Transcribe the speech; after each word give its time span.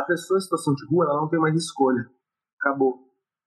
a 0.00 0.04
pessoa 0.04 0.38
em 0.38 0.40
situação 0.40 0.74
de 0.74 0.86
rua, 0.86 1.04
ela 1.04 1.20
não 1.20 1.28
tem 1.28 1.38
mais 1.38 1.54
escolha. 1.54 2.08
Acabou, 2.60 2.98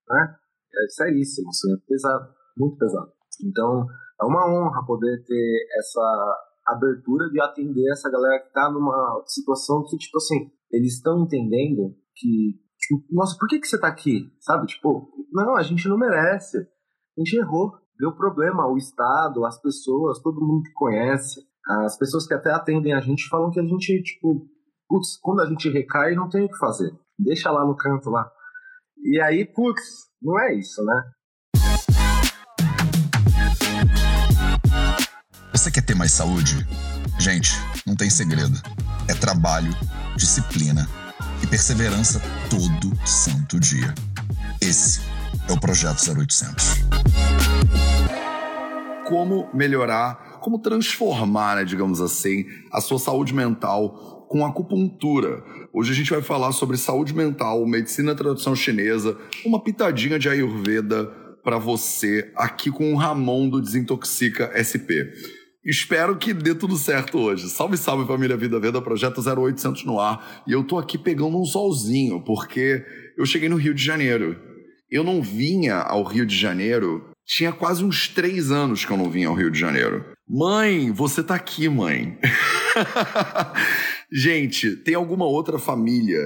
né? 0.08 0.36
É 0.76 0.88
seríssimo, 0.88 1.48
assim, 1.48 1.72
é 1.72 1.76
pesado, 1.86 2.34
muito 2.56 2.76
pesado. 2.76 3.12
Então, 3.44 3.86
é 4.20 4.24
uma 4.24 4.48
honra 4.48 4.84
poder 4.86 5.24
ter 5.24 5.66
essa 5.78 6.36
abertura 6.66 7.28
de 7.30 7.40
atender 7.40 7.90
essa 7.92 8.10
galera 8.10 8.42
que 8.42 8.52
tá 8.52 8.70
numa 8.70 9.22
situação 9.26 9.84
que, 9.88 9.96
tipo 9.96 10.16
assim, 10.16 10.50
eles 10.70 10.94
estão 10.94 11.22
entendendo 11.22 11.94
que, 12.14 12.60
tipo, 12.78 13.04
nossa, 13.10 13.36
por 13.38 13.48
que, 13.48 13.60
que 13.60 13.66
você 13.66 13.78
tá 13.78 13.88
aqui? 13.88 14.32
Sabe? 14.40 14.66
Tipo, 14.66 15.08
não, 15.32 15.56
a 15.56 15.62
gente 15.62 15.88
não 15.88 15.98
merece. 15.98 16.58
A 16.58 17.20
gente 17.20 17.36
errou, 17.36 17.72
deu 17.98 18.16
problema. 18.16 18.66
O 18.66 18.76
Estado, 18.76 19.44
as 19.44 19.60
pessoas, 19.60 20.20
todo 20.20 20.44
mundo 20.44 20.62
que 20.62 20.72
conhece, 20.72 21.40
as 21.66 21.96
pessoas 21.96 22.26
que 22.26 22.34
até 22.34 22.50
atendem 22.50 22.92
a 22.92 23.00
gente 23.00 23.28
falam 23.28 23.50
que 23.50 23.60
a 23.60 23.62
gente, 23.64 24.02
tipo, 24.02 24.48
putz, 24.88 25.18
quando 25.20 25.40
a 25.40 25.46
gente 25.46 25.68
recai, 25.70 26.14
não 26.14 26.28
tem 26.28 26.44
o 26.44 26.48
que 26.48 26.58
fazer. 26.58 26.92
Deixa 27.18 27.50
lá 27.50 27.64
no 27.64 27.76
canto 27.76 28.10
lá. 28.10 28.30
E 29.02 29.20
aí, 29.20 29.44
putz, 29.44 29.82
não 30.22 30.38
é 30.40 30.54
isso, 30.54 30.84
né? 30.84 31.02
Você 35.52 35.70
quer 35.70 35.82
ter 35.82 35.94
mais 35.94 36.12
saúde? 36.12 36.66
Gente, 37.18 37.52
não 37.86 37.94
tem 37.94 38.10
segredo. 38.10 38.56
É 39.08 39.14
trabalho, 39.14 39.70
disciplina 40.16 40.86
e 41.42 41.46
perseverança 41.46 42.20
todo 42.50 42.94
santo 43.06 43.58
dia. 43.58 43.94
Esse 44.60 45.00
é 45.48 45.52
o 45.52 45.60
Projeto 45.60 46.00
0800. 46.06 46.64
Como 49.06 49.48
melhorar, 49.54 50.38
como 50.40 50.58
transformar, 50.58 51.56
né, 51.56 51.64
digamos 51.64 52.00
assim, 52.00 52.44
a 52.72 52.80
sua 52.80 52.98
saúde 52.98 53.34
mental 53.34 54.13
com 54.28 54.44
acupuntura. 54.44 55.42
Hoje 55.72 55.92
a 55.92 55.94
gente 55.94 56.10
vai 56.10 56.22
falar 56.22 56.52
sobre 56.52 56.76
saúde 56.76 57.14
mental, 57.14 57.66
medicina 57.66 58.14
tradicional 58.14 58.56
chinesa, 58.56 59.16
uma 59.44 59.62
pitadinha 59.62 60.18
de 60.18 60.28
Ayurveda 60.28 61.06
para 61.42 61.58
você 61.58 62.32
aqui 62.34 62.70
com 62.70 62.92
o 62.92 62.96
Ramon 62.96 63.48
do 63.48 63.60
Desintoxica 63.60 64.50
SP. 64.56 65.12
Espero 65.64 66.16
que 66.16 66.34
dê 66.34 66.54
tudo 66.54 66.76
certo 66.76 67.18
hoje. 67.18 67.48
Salve, 67.48 67.76
salve 67.76 68.06
família 68.06 68.36
Vida 68.36 68.60
Veda, 68.60 68.82
projeto 68.82 69.20
0800 69.20 69.84
no 69.84 69.98
ar. 69.98 70.42
E 70.46 70.52
eu 70.52 70.62
tô 70.62 70.78
aqui 70.78 70.98
pegando 70.98 71.40
um 71.40 71.44
solzinho, 71.44 72.22
porque 72.22 72.84
eu 73.16 73.24
cheguei 73.24 73.48
no 73.48 73.56
Rio 73.56 73.72
de 73.72 73.82
Janeiro. 73.82 74.36
Eu 74.90 75.02
não 75.02 75.22
vinha 75.22 75.76
ao 75.76 76.04
Rio 76.04 76.26
de 76.26 76.36
Janeiro, 76.36 77.10
tinha 77.24 77.50
quase 77.50 77.82
uns 77.82 78.08
três 78.08 78.50
anos 78.50 78.84
que 78.84 78.92
eu 78.92 78.96
não 78.96 79.10
vinha 79.10 79.28
ao 79.28 79.34
Rio 79.34 79.50
de 79.50 79.58
Janeiro. 79.58 80.04
Mãe, 80.28 80.90
você 80.90 81.22
tá 81.22 81.34
aqui, 81.34 81.68
mãe. 81.68 82.18
Gente, 84.12 84.76
tem 84.76 84.94
alguma 84.94 85.24
outra 85.24 85.58
família 85.58 86.20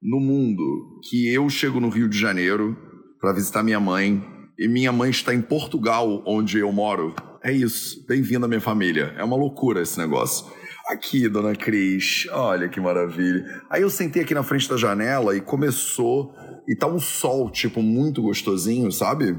no 0.00 0.20
mundo 0.20 1.00
que 1.08 1.28
eu 1.32 1.48
chego 1.50 1.80
no 1.80 1.88
Rio 1.88 2.08
de 2.08 2.18
Janeiro 2.18 2.76
para 3.20 3.32
visitar 3.32 3.62
minha 3.62 3.80
mãe 3.80 4.24
e 4.58 4.68
minha 4.68 4.92
mãe 4.92 5.10
está 5.10 5.34
em 5.34 5.42
Portugal, 5.42 6.22
onde 6.26 6.58
eu 6.58 6.70
moro? 6.70 7.14
É 7.42 7.52
isso. 7.52 8.06
Bem-vindo 8.06 8.46
à 8.46 8.48
minha 8.48 8.60
família. 8.60 9.12
É 9.18 9.24
uma 9.24 9.36
loucura 9.36 9.82
esse 9.82 9.98
negócio. 9.98 10.46
Aqui, 10.88 11.28
dona 11.28 11.54
Cris, 11.56 12.28
olha 12.30 12.68
que 12.68 12.80
maravilha. 12.80 13.44
Aí 13.68 13.82
eu 13.82 13.90
sentei 13.90 14.22
aqui 14.22 14.32
na 14.32 14.44
frente 14.44 14.68
da 14.68 14.76
janela 14.76 15.36
e 15.36 15.40
começou. 15.40 16.32
E 16.68 16.76
tá 16.76 16.86
um 16.86 16.98
sol, 16.98 17.50
tipo, 17.50 17.82
muito 17.82 18.22
gostosinho, 18.22 18.90
sabe? 18.90 19.36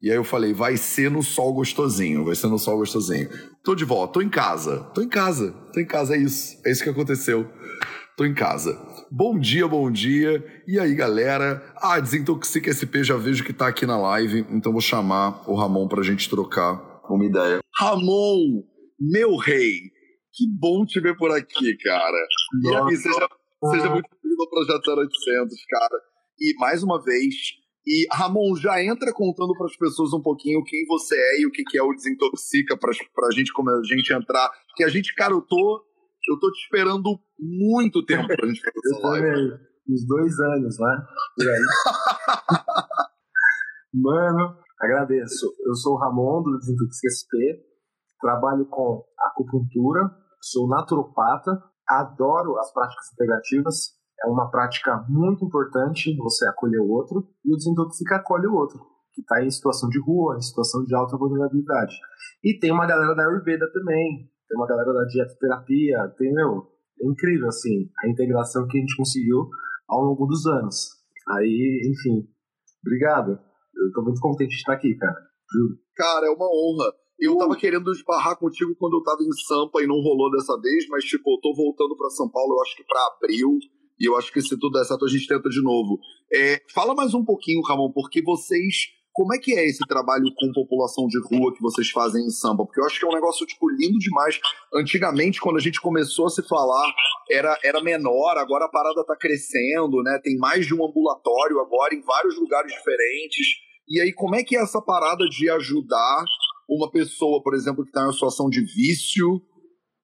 E 0.00 0.10
aí 0.10 0.16
eu 0.16 0.22
falei, 0.22 0.52
vai 0.52 0.76
ser 0.76 1.10
no 1.10 1.22
sol 1.22 1.52
gostosinho, 1.52 2.24
vai 2.24 2.36
ser 2.36 2.46
no 2.46 2.58
sol 2.58 2.78
gostosinho. 2.78 3.28
Tô 3.64 3.74
de 3.74 3.84
volta, 3.84 4.14
tô 4.14 4.22
em 4.22 4.28
casa, 4.28 4.84
tô 4.94 5.02
em 5.02 5.08
casa, 5.08 5.50
tô 5.72 5.80
em 5.80 5.86
casa, 5.86 6.14
é 6.14 6.18
isso, 6.18 6.56
é 6.64 6.70
isso 6.70 6.84
que 6.84 6.90
aconteceu. 6.90 7.50
Tô 8.16 8.24
em 8.24 8.34
casa. 8.34 8.76
Bom 9.10 9.38
dia, 9.38 9.66
bom 9.66 9.90
dia. 9.90 10.44
E 10.66 10.78
aí, 10.78 10.94
galera? 10.94 11.62
Ah, 11.76 11.98
Desintoxica 11.98 12.70
SP, 12.70 13.02
já 13.02 13.16
vejo 13.16 13.44
que 13.44 13.52
tá 13.52 13.68
aqui 13.68 13.86
na 13.86 13.96
live, 13.96 14.46
então 14.50 14.72
vou 14.72 14.80
chamar 14.80 15.48
o 15.48 15.54
Ramon 15.54 15.88
pra 15.88 16.02
gente 16.02 16.28
trocar 16.28 17.00
uma 17.08 17.24
ideia. 17.24 17.58
Ramon, 17.78 18.62
meu 19.00 19.36
rei, 19.36 19.80
que 20.32 20.46
bom 20.60 20.84
te 20.84 21.00
ver 21.00 21.16
por 21.16 21.30
aqui, 21.30 21.76
cara. 21.78 22.26
E 22.64 22.74
aí, 22.74 22.96
seja, 22.96 23.28
seja 23.70 23.90
muito 23.90 24.08
bem-vindo 24.10 24.42
ao 24.42 24.50
Projeto 24.50 24.90
0800, 24.90 25.64
cara. 25.70 26.00
E 26.40 26.54
mais 26.58 26.82
uma 26.82 27.02
vez, 27.02 27.34
e 27.88 28.06
Ramon, 28.12 28.54
já 28.54 28.84
entra 28.84 29.14
contando 29.14 29.54
para 29.56 29.64
as 29.64 29.74
pessoas 29.74 30.12
um 30.12 30.20
pouquinho 30.20 30.62
quem 30.62 30.84
você 30.86 31.16
é 31.16 31.40
e 31.40 31.46
o 31.46 31.50
que, 31.50 31.64
que 31.64 31.78
é 31.78 31.82
o 31.82 31.94
Desintoxica 31.94 32.76
para 32.76 32.90
a 32.90 33.30
gente, 33.30 33.50
como 33.50 33.70
a 33.70 33.82
gente 33.82 34.12
entrar. 34.12 34.50
Que 34.76 34.84
a 34.84 34.88
gente, 34.88 35.14
cara, 35.14 35.32
eu 35.32 35.40
tô, 35.40 35.82
eu 36.28 36.38
tô 36.38 36.52
te 36.52 36.64
esperando 36.64 37.18
muito 37.40 38.04
tempo 38.04 38.26
para 38.26 38.44
a 38.44 38.48
gente 38.48 38.60
fazer 38.60 38.94
essa 38.94 39.08
live. 39.08 39.58
Uns 39.88 40.06
dois 40.06 40.38
anos, 40.38 40.78
né? 40.78 41.06
Por 41.34 41.48
aí. 41.48 41.60
Mano, 43.94 44.58
agradeço. 44.78 45.46
Eu 45.64 45.74
sou 45.74 45.94
o 45.94 45.98
Ramon 45.98 46.42
do 46.42 46.58
Desintoxica 46.58 47.08
SP, 47.08 47.32
trabalho 48.20 48.66
com 48.66 49.02
acupuntura, 49.18 50.10
sou 50.42 50.68
naturopata, 50.68 51.58
adoro 51.88 52.58
as 52.58 52.70
práticas 52.70 53.14
integrativas, 53.14 53.97
é 54.24 54.28
uma 54.28 54.50
prática 54.50 55.04
muito 55.08 55.44
importante 55.44 56.16
você 56.16 56.46
acolher 56.46 56.80
o 56.80 56.88
outro 56.88 57.28
e 57.44 57.52
o 57.52 57.56
desintoxica 57.56 58.16
acolhe 58.16 58.46
o 58.46 58.54
outro, 58.54 58.80
que 59.12 59.20
está 59.20 59.42
em 59.44 59.50
situação 59.50 59.88
de 59.88 60.00
rua, 60.00 60.36
em 60.36 60.42
situação 60.42 60.84
de 60.84 60.94
alta 60.94 61.16
vulnerabilidade. 61.16 61.94
E 62.42 62.58
tem 62.58 62.72
uma 62.72 62.86
galera 62.86 63.14
da 63.14 63.24
Ayurveda 63.24 63.70
também, 63.72 64.28
tem 64.48 64.56
uma 64.56 64.66
galera 64.66 64.92
da 64.92 65.04
dietoterapia, 65.04 66.14
tem, 66.16 66.32
meu, 66.32 66.66
é 67.00 67.06
incrível, 67.06 67.48
assim, 67.48 67.90
a 68.02 68.08
integração 68.08 68.66
que 68.66 68.78
a 68.78 68.80
gente 68.80 68.96
conseguiu 68.96 69.48
ao 69.88 70.02
longo 70.02 70.26
dos 70.26 70.46
anos. 70.46 70.98
Aí, 71.28 71.82
enfim, 71.90 72.28
obrigado. 72.84 73.32
Eu 73.32 73.92
tô 73.92 74.02
muito 74.02 74.20
contente 74.20 74.50
de 74.50 74.56
estar 74.56 74.72
aqui, 74.72 74.94
cara. 74.96 75.16
Juro. 75.52 75.78
Cara, 75.94 76.26
é 76.26 76.30
uma 76.30 76.46
honra. 76.46 76.92
Eu 77.18 77.36
tava 77.36 77.56
querendo 77.56 77.90
esbarrar 77.92 78.38
contigo 78.38 78.74
quando 78.78 78.96
eu 78.96 79.02
tava 79.02 79.22
em 79.22 79.32
Sampa 79.32 79.82
e 79.82 79.86
não 79.86 79.96
rolou 79.96 80.30
dessa 80.30 80.58
vez, 80.60 80.86
mas, 80.88 81.04
tipo, 81.04 81.34
eu 81.34 81.40
tô 81.40 81.54
voltando 81.54 81.96
para 81.96 82.10
São 82.10 82.30
Paulo, 82.30 82.54
eu 82.54 82.62
acho 82.62 82.76
que 82.76 82.84
para 82.84 83.10
abril. 83.16 83.58
E 84.00 84.08
eu 84.08 84.16
acho 84.16 84.32
que 84.32 84.40
se 84.40 84.58
tudo 84.58 84.78
der 84.78 84.84
certo, 84.84 85.04
a 85.04 85.08
gente 85.08 85.26
tenta 85.26 85.48
de 85.48 85.62
novo. 85.62 85.98
É, 86.32 86.60
fala 86.72 86.94
mais 86.94 87.14
um 87.14 87.24
pouquinho, 87.24 87.62
Ramon, 87.62 87.90
porque 87.92 88.22
vocês. 88.22 88.96
Como 89.12 89.34
é 89.34 89.38
que 89.38 89.52
é 89.52 89.66
esse 89.66 89.84
trabalho 89.88 90.32
com 90.36 90.52
população 90.52 91.08
de 91.08 91.18
rua 91.18 91.52
que 91.52 91.60
vocês 91.60 91.90
fazem 91.90 92.24
em 92.24 92.30
samba? 92.30 92.64
Porque 92.64 92.80
eu 92.80 92.84
acho 92.84 93.00
que 93.00 93.04
é 93.04 93.08
um 93.08 93.14
negócio, 93.14 93.44
tipo, 93.44 93.68
lindo 93.68 93.98
demais. 93.98 94.38
Antigamente, 94.72 95.40
quando 95.40 95.56
a 95.56 95.60
gente 95.60 95.80
começou 95.80 96.26
a 96.26 96.30
se 96.30 96.40
falar, 96.46 96.86
era, 97.28 97.58
era 97.64 97.82
menor, 97.82 98.38
agora 98.38 98.66
a 98.66 98.68
parada 98.68 99.04
tá 99.04 99.16
crescendo, 99.16 100.04
né? 100.04 100.20
Tem 100.22 100.36
mais 100.36 100.66
de 100.66 100.72
um 100.72 100.86
ambulatório 100.86 101.58
agora 101.58 101.96
em 101.96 102.00
vários 102.00 102.38
lugares 102.38 102.72
diferentes. 102.72 103.44
E 103.88 104.00
aí, 104.00 104.12
como 104.12 104.36
é 104.36 104.44
que 104.44 104.56
é 104.56 104.62
essa 104.62 104.80
parada 104.80 105.24
de 105.28 105.50
ajudar 105.50 106.24
uma 106.68 106.90
pessoa, 106.90 107.42
por 107.42 107.54
exemplo, 107.54 107.82
que 107.82 107.90
está 107.90 108.02
em 108.02 108.04
uma 108.04 108.12
situação 108.12 108.48
de 108.50 108.60
vício, 108.60 109.42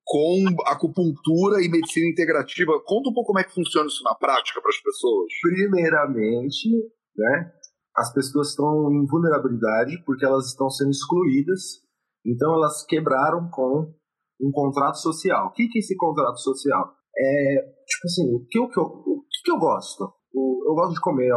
com 0.04 0.44
acupuntura 0.66 1.62
e 1.62 1.68
medicina 1.68 2.06
integrativa. 2.06 2.80
Conta 2.84 3.08
um 3.08 3.14
pouco 3.14 3.28
como 3.28 3.38
é 3.38 3.44
que 3.44 3.54
funciona 3.54 3.86
isso 3.86 4.04
na 4.04 4.14
prática 4.14 4.60
para 4.60 4.68
as 4.68 4.80
pessoas. 4.80 5.32
Primeiramente, 5.40 6.68
né, 7.16 7.52
as 7.96 8.12
pessoas 8.12 8.50
estão 8.50 8.92
em 8.92 9.06
vulnerabilidade 9.06 10.02
porque 10.04 10.24
elas 10.24 10.46
estão 10.46 10.68
sendo 10.68 10.90
excluídas, 10.90 11.80
então 12.24 12.54
elas 12.54 12.84
quebraram 12.84 13.48
com 13.50 13.92
um 14.40 14.50
contrato 14.50 14.96
social. 14.96 15.48
O 15.48 15.52
que, 15.52 15.62
é 15.62 15.78
esse 15.78 15.96
contrato 15.96 16.38
social? 16.38 16.92
É, 17.16 17.56
tipo 17.86 18.06
assim, 18.06 18.34
o 18.34 18.44
que, 18.46 18.58
eu, 18.58 18.64
o 18.64 19.22
que, 19.30 19.42
que 19.44 19.50
eu 19.50 19.58
gosto? 19.58 20.12
Eu 20.34 20.74
gosto 20.74 20.94
de 20.94 21.00
comer 21.00 21.32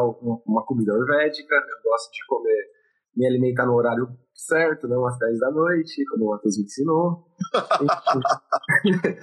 uma 0.46 0.66
comida 0.66 0.92
ayurvédica, 0.92 1.54
eu 1.54 1.92
gosto 1.92 2.12
de 2.12 2.26
comer, 2.28 2.66
me 3.16 3.28
alimentar 3.28 3.68
no 3.68 3.76
horário 3.76 4.08
certo, 4.38 4.88
né? 4.88 4.96
Umas 4.96 5.18
10 5.18 5.40
da 5.40 5.52
noite, 5.52 6.06
como 6.06 6.26
o 6.26 6.32
Matheus 6.32 6.58
me 6.58 6.64
ensinou. 6.64 7.26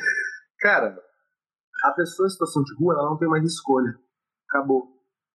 Cara, 0.60 0.98
a 1.84 1.92
pessoa 1.92 2.26
em 2.26 2.30
situação 2.30 2.62
de 2.64 2.74
rua, 2.74 2.94
ela 2.94 3.10
não 3.10 3.16
tem 3.16 3.28
mais 3.28 3.44
escolha. 3.44 3.96
Acabou. 4.50 4.88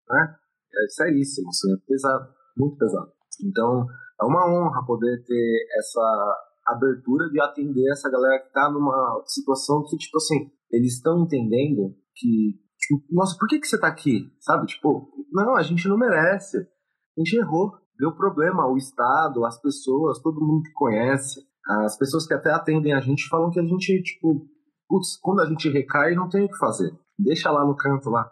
Né? 0.10 0.36
É 0.74 0.88
seríssimo, 0.90 1.50
assim, 1.50 1.74
é 1.74 1.78
pesado, 1.88 2.34
muito 2.58 2.78
pesado. 2.78 3.12
Então, 3.44 3.88
é 4.22 4.26
uma 4.26 4.48
honra 4.48 4.86
poder 4.86 5.24
ter 5.24 5.68
essa 5.78 6.38
abertura 6.68 7.30
de 7.30 7.42
atender 7.42 7.90
essa 7.92 8.10
galera 8.10 8.44
que 8.44 8.52
tá 8.52 8.70
numa 8.70 9.24
situação 9.26 9.86
que, 9.86 9.98
tipo 9.98 10.18
assim, 10.18 10.52
eles 10.72 10.96
estão 10.96 11.24
entendendo 11.24 11.96
que, 12.16 12.60
tipo, 12.78 13.04
nossa, 13.12 13.38
por 13.38 13.48
que, 13.48 13.60
que 13.60 13.68
você 13.68 13.80
tá 13.80 13.88
aqui? 13.88 14.30
Sabe? 14.40 14.68
Tipo, 14.68 15.10
não, 15.32 15.56
a 15.56 15.64
gente 15.64 15.88
não 15.88 15.98
merece. 15.98 16.58
A 16.58 17.22
gente 17.22 17.38
errou 17.38 17.74
deu 18.00 18.16
problema 18.16 18.64
ao 18.64 18.78
Estado, 18.78 19.46
às 19.46 19.62
pessoas, 19.62 20.22
todo 20.22 20.40
mundo 20.40 20.64
que 20.64 20.74
conhece, 20.74 21.42
as 21.68 21.98
pessoas 21.98 22.26
que 22.26 22.34
até 22.34 22.52
atendem 22.52 22.94
a 22.94 23.02
gente 23.02 23.28
falam 23.28 23.52
que 23.52 23.60
a 23.60 23.64
gente, 23.64 24.02
tipo, 24.02 24.48
putz, 24.88 25.20
quando 25.22 25.42
a 25.42 25.46
gente 25.46 25.70
recai, 25.70 26.16
não 26.16 26.30
tem 26.30 26.46
o 26.46 26.50
que 26.50 26.58
fazer. 26.58 26.92
Deixa 27.18 27.52
lá 27.52 27.66
no 27.66 27.76
canto 27.76 28.10
lá. 28.10 28.32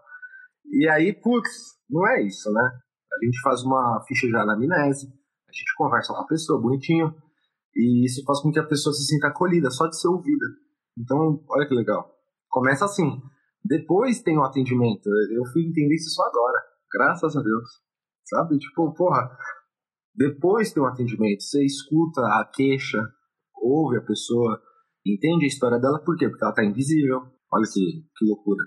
E 0.65 0.87
aí, 0.89 1.13
putz, 1.13 1.77
não 1.89 2.07
é 2.07 2.23
isso, 2.23 2.51
né? 2.51 2.63
A 2.63 3.25
gente 3.25 3.39
faz 3.41 3.63
uma 3.63 4.03
ficha 4.07 4.27
de 4.27 4.35
anamnese, 4.35 5.07
a 5.07 5.51
gente 5.51 5.75
conversa 5.77 6.13
com 6.13 6.19
a 6.21 6.27
pessoa 6.27 6.61
bonitinho, 6.61 7.13
e 7.75 8.05
isso 8.05 8.23
faz 8.25 8.41
com 8.41 8.51
que 8.51 8.59
a 8.59 8.65
pessoa 8.65 8.93
se 8.93 9.05
sinta 9.05 9.27
acolhida, 9.27 9.69
só 9.69 9.87
de 9.87 9.99
ser 9.99 10.07
ouvida. 10.07 10.45
Então, 10.97 11.43
olha 11.49 11.67
que 11.67 11.75
legal. 11.75 12.09
Começa 12.49 12.85
assim, 12.85 13.21
Depois 13.63 14.21
tem 14.21 14.37
o 14.37 14.43
atendimento. 14.43 15.09
Eu 15.31 15.45
fui 15.51 15.63
entender 15.63 15.95
isso 15.95 16.09
só 16.11 16.23
agora. 16.23 16.63
Graças 16.91 17.35
a 17.35 17.41
Deus. 17.41 17.69
Sabe? 18.25 18.57
Tipo, 18.57 18.93
porra. 18.93 19.29
Depois 20.17 20.73
tem 20.73 20.83
atendimento. 20.83 21.43
Você 21.43 21.63
escuta 21.63 22.21
a 22.21 22.51
queixa, 22.51 22.97
ouve 23.55 23.97
a 23.97 24.01
pessoa, 24.01 24.59
entende 25.05 25.45
a 25.45 25.47
história 25.47 25.77
dela, 25.77 26.03
por 26.03 26.17
quê? 26.17 26.27
Porque 26.27 26.43
ela 26.43 26.53
tá 26.53 26.65
invisível. 26.65 27.21
Olha 27.53 27.65
que, 27.71 28.03
que 28.17 28.25
loucura. 28.25 28.63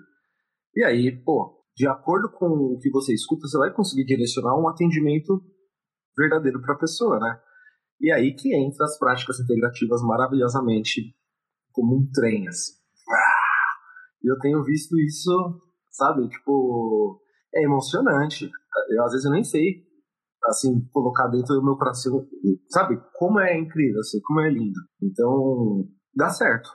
E 0.77 0.85
aí, 0.85 1.11
pô, 1.25 1.61
de 1.77 1.89
acordo 1.89 2.31
com 2.31 2.47
o 2.47 2.79
que 2.79 2.91
você 2.91 3.13
escuta, 3.13 3.49
você 3.49 3.59
vai 3.59 3.73
conseguir 3.73 4.05
direcionar 4.05 4.57
um 4.57 4.69
atendimento 4.69 5.43
verdadeiro 6.17 6.61
para 6.61 6.75
a 6.75 6.79
pessoa, 6.79 7.19
né? 7.19 7.41
E 8.01 8.13
aí 8.13 8.35
que 8.35 8.55
entra 8.55 8.85
as 8.85 8.99
práticas 8.99 9.41
integrativas 9.41 10.01
maravilhosamente 10.03 11.15
como 11.73 11.97
um 11.97 12.11
trem, 12.13 12.49
assim. 12.49 12.73
E 14.23 14.31
eu 14.31 14.39
tenho 14.39 14.63
visto 14.65 14.99
isso, 15.01 15.61
sabe? 15.91 16.29
Tipo, 16.29 17.21
é 17.55 17.65
emocionante. 17.65 18.51
Eu, 18.91 19.05
às 19.05 19.13
vezes 19.13 19.27
eu 19.27 19.33
nem 19.33 19.45
sei, 19.45 19.85
assim, 20.51 20.85
colocar 20.93 21.29
dentro 21.29 21.55
do 21.55 21.65
meu 21.65 21.77
coração, 21.77 22.27
sabe? 22.69 23.01
Como 23.15 23.39
é 23.39 23.57
incrível, 23.57 24.01
assim, 24.01 24.21
como 24.23 24.41
é 24.41 24.51
lindo. 24.51 24.81
Então, 25.01 25.89
dá 26.15 26.29
certo. 26.29 26.69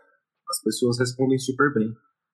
As 0.50 0.62
pessoas 0.64 0.98
respondem 1.00 1.38
super 1.38 1.74
bem 1.74 1.94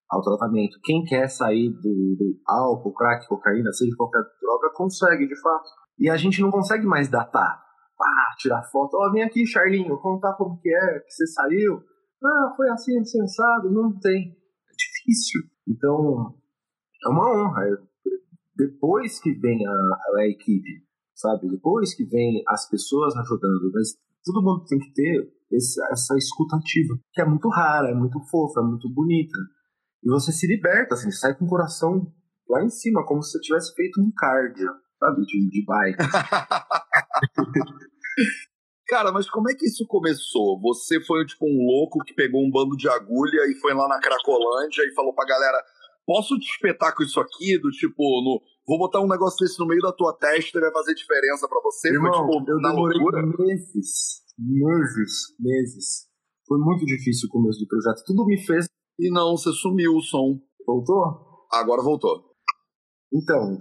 ao 0.10 0.22
tratamento. 0.22 0.78
Quem 0.84 1.04
quer 1.04 1.28
sair 1.30 1.72
do, 1.72 2.16
do 2.18 2.40
álcool, 2.46 2.94
crack, 2.94 3.28
cocaína, 3.28 3.72
seja 3.72 3.96
qualquer 3.98 4.22
droga, 4.42 4.74
consegue, 4.76 5.28
de 5.28 5.40
fato. 5.42 5.70
E 5.98 6.10
a 6.10 6.18
gente 6.18 6.42
não 6.42 6.52
consegue 6.52 6.86
mais 6.86 7.10
datar. 7.10 7.64
Ah, 8.00 8.36
tirar 8.38 8.64
foto. 8.64 8.96
Ó, 8.96 9.08
oh, 9.08 9.12
vem 9.12 9.24
aqui, 9.24 9.46
Charlinho, 9.46 9.98
contar 10.00 10.34
como 10.34 10.60
que 10.60 10.70
é, 10.70 11.00
que 11.00 11.12
você 11.12 11.28
saiu. 11.28 11.82
Ah, 12.24 12.54
foi 12.56 12.70
assim, 12.70 13.00
insensado. 13.00 13.72
Não 13.72 13.98
tem. 14.00 14.30
É 14.30 14.74
difícil. 14.78 15.42
Então, 15.68 16.36
é 17.06 17.10
uma 17.10 17.32
honra. 17.32 17.64
Depois 18.56 19.20
que 19.20 19.32
vem 19.34 19.66
a, 19.66 20.20
a 20.20 20.28
equipe, 20.28 20.84
sabe? 21.22 21.50
Depois 21.50 21.96
que 21.96 22.04
vem 22.06 22.44
as 22.48 22.70
pessoas 22.70 23.16
ajudando, 23.16 23.72
mas 23.74 23.96
todo 24.26 24.44
mundo 24.44 24.66
tem 24.66 24.80
que 24.80 24.94
ter 24.94 25.32
esse, 25.52 25.82
essa 25.92 26.18
escutativa, 26.18 26.98
que 27.14 27.22
é 27.22 27.26
muito 27.26 27.50
rara, 27.50 27.90
é 27.90 27.94
muito 27.94 28.20
fofa, 28.30 28.62
é 28.62 28.64
muito 28.64 28.90
bonita. 28.94 29.38
E 30.04 30.10
você 30.10 30.32
se 30.32 30.48
liberta, 30.48 30.96
assim, 30.96 31.12
sai 31.12 31.36
com 31.36 31.46
o 31.46 31.50
coração 31.50 32.12
lá 32.50 32.64
em 32.64 32.70
cima, 32.70 33.06
como 33.06 33.22
se 33.22 33.32
você 33.32 33.40
tivesse 33.40 33.74
feito 33.76 34.02
um 34.02 34.12
cardio, 34.16 34.68
sabe, 35.00 35.22
de, 35.26 35.50
de 35.50 35.66
bike. 35.66 35.98
Cara, 38.88 39.12
mas 39.12 39.30
como 39.30 39.48
é 39.50 39.54
que 39.54 39.66
isso 39.66 39.86
começou? 39.88 40.60
Você 40.60 41.00
foi 41.06 41.26
tipo 41.26 41.46
um 41.46 41.66
louco 41.66 42.04
que 42.04 42.14
pegou 42.14 42.44
um 42.44 42.52
bando 42.52 42.76
de 42.76 42.90
agulha 42.90 43.50
e 43.50 43.56
foi 43.62 43.74
lá 43.74 43.88
na 43.88 44.02
Cracolândia 44.02 44.84
e 44.84 44.94
falou 44.94 45.14
pra 45.14 45.26
galera: 45.26 45.64
posso 46.06 46.38
te 46.38 46.52
espetar 46.52 46.94
com 46.94 47.02
isso 47.02 47.18
aqui? 47.22 47.58
Do 47.58 47.72
tipo, 47.72 48.04
no, 48.22 48.42
vou 48.66 48.78
botar 48.78 49.02
um 49.02 49.08
negócio 49.08 49.38
desse 49.40 49.60
no 49.60 49.68
meio 49.68 49.82
da 49.82 49.92
tua 49.92 50.14
testa 50.18 50.58
e 50.58 50.62
vai 50.62 50.72
fazer 50.72 50.94
diferença 50.94 51.48
para 51.48 51.62
você? 51.62 51.90
Irmão, 51.90 52.14
foi 52.14 52.40
tipo, 52.40 52.52
eu 52.52 52.60
na 52.60 52.74
loucura? 52.74 53.22
meses, 53.40 54.22
meses, 54.38 55.12
meses. 55.40 56.08
Foi 56.48 56.58
muito 56.60 56.86
difícil 56.86 57.28
o 57.30 57.32
começo 57.32 57.60
do 57.60 57.68
projeto. 57.68 58.04
Tudo 58.06 58.26
me 58.26 58.38
fez 58.46 58.66
e 59.00 59.12
não, 59.12 59.38
você 59.38 59.52
sumiu 59.52 59.96
o 59.96 60.02
som. 60.02 60.40
Voltou? 60.66 61.46
Agora 61.52 61.82
voltou. 61.82 62.32
Então, 63.14 63.58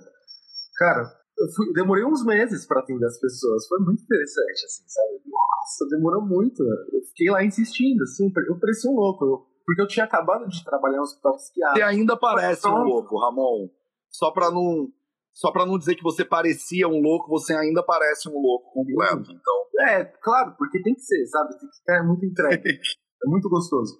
cara, 0.77 1.03
eu 1.39 1.47
fui, 1.57 1.73
demorei 1.73 2.05
uns 2.05 2.25
meses 2.25 2.67
para 2.67 2.81
atender 2.81 3.07
as 3.07 3.19
pessoas. 3.19 3.67
Foi 3.67 3.79
muito 3.81 4.03
interessante, 4.03 4.65
assim, 4.65 4.85
sabe? 4.87 5.23
Nossa, 5.27 5.89
demorou 5.89 6.23
muito. 6.23 6.63
Eu 6.63 7.03
fiquei 7.09 7.31
lá 7.31 7.45
insistindo, 7.45 8.03
assim, 8.03 8.31
eu 8.49 8.59
parecia 8.59 8.91
um 8.91 8.95
louco. 8.95 9.25
Eu, 9.25 9.47
porque 9.65 9.83
eu 9.83 9.89
tinha 9.89 10.05
acabado 10.05 10.47
de 10.49 10.65
trabalhar 10.65 10.99
no 10.99 11.05
hospital 11.05 11.37
psiquiátrico. 11.37 11.79
Você 11.79 11.83
ainda 11.83 12.17
parece 12.17 12.69
um 12.69 12.83
louco, 12.83 13.19
Ramon. 13.19 13.69
Só 14.11 14.31
pra 14.33 14.51
não. 14.51 14.89
Só 15.33 15.53
pra 15.53 15.65
não 15.65 15.79
dizer 15.79 15.95
que 15.95 16.03
você 16.03 16.25
parecia 16.25 16.89
um 16.89 17.01
louco, 17.01 17.29
você 17.29 17.55
ainda 17.55 17.83
parece 17.83 18.29
um 18.29 18.41
louco 18.41 18.73
completo. 18.73 19.31
Então. 19.31 19.61
É, 19.89 20.05
claro, 20.05 20.55
porque 20.59 20.83
tem 20.83 20.93
que 20.93 21.01
ser, 21.01 21.25
sabe? 21.27 21.59
Tem 21.59 21.69
que 21.69 21.77
ficar 21.77 22.05
muito 22.05 22.27
entregue. 22.27 22.63
é 23.25 23.29
muito 23.29 23.49
gostoso. 23.49 23.97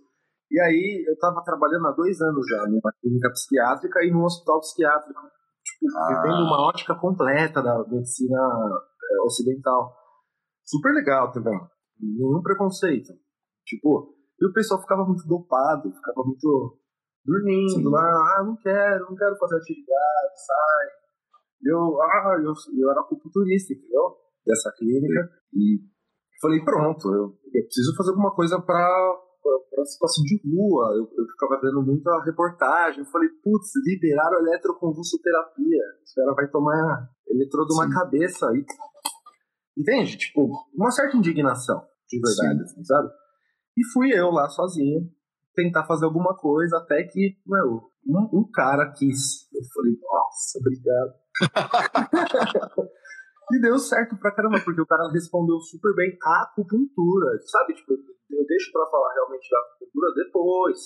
E 0.51 0.61
aí 0.61 1.05
eu 1.07 1.15
estava 1.15 1.43
trabalhando 1.45 1.87
há 1.87 1.93
dois 1.93 2.21
anos 2.21 2.45
já 2.49 2.67
numa 2.67 2.93
clínica 3.01 3.31
psiquiátrica 3.31 4.05
e 4.05 4.11
num 4.11 4.25
hospital 4.25 4.59
psiquiátrico, 4.61 5.21
tipo, 5.65 5.97
ah. 5.97 6.09
vivendo 6.09 6.43
uma 6.43 6.67
ótica 6.67 6.95
completa 6.97 7.63
da 7.63 7.87
medicina 7.89 8.37
é, 8.37 9.23
ocidental. 9.23 9.95
Super 10.65 10.93
legal 10.93 11.31
também, 11.31 11.59
nenhum 12.01 12.43
preconceito. 12.43 13.13
Tipo, 13.65 14.13
e 14.41 14.47
o 14.47 14.53
pessoal 14.53 14.81
ficava 14.81 15.05
muito 15.05 15.27
dopado, 15.29 15.93
ficava 15.93 16.25
muito 16.27 16.80
dormindo 17.25 17.71
Sim. 17.71 17.89
lá, 17.89 18.39
ah, 18.39 18.45
não 18.45 18.57
quero, 18.57 19.07
não 19.09 19.17
quero 19.17 19.37
fazer 19.37 19.57
atividade, 19.57 20.33
sai. 20.47 20.87
Eu, 21.63 22.01
ah, 22.01 22.37
eu, 22.43 22.53
eu 22.79 22.91
era 22.91 23.01
acupunturista, 23.01 23.73
entendeu? 23.75 24.17
Dessa 24.47 24.73
clínica. 24.79 25.29
Sim. 25.53 25.59
E 25.61 25.81
falei, 26.41 26.65
pronto, 26.65 27.09
eu, 27.09 27.37
eu 27.53 27.65
preciso 27.65 27.95
fazer 27.97 28.11
alguma 28.11 28.35
coisa 28.35 28.61
para 28.61 29.27
para 29.71 29.85
situação 29.87 30.23
de 30.25 30.41
rua. 30.45 30.93
Eu, 30.95 31.09
eu, 31.17 31.27
ficava 31.27 31.61
vendo 31.63 31.83
muita 31.83 32.11
reportagem. 32.25 33.01
Eu 33.01 33.11
falei, 33.11 33.29
putz, 33.43 33.71
liberaram 33.87 34.47
eletroconvulsoterapia. 34.47 35.85
Os 36.05 36.13
caras 36.13 36.35
vai 36.37 36.51
tomar 36.51 37.09
eletrodo 37.27 37.75
na 37.77 37.91
cabeça. 37.91 38.51
aí 38.51 38.65
entende? 39.77 40.19
Tipo, 40.19 40.51
uma 40.75 40.91
certa 40.91 41.17
indignação, 41.17 41.83
de 42.09 42.21
verdade, 42.21 42.63
assim, 42.63 42.85
sabe? 42.85 43.09
E 43.77 43.87
fui 43.93 44.11
eu 44.13 44.31
lá 44.31 44.49
sozinho 44.49 45.09
tentar 45.55 45.85
fazer 45.85 46.05
alguma 46.05 46.37
coisa 46.37 46.79
até 46.79 47.03
que, 47.05 47.37
meu, 47.47 47.91
um, 48.07 48.41
um 48.41 48.51
cara 48.51 48.93
quis. 48.93 49.49
Eu 49.53 49.63
falei, 49.75 49.97
nossa, 50.01 50.59
obrigado. 50.59 51.15
e 53.53 53.61
deu 53.61 53.79
certo 53.79 54.17
pra 54.19 54.35
caramba, 54.35 54.61
porque 54.65 54.81
o 54.81 54.87
cara 54.87 55.11
respondeu 55.13 55.61
super 55.61 55.95
bem 55.95 56.17
a 56.23 56.43
acupuntura, 56.43 57.39
sabe? 57.47 57.75
Tipo, 57.75 57.93
eu 57.93 58.47
deixo 58.47 58.73
para 58.73 58.87
falar 58.87 59.13
realmente 59.15 59.49
da 59.51 59.59
cultura 59.79 60.15
depois. 60.15 60.79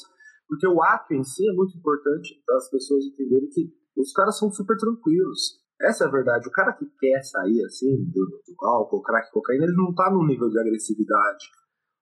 Porque 0.49 0.67
o 0.67 0.83
ato 0.83 1.15
em 1.15 1.25
si 1.25 1.49
é 1.49 1.53
muito 1.53 1.77
importante 1.77 2.43
das 2.47 2.69
pessoas 2.71 3.05
entenderem 3.05 3.49
que 3.49 3.73
os 3.97 4.13
caras 4.13 4.39
são 4.39 4.51
super 4.51 4.77
tranquilos. 4.77 5.63
Essa 5.81 6.05
é 6.05 6.07
a 6.07 6.11
verdade. 6.11 6.49
O 6.49 6.53
cara 6.53 6.73
que 6.73 6.87
quer 6.99 7.23
sair 7.23 7.65
assim 7.65 8.05
do, 8.05 8.27
do 8.27 8.67
álcool, 8.67 9.03
crack, 9.03 9.31
cocaína, 9.33 9.65
ele 9.65 9.77
não 9.77 9.95
tá 9.95 10.11
num 10.11 10.27
nível 10.27 10.49
de 10.49 10.59
agressividade. 10.59 11.45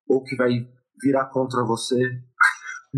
Ou 0.09 0.23
que 0.23 0.37
vai 0.37 0.50
virar 1.03 1.26
contra 1.31 1.64
você, 1.64 1.99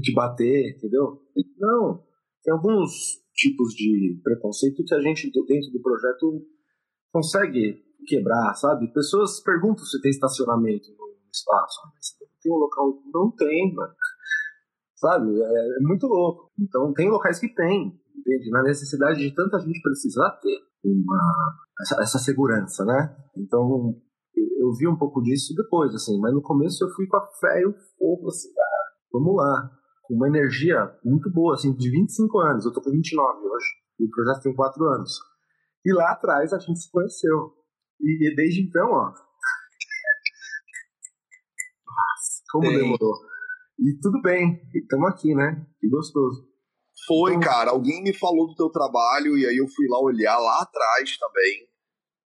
te 0.01 0.13
bater, 0.13 0.77
entendeu? 0.77 1.21
Não. 1.59 2.03
Tem 2.43 2.53
alguns 2.53 3.23
tipos 3.35 3.75
de 3.75 4.21
preconceito 4.23 4.85
que 4.85 4.95
a 4.95 5.01
gente, 5.01 5.31
dentro 5.47 5.71
do 5.73 5.83
projeto, 5.83 6.47
consegue 7.13 7.83
quebrar, 8.07 8.55
sabe? 8.55 8.93
Pessoas 8.93 9.41
perguntam 9.41 9.85
se 9.85 10.01
tem 10.01 10.11
estacionamento 10.11 10.91
no 10.91 11.15
espaço. 11.33 11.81
Mas 11.95 12.17
tem 12.43 12.53
um 12.53 12.57
local. 12.57 13.03
Não 13.13 13.31
tem, 13.31 13.75
mano. 13.75 13.95
Sabe? 14.97 15.41
É, 15.41 15.77
é, 15.77 15.81
muito 15.81 16.07
louco. 16.07 16.51
Então, 16.59 16.93
tem 16.93 17.11
locais 17.11 17.39
que 17.39 17.53
tem, 17.53 18.01
entende? 18.17 18.51
Na 18.51 18.63
necessidade 18.63 19.19
de 19.19 19.35
tanta 19.35 19.59
gente 19.59 19.81
precisar 19.83 20.31
ter 20.43 20.61
uma, 20.85 21.57
essa, 21.81 22.03
essa 22.03 22.19
segurança, 22.19 22.85
né? 22.85 23.17
Então, 23.37 23.95
eu, 24.37 24.69
eu, 24.69 24.73
vi 24.75 24.87
um 24.87 24.97
pouco 24.97 25.21
disso 25.23 25.55
depois, 25.55 25.95
assim. 25.95 26.19
Mas 26.21 26.33
no 26.33 26.43
começo 26.43 26.85
eu 26.85 26.91
fui 26.91 27.07
com 27.07 27.17
a 27.17 27.27
fé 27.41 27.61
e 27.61 27.67
o 27.67 27.75
fogo, 27.99 28.29
assim. 28.29 28.51
Ah, 28.51 28.93
vamos 29.13 29.37
lá. 29.37 29.71
Com 30.05 30.15
uma 30.15 30.29
energia 30.29 30.77
muito 31.05 31.31
boa, 31.31 31.55
assim, 31.55 31.75
de 31.75 31.91
25 31.91 32.39
anos. 32.39 32.65
Eu 32.65 32.73
tô 32.73 32.81
com 32.81 32.91
29 32.91 33.39
hoje. 33.47 33.67
E 34.01 34.05
o 34.05 34.11
projeto 34.11 34.43
tem 34.43 34.55
4 34.55 34.85
anos. 34.85 35.13
E 35.85 35.93
lá 35.93 36.13
atrás 36.13 36.53
a 36.53 36.59
gente 36.59 36.79
se 36.79 36.91
conheceu. 36.91 37.53
E, 38.01 38.29
e 38.29 38.35
desde 38.35 38.63
então, 38.63 38.91
ó, 38.91 39.13
Como 42.55 42.69
Sim. 42.69 42.77
demorou. 42.77 43.15
E 43.81 43.99
tudo 44.01 44.23
bem, 44.23 44.61
estamos 44.73 45.11
aqui, 45.11 45.35
né? 45.35 45.67
Que 45.81 45.89
gostoso. 45.89 46.47
Foi, 47.05 47.33
então, 47.33 47.51
cara. 47.51 47.73
Alguém 47.73 48.01
me 48.01 48.15
falou 48.15 48.47
do 48.47 48.55
teu 48.55 48.71
trabalho 48.71 49.37
e 49.37 49.45
aí 49.45 49.57
eu 49.57 49.67
fui 49.67 49.89
lá 49.89 50.01
olhar 50.01 50.39
lá 50.39 50.63
atrás 50.63 51.19
também. 51.19 51.67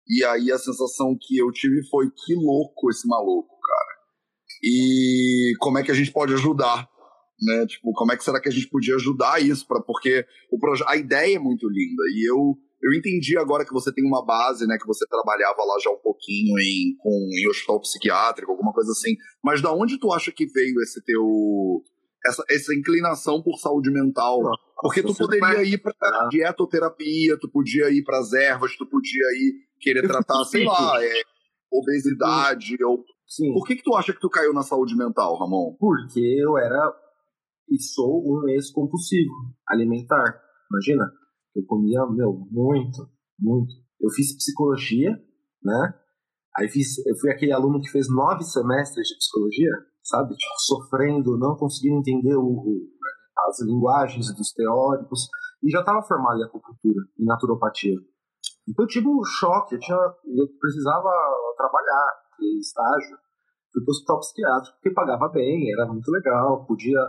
E 0.06 0.22
aí 0.24 0.52
a 0.52 0.58
sensação 0.58 1.16
que 1.18 1.38
eu 1.38 1.50
tive 1.50 1.82
foi 1.88 2.10
que 2.10 2.34
louco 2.34 2.90
esse 2.90 3.08
maluco, 3.08 3.58
cara. 3.58 3.98
E 4.62 5.54
como 5.60 5.78
é 5.78 5.82
que 5.82 5.90
a 5.90 5.94
gente 5.94 6.12
pode 6.12 6.34
ajudar? 6.34 6.86
Né? 7.40 7.66
Tipo, 7.66 7.92
como 7.92 8.12
é 8.12 8.16
que 8.16 8.24
será 8.24 8.40
que 8.40 8.48
a 8.48 8.52
gente 8.52 8.68
podia 8.68 8.96
ajudar 8.96 9.40
isso? 9.40 9.66
Pra, 9.66 9.80
porque 9.80 10.26
o 10.50 10.58
a 10.86 10.96
ideia 10.96 11.36
é 11.36 11.38
muito 11.38 11.68
linda. 11.68 12.02
E 12.14 12.28
eu 12.28 12.58
eu 12.80 12.92
entendi 12.92 13.36
agora 13.36 13.64
que 13.64 13.72
você 13.72 13.92
tem 13.92 14.04
uma 14.04 14.24
base, 14.24 14.66
né? 14.66 14.78
Que 14.78 14.86
você 14.86 15.04
trabalhava 15.08 15.64
lá 15.64 15.76
já 15.82 15.90
um 15.90 15.98
pouquinho 15.98 16.58
em, 16.58 16.96
com, 16.98 17.10
em 17.32 17.48
hospital 17.48 17.80
psiquiátrico, 17.80 18.52
alguma 18.52 18.72
coisa 18.72 18.92
assim. 18.92 19.16
Mas 19.42 19.60
da 19.60 19.72
onde 19.72 19.98
tu 19.98 20.12
acha 20.12 20.30
que 20.30 20.46
veio 20.46 20.80
esse 20.82 21.02
teu. 21.04 21.82
Essa, 22.24 22.44
essa 22.50 22.74
inclinação 22.74 23.42
por 23.42 23.58
saúde 23.58 23.90
mental? 23.90 24.42
Não, 24.42 24.52
Porque 24.80 25.02
tu 25.02 25.14
poderia 25.14 25.40
vai... 25.40 25.64
ir 25.64 25.78
pra 25.78 25.92
ah. 26.02 26.28
dietoterapia, 26.30 27.38
tu 27.38 27.48
podia 27.48 27.90
ir 27.90 28.02
para 28.02 28.18
as 28.18 28.32
ervas, 28.32 28.76
tu 28.76 28.86
podia 28.86 29.24
ir 29.36 29.54
querer 29.80 30.04
eu 30.04 30.08
tratar, 30.08 30.44
sei 30.44 30.64
lá, 30.64 31.02
é, 31.02 31.22
obesidade. 31.70 32.76
Sim. 32.76 32.84
Ou... 32.84 33.04
Sim. 33.26 33.52
Por 33.52 33.66
que, 33.66 33.76
que 33.76 33.82
tu 33.82 33.94
acha 33.94 34.12
que 34.12 34.20
tu 34.20 34.28
caiu 34.28 34.52
na 34.52 34.62
saúde 34.62 34.96
mental, 34.96 35.36
Ramon? 35.38 35.76
Porque 35.78 36.20
eu 36.20 36.58
era 36.58 36.92
E 37.70 37.82
sou 37.82 38.22
um 38.24 38.48
ex-compulsivo 38.48 39.32
alimentar. 39.68 40.40
Imagina, 40.70 41.10
eu 41.54 41.64
comia, 41.66 42.06
meu, 42.06 42.32
muito, 42.50 43.08
muito. 43.38 43.74
Eu 44.00 44.10
fiz 44.10 44.36
psicologia, 44.36 45.10
né? 45.62 45.94
Aí 46.56 46.68
fiz, 46.68 46.98
eu 47.06 47.16
fui 47.18 47.30
aquele 47.30 47.52
aluno 47.52 47.80
que 47.80 47.90
fez 47.90 48.06
nove 48.08 48.42
semestres 48.44 49.08
de 49.08 49.16
psicologia, 49.16 49.70
sabe? 50.02 50.34
Tipo, 50.34 50.54
sofrendo, 50.58 51.38
não 51.38 51.56
conseguindo 51.56 51.98
entender 51.98 52.36
o, 52.36 52.46
o, 52.46 52.88
as 53.48 53.60
linguagens 53.62 54.34
dos 54.34 54.52
teóricos. 54.52 55.28
E 55.62 55.70
já 55.70 55.80
estava 55.80 56.02
formado 56.02 56.40
em 56.40 56.44
acupuntura 56.44 57.02
e 57.18 57.24
naturopatia. 57.24 57.96
Então 58.68 58.84
eu 58.84 58.88
tive 58.88 59.08
um 59.08 59.24
choque, 59.24 59.74
eu, 59.74 59.78
tinha, 59.80 59.96
eu 59.96 60.46
precisava 60.60 61.08
trabalhar, 61.56 62.06
ter 62.38 62.58
estágio. 62.58 63.16
Fui 63.72 63.82
para 63.82 63.90
o 63.90 63.94
hospital 63.94 64.20
psiquiátrico, 64.20 64.76
porque 64.76 64.94
pagava 64.94 65.28
bem, 65.28 65.72
era 65.72 65.86
muito 65.86 66.10
legal, 66.10 66.64
podia 66.66 67.00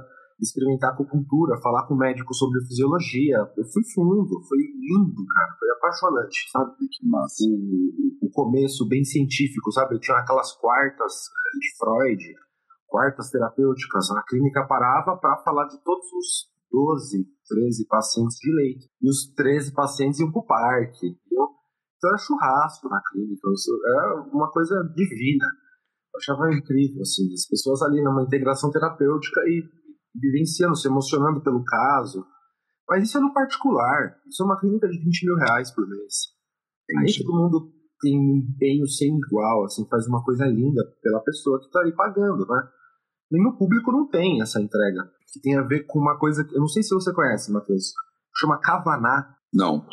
experimentar 0.41 0.91
acupuntura, 0.91 1.61
falar 1.61 1.85
com 1.87 1.93
o 1.93 1.97
médico 1.97 2.33
sobre 2.33 2.61
fisiologia. 2.61 3.37
Eu 3.57 3.65
fui 3.65 3.83
fundo, 3.93 4.41
foi 4.47 4.57
lindo, 4.57 5.25
cara, 5.27 5.55
foi 5.59 5.69
apaixonante, 5.71 6.49
sabe? 6.51 6.73
Que 6.87 7.07
massa. 7.07 7.43
O, 7.45 8.27
o 8.27 8.31
começo 8.31 8.87
bem 8.87 9.03
científico, 9.03 9.71
sabe? 9.71 9.95
Eu 9.95 9.99
tinha 9.99 10.17
aquelas 10.17 10.53
quartas 10.53 11.13
eh, 11.13 11.59
de 11.59 11.77
Freud, 11.77 12.35
quartas 12.87 13.29
terapêuticas. 13.29 14.11
A 14.11 14.23
clínica 14.23 14.65
parava 14.67 15.17
para 15.17 15.37
falar 15.43 15.67
de 15.67 15.77
todos 15.83 16.05
os 16.13 16.49
12, 16.71 17.25
13 17.47 17.87
pacientes 17.87 18.37
de 18.37 18.51
leito. 18.53 18.85
E 19.01 19.09
os 19.09 19.33
13 19.35 19.73
pacientes 19.73 20.19
iam 20.19 20.31
para 20.31 20.41
o 20.41 20.45
parque. 20.45 21.07
Entendeu? 21.07 21.47
Então 21.97 22.09
era 22.11 22.17
churrasco 22.17 22.87
na 22.87 23.01
clínica, 23.11 23.47
era 23.85 24.21
uma 24.31 24.49
coisa 24.51 24.75
divina. 24.95 25.45
Eu 26.13 26.17
achava 26.17 26.51
incrível, 26.53 27.01
assim, 27.01 27.31
as 27.33 27.45
pessoas 27.45 27.81
ali 27.81 28.01
numa 28.01 28.23
integração 28.23 28.71
terapêutica 28.71 29.41
e 29.41 29.63
vivenciando, 30.15 30.75
se 30.75 30.87
emocionando 30.87 31.41
pelo 31.41 31.63
caso. 31.63 32.25
Mas 32.87 33.07
isso 33.07 33.17
é 33.17 33.21
no 33.21 33.33
particular. 33.33 34.17
Isso 34.27 34.41
é 34.41 34.45
uma 34.45 34.59
clínica 34.59 34.87
de 34.87 34.97
20 34.97 35.25
mil 35.25 35.35
reais 35.35 35.71
por 35.71 35.87
mês. 35.87 36.33
Aí 36.97 37.23
todo 37.23 37.37
mundo 37.37 37.71
tem 38.01 38.17
um 38.17 38.37
empenho 38.37 38.87
sem 38.87 39.15
igual, 39.15 39.65
assim, 39.65 39.87
faz 39.87 40.07
uma 40.07 40.23
coisa 40.23 40.45
linda 40.45 40.81
pela 41.01 41.19
pessoa 41.19 41.59
que 41.59 41.65
está 41.65 41.81
aí 41.81 41.91
pagando, 41.91 42.47
né? 42.47 42.67
Nem 43.31 43.43
no 43.43 43.57
público 43.57 43.91
não 43.91 44.07
tem 44.07 44.41
essa 44.41 44.59
entrega, 44.59 45.03
que 45.31 45.39
tem 45.39 45.55
a 45.55 45.61
ver 45.61 45.85
com 45.85 45.99
uma 45.99 46.17
coisa 46.17 46.43
que 46.43 46.55
eu 46.55 46.59
não 46.59 46.67
sei 46.67 46.81
se 46.81 46.95
você 46.95 47.13
conhece, 47.13 47.51
Matheus. 47.51 47.93
Chama 48.35 48.59
Kavaná. 48.59 49.35
Não. 49.53 49.85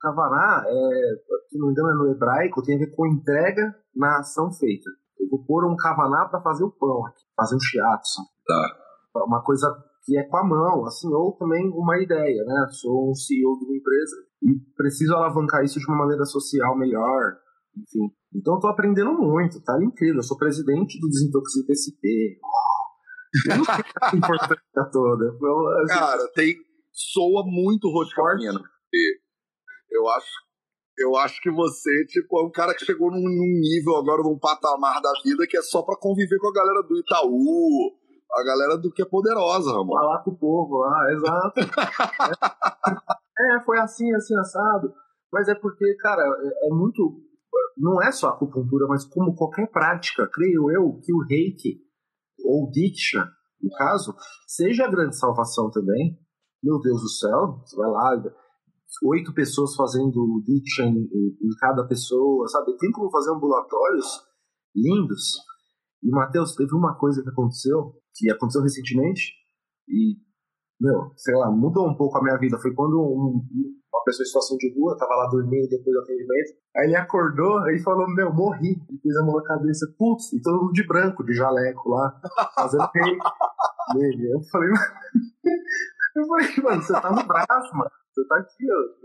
Kavaná, 0.00 0.64
é, 0.66 1.14
se 1.48 1.58
não 1.58 1.68
me 1.68 1.72
engano, 1.72 1.90
é 1.90 1.94
no 1.94 2.10
hebraico, 2.10 2.62
tem 2.62 2.76
a 2.76 2.78
ver 2.78 2.94
com 2.94 3.06
entrega 3.06 3.74
na 3.96 4.18
ação 4.18 4.52
feita. 4.52 4.90
Eu 5.18 5.28
vou 5.30 5.42
pôr 5.44 5.64
um 5.64 5.76
Kavaná 5.76 6.26
para 6.26 6.42
fazer 6.42 6.64
o 6.64 6.70
pão 6.70 7.06
aqui, 7.06 7.22
fazer 7.34 7.56
um 7.56 7.60
shiatsu. 7.60 8.20
Tá 8.46 8.87
uma 9.24 9.42
coisa 9.42 9.66
que 10.04 10.16
é 10.16 10.22
com 10.24 10.36
a 10.36 10.44
mão, 10.44 10.86
assim, 10.86 11.12
ou 11.12 11.36
também 11.36 11.68
uma 11.68 12.00
ideia, 12.00 12.44
né? 12.44 12.66
Sou 12.70 13.10
um 13.10 13.14
CEO 13.14 13.58
de 13.58 13.64
uma 13.64 13.76
empresa 13.76 14.16
e 14.42 14.74
preciso 14.76 15.14
alavancar 15.14 15.64
isso 15.64 15.78
de 15.78 15.86
uma 15.86 15.98
maneira 15.98 16.24
social 16.24 16.76
melhor, 16.78 17.36
enfim. 17.76 18.14
Então 18.34 18.54
eu 18.54 18.60
tô 18.60 18.68
aprendendo 18.68 19.12
muito, 19.12 19.62
tá 19.62 19.78
incrível. 19.82 20.16
Eu 20.16 20.22
sou 20.22 20.38
presidente 20.38 20.98
do 21.00 21.08
Desintoxica 21.08 21.72
SP. 21.74 22.38
Oh, 22.42 23.52
eu 23.52 23.58
não 23.58 23.64
sei 23.64 23.84
a 24.02 24.16
importância 24.16 24.90
toda. 24.92 25.24
Eu, 25.24 25.68
assim, 25.82 25.98
Cara, 25.98 26.32
tem, 26.34 26.56
soa 26.92 27.44
muito 27.46 27.88
roscamino. 27.90 28.60
Eu 29.90 30.08
acho, 30.08 30.30
eu 30.98 31.16
acho 31.16 31.40
que 31.40 31.50
você, 31.50 32.06
tipo, 32.06 32.40
é 32.40 32.44
um 32.44 32.50
cara 32.50 32.74
que 32.74 32.84
chegou 32.84 33.10
num, 33.10 33.22
num 33.22 33.60
nível 33.60 33.96
agora, 33.96 34.22
num 34.22 34.38
patamar 34.38 35.00
da 35.00 35.12
vida 35.24 35.46
que 35.46 35.56
é 35.56 35.62
só 35.62 35.82
para 35.82 35.98
conviver 35.98 36.38
com 36.38 36.48
a 36.48 36.52
galera 36.52 36.82
do 36.82 36.98
Itaú, 36.98 37.92
a 38.36 38.44
galera 38.44 38.76
do 38.76 38.90
que 38.90 39.02
é 39.02 39.06
poderosa, 39.06 39.72
Ramon. 39.72 39.94
Falar 39.94 40.22
com 40.22 40.30
o 40.30 40.38
povo 40.38 40.78
lá, 40.78 41.12
exato. 41.12 41.60
é, 43.38 43.56
é, 43.56 43.60
foi 43.64 43.78
assim, 43.78 44.12
assim, 44.14 44.36
assado. 44.36 44.92
Mas 45.32 45.48
é 45.48 45.54
porque, 45.54 45.94
cara, 45.96 46.22
é, 46.22 46.66
é 46.66 46.70
muito. 46.70 47.22
Não 47.76 48.02
é 48.02 48.10
só 48.10 48.28
acupuntura, 48.28 48.86
mas 48.88 49.04
como 49.04 49.34
qualquer 49.34 49.70
prática, 49.70 50.28
creio 50.32 50.70
eu, 50.70 51.00
que 51.02 51.12
o 51.12 51.24
reiki, 51.24 51.80
ou 52.44 52.70
diksha, 52.70 53.24
no 53.62 53.70
caso, 53.76 54.14
seja 54.46 54.84
a 54.84 54.90
grande 54.90 55.16
salvação 55.16 55.70
também. 55.70 56.18
Meu 56.62 56.80
Deus 56.80 57.00
do 57.00 57.08
céu, 57.08 57.60
você 57.64 57.76
vai 57.76 57.88
lá, 57.88 58.22
oito 59.04 59.32
pessoas 59.32 59.76
fazendo 59.76 60.42
diksha 60.44 60.82
em, 60.82 60.96
em 60.96 61.50
cada 61.60 61.86
pessoa, 61.86 62.48
sabe? 62.48 62.76
Tem 62.78 62.90
como 62.90 63.10
fazer 63.10 63.30
ambulatórios 63.30 64.06
lindos. 64.74 65.36
E, 66.02 66.10
Matheus, 66.10 66.54
teve 66.54 66.74
uma 66.74 66.96
coisa 66.96 67.22
que 67.22 67.28
aconteceu 67.28 67.94
que 68.18 68.30
aconteceu 68.30 68.62
recentemente 68.62 69.32
e, 69.88 70.16
meu, 70.80 71.12
sei 71.16 71.34
lá, 71.36 71.50
mudou 71.50 71.88
um 71.88 71.94
pouco 71.94 72.18
a 72.18 72.22
minha 72.22 72.36
vida. 72.36 72.58
Foi 72.58 72.74
quando 72.74 73.00
um, 73.00 73.40
uma 73.92 74.04
pessoa 74.04 74.24
em 74.24 74.26
situação 74.26 74.56
de 74.56 74.74
rua 74.74 74.96
tava 74.98 75.14
lá 75.14 75.28
dormindo 75.28 75.68
depois 75.68 75.94
do 75.94 76.00
atendimento, 76.00 76.52
aí 76.76 76.86
ele 76.86 76.96
acordou 76.96 77.70
e 77.70 77.78
falou, 77.80 78.06
meu, 78.08 78.32
morri. 78.32 78.76
Ele 78.88 78.98
pôs 78.98 79.16
a 79.16 79.24
mão 79.24 79.36
na 79.36 79.42
cabeça, 79.44 79.86
putz, 79.96 80.32
e 80.32 80.42
todo 80.42 80.60
mundo 80.60 80.72
de 80.72 80.86
branco, 80.86 81.24
de 81.24 81.32
jaleco 81.32 81.88
lá, 81.88 82.20
fazendo 82.54 82.90
rei 82.94 83.18
nele. 83.96 84.32
Eu 84.32 84.42
falei, 84.50 84.70
eu 86.16 86.26
falei, 86.26 86.48
mano, 86.62 86.82
você 86.82 86.92
tá 86.92 87.10
no 87.10 87.26
braço, 87.26 87.76
mano. 87.76 87.90
Você 88.12 88.26
tá 88.26 88.36
aqui, 88.38 88.66
ó. 88.70 88.98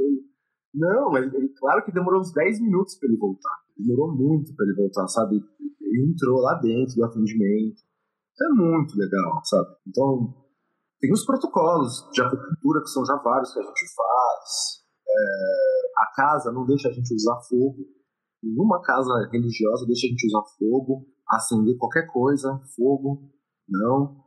Não, 0.74 1.12
mas 1.12 1.32
claro 1.60 1.86
que 1.86 1.92
demorou 1.92 2.20
uns 2.20 2.34
10 2.34 2.62
minutos 2.62 2.96
pra 2.96 3.08
ele 3.08 3.18
voltar. 3.18 3.62
Demorou 3.78 4.12
muito 4.16 4.56
pra 4.56 4.66
ele 4.66 4.76
voltar, 4.76 5.08
sabe? 5.08 5.36
Ele 5.80 6.10
entrou 6.10 6.42
lá 6.42 6.56
dentro 6.56 6.96
do 6.96 7.06
atendimento 7.06 7.84
é 8.42 8.50
muito 8.50 8.98
legal, 8.98 9.42
sabe? 9.44 9.70
Então, 9.88 10.34
tem 11.00 11.12
os 11.12 11.26
protocolos 11.26 12.10
de 12.12 12.22
acupuntura, 12.22 12.82
que 12.82 12.90
são 12.90 13.06
já 13.06 13.16
vários 13.18 13.54
que 13.54 13.60
a 13.60 13.64
gente 13.64 13.96
faz. 13.96 14.84
É, 15.08 16.02
a 16.02 16.16
casa 16.16 16.52
não 16.52 16.66
deixa 16.66 16.90
a 16.90 16.92
gente 16.92 17.14
usar 17.14 17.40
fogo. 17.48 17.78
Nenhuma 18.42 18.82
casa 18.82 19.14
religiosa 19.32 19.86
deixa 19.86 20.08
a 20.08 20.10
gente 20.10 20.28
usar 20.28 20.44
fogo, 20.58 21.06
acender 21.30 21.78
qualquer 21.78 22.08
coisa, 22.08 22.60
fogo, 22.76 23.30
não. 23.68 24.24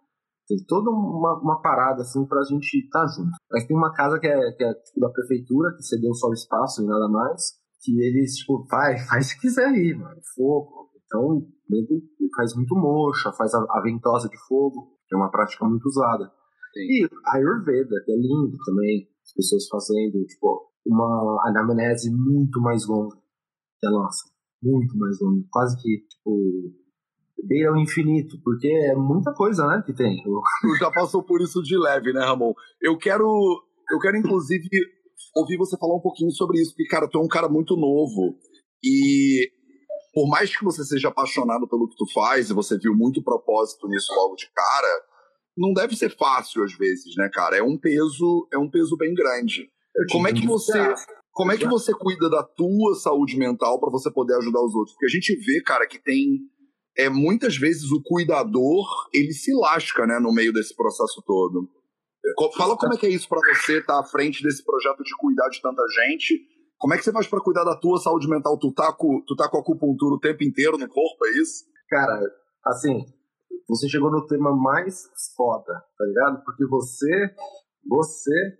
Tem 0.46 0.56
toda 0.66 0.90
uma, 0.90 1.40
uma 1.40 1.60
parada 1.60 2.02
assim 2.02 2.24
pra 2.26 2.42
gente 2.44 2.78
estar 2.78 3.00
tá 3.00 3.06
junto. 3.06 3.30
Mas 3.50 3.66
tem 3.66 3.76
uma 3.76 3.92
casa 3.92 4.18
que 4.20 4.26
é, 4.26 4.52
que 4.52 4.64
é 4.64 4.74
tipo 4.74 5.00
da 5.00 5.10
prefeitura, 5.10 5.74
que 5.74 5.82
cedeu 5.82 6.14
só 6.14 6.28
o 6.28 6.34
espaço 6.34 6.82
e 6.82 6.86
nada 6.86 7.08
mais, 7.08 7.54
que 7.82 8.00
eles, 8.00 8.36
tipo, 8.36 8.66
faz, 8.70 9.06
faz 9.08 9.26
se 9.28 9.40
quiser 9.40 9.66
aí, 9.66 9.94
mano, 9.94 10.20
fogo. 10.34 10.85
Então, 11.16 11.48
nego 11.70 12.02
faz 12.36 12.54
muito 12.54 12.74
mocha, 12.74 13.32
faz 13.32 13.54
a, 13.54 13.58
a, 13.70 13.80
ventosa 13.80 14.28
de 14.28 14.36
fogo, 14.46 14.98
que 15.08 15.14
é 15.14 15.18
uma 15.18 15.30
prática 15.30 15.66
muito 15.66 15.86
usada. 15.86 16.30
Sim. 16.74 16.80
E 16.80 17.08
a 17.24 17.36
Ayurveda, 17.36 18.02
que 18.04 18.12
é 18.12 18.16
lindo 18.16 18.56
também, 18.64 19.08
as 19.24 19.32
pessoas 19.32 19.66
fazendo, 19.68 20.22
tipo, 20.26 20.70
uma 20.86 21.40
anamnese 21.48 22.10
muito 22.10 22.60
mais 22.60 22.86
longa 22.86 23.16
que 23.80 23.86
a 23.86 23.90
nossa. 23.90 24.28
Muito 24.62 24.96
mais 24.98 25.18
longa. 25.20 25.42
Quase 25.50 25.80
que, 25.82 26.06
tipo, 26.06 26.74
beira 27.44 27.72
o 27.72 27.78
infinito, 27.78 28.38
porque 28.44 28.68
é 28.68 28.94
muita 28.94 29.32
coisa, 29.32 29.66
né, 29.66 29.82
que 29.84 29.94
tem. 29.94 30.22
Tu 30.60 30.76
já 30.78 30.90
passou 30.90 31.22
por 31.22 31.40
isso 31.40 31.62
de 31.62 31.78
leve, 31.78 32.12
né, 32.12 32.20
Ramon? 32.20 32.52
Eu 32.80 32.98
quero, 32.98 33.24
eu 33.90 33.98
quero 33.98 34.18
inclusive 34.18 34.68
ouvir 35.34 35.56
você 35.56 35.76
falar 35.78 35.96
um 35.96 36.00
pouquinho 36.00 36.30
sobre 36.30 36.60
isso, 36.60 36.72
porque, 36.72 36.88
cara, 36.88 37.08
tu 37.08 37.18
é 37.18 37.22
um 37.22 37.28
cara 37.28 37.48
muito 37.48 37.76
novo 37.76 38.36
e 38.84 39.50
por 40.16 40.26
mais 40.30 40.56
que 40.56 40.64
você 40.64 40.82
seja 40.82 41.08
apaixonado 41.08 41.68
pelo 41.68 41.86
que 41.86 41.94
tu 41.94 42.10
faz 42.10 42.48
e 42.48 42.54
você 42.54 42.78
viu 42.78 42.94
muito 42.94 43.22
propósito 43.22 43.86
nisso 43.86 44.10
logo 44.14 44.34
de 44.34 44.50
cara, 44.50 45.04
não 45.54 45.74
deve 45.74 45.94
ser 45.94 46.08
fácil 46.16 46.64
às 46.64 46.72
vezes, 46.72 47.14
né, 47.16 47.28
cara? 47.30 47.58
É 47.58 47.62
um 47.62 47.76
peso, 47.76 48.48
é 48.50 48.56
um 48.56 48.70
peso 48.70 48.96
bem 48.96 49.12
grande. 49.12 49.68
Como 50.10 50.26
é 50.26 50.32
que 50.32 50.46
você, 50.46 50.94
como 51.32 51.52
é 51.52 51.58
que 51.58 51.66
você 51.66 51.92
cuida 51.92 52.30
da 52.30 52.42
tua 52.42 52.94
saúde 52.94 53.36
mental 53.36 53.78
para 53.78 53.90
você 53.90 54.10
poder 54.10 54.34
ajudar 54.38 54.64
os 54.64 54.74
outros? 54.74 54.94
Porque 54.94 55.04
a 55.04 55.10
gente 55.10 55.36
vê, 55.36 55.60
cara, 55.60 55.86
que 55.86 55.98
tem 55.98 56.38
é 56.96 57.10
muitas 57.10 57.58
vezes 57.58 57.92
o 57.92 58.02
cuidador, 58.02 58.86
ele 59.12 59.34
se 59.34 59.52
lasca, 59.52 60.06
né, 60.06 60.18
no 60.18 60.32
meio 60.32 60.50
desse 60.50 60.74
processo 60.74 61.22
todo. 61.26 61.68
Fala 62.56 62.74
como 62.74 62.94
é 62.94 62.96
que 62.96 63.04
é 63.04 63.10
isso 63.10 63.28
para 63.28 63.54
você 63.54 63.80
estar 63.80 63.92
tá 63.92 64.00
à 64.00 64.04
frente 64.04 64.42
desse 64.42 64.64
projeto 64.64 65.02
de 65.02 65.14
cuidar 65.18 65.50
de 65.50 65.60
tanta 65.60 65.82
gente 65.88 66.55
como 66.78 66.94
é 66.94 66.98
que 66.98 67.04
você 67.04 67.12
faz 67.12 67.26
para 67.26 67.40
cuidar 67.40 67.64
da 67.64 67.76
tua 67.76 67.98
saúde 67.98 68.28
mental? 68.28 68.58
Tu 68.58 68.72
tá, 68.72 68.92
com, 68.92 69.22
tu 69.26 69.34
tá 69.34 69.48
com 69.48 69.58
acupuntura 69.58 70.14
o 70.14 70.20
tempo 70.20 70.44
inteiro 70.44 70.76
no 70.76 70.88
corpo, 70.88 71.26
é 71.26 71.30
isso? 71.40 71.64
Cara, 71.88 72.20
assim, 72.66 73.04
você 73.68 73.88
chegou 73.88 74.10
no 74.10 74.26
tema 74.26 74.54
mais 74.54 75.08
foda, 75.36 75.72
tá 75.96 76.04
ligado? 76.04 76.44
Porque 76.44 76.66
você, 76.66 77.34
você 77.88 78.58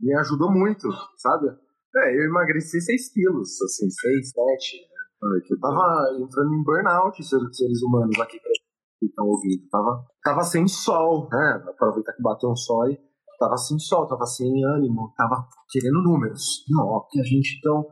me 0.00 0.14
ajudou 0.18 0.50
muito, 0.50 0.88
sabe? 1.16 1.48
É, 1.94 2.16
eu 2.16 2.24
emagreci 2.24 2.80
6 2.80 3.12
quilos, 3.12 3.60
assim, 3.62 3.90
6, 3.90 4.30
7. 4.30 4.76
Né? 5.22 5.40
Eu 5.50 5.60
tava 5.60 6.16
entrando 6.18 6.54
em 6.54 6.64
burnout, 6.64 7.22
seres 7.22 7.82
humanos 7.82 8.18
aqui 8.18 8.38
que 8.40 9.06
estão 9.06 9.26
ouvindo. 9.26 9.68
Tava, 9.68 10.04
tava 10.24 10.42
sem 10.42 10.66
sol, 10.66 11.28
né? 11.30 11.64
Aproveitar 11.68 12.14
que 12.14 12.22
bateu 12.22 12.50
um 12.50 12.56
sol 12.56 12.88
e 12.90 12.98
tava 13.42 13.56
sem 13.56 13.78
sol, 13.78 14.06
tava 14.06 14.24
sem 14.24 14.64
ânimo, 14.64 15.12
tava 15.16 15.46
querendo 15.68 16.02
números. 16.02 16.64
Não, 16.68 17.04
que 17.10 17.20
a 17.20 17.24
gente 17.24 17.58
então. 17.58 17.84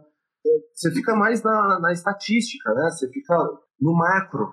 Você 0.75 0.90
fica 0.92 1.14
mais 1.14 1.42
na, 1.42 1.80
na 1.80 1.92
estatística, 1.92 2.73
né? 2.73 2.88
Você 2.90 3.11
fica 3.11 3.37
no 3.80 3.92
macro. 3.92 4.49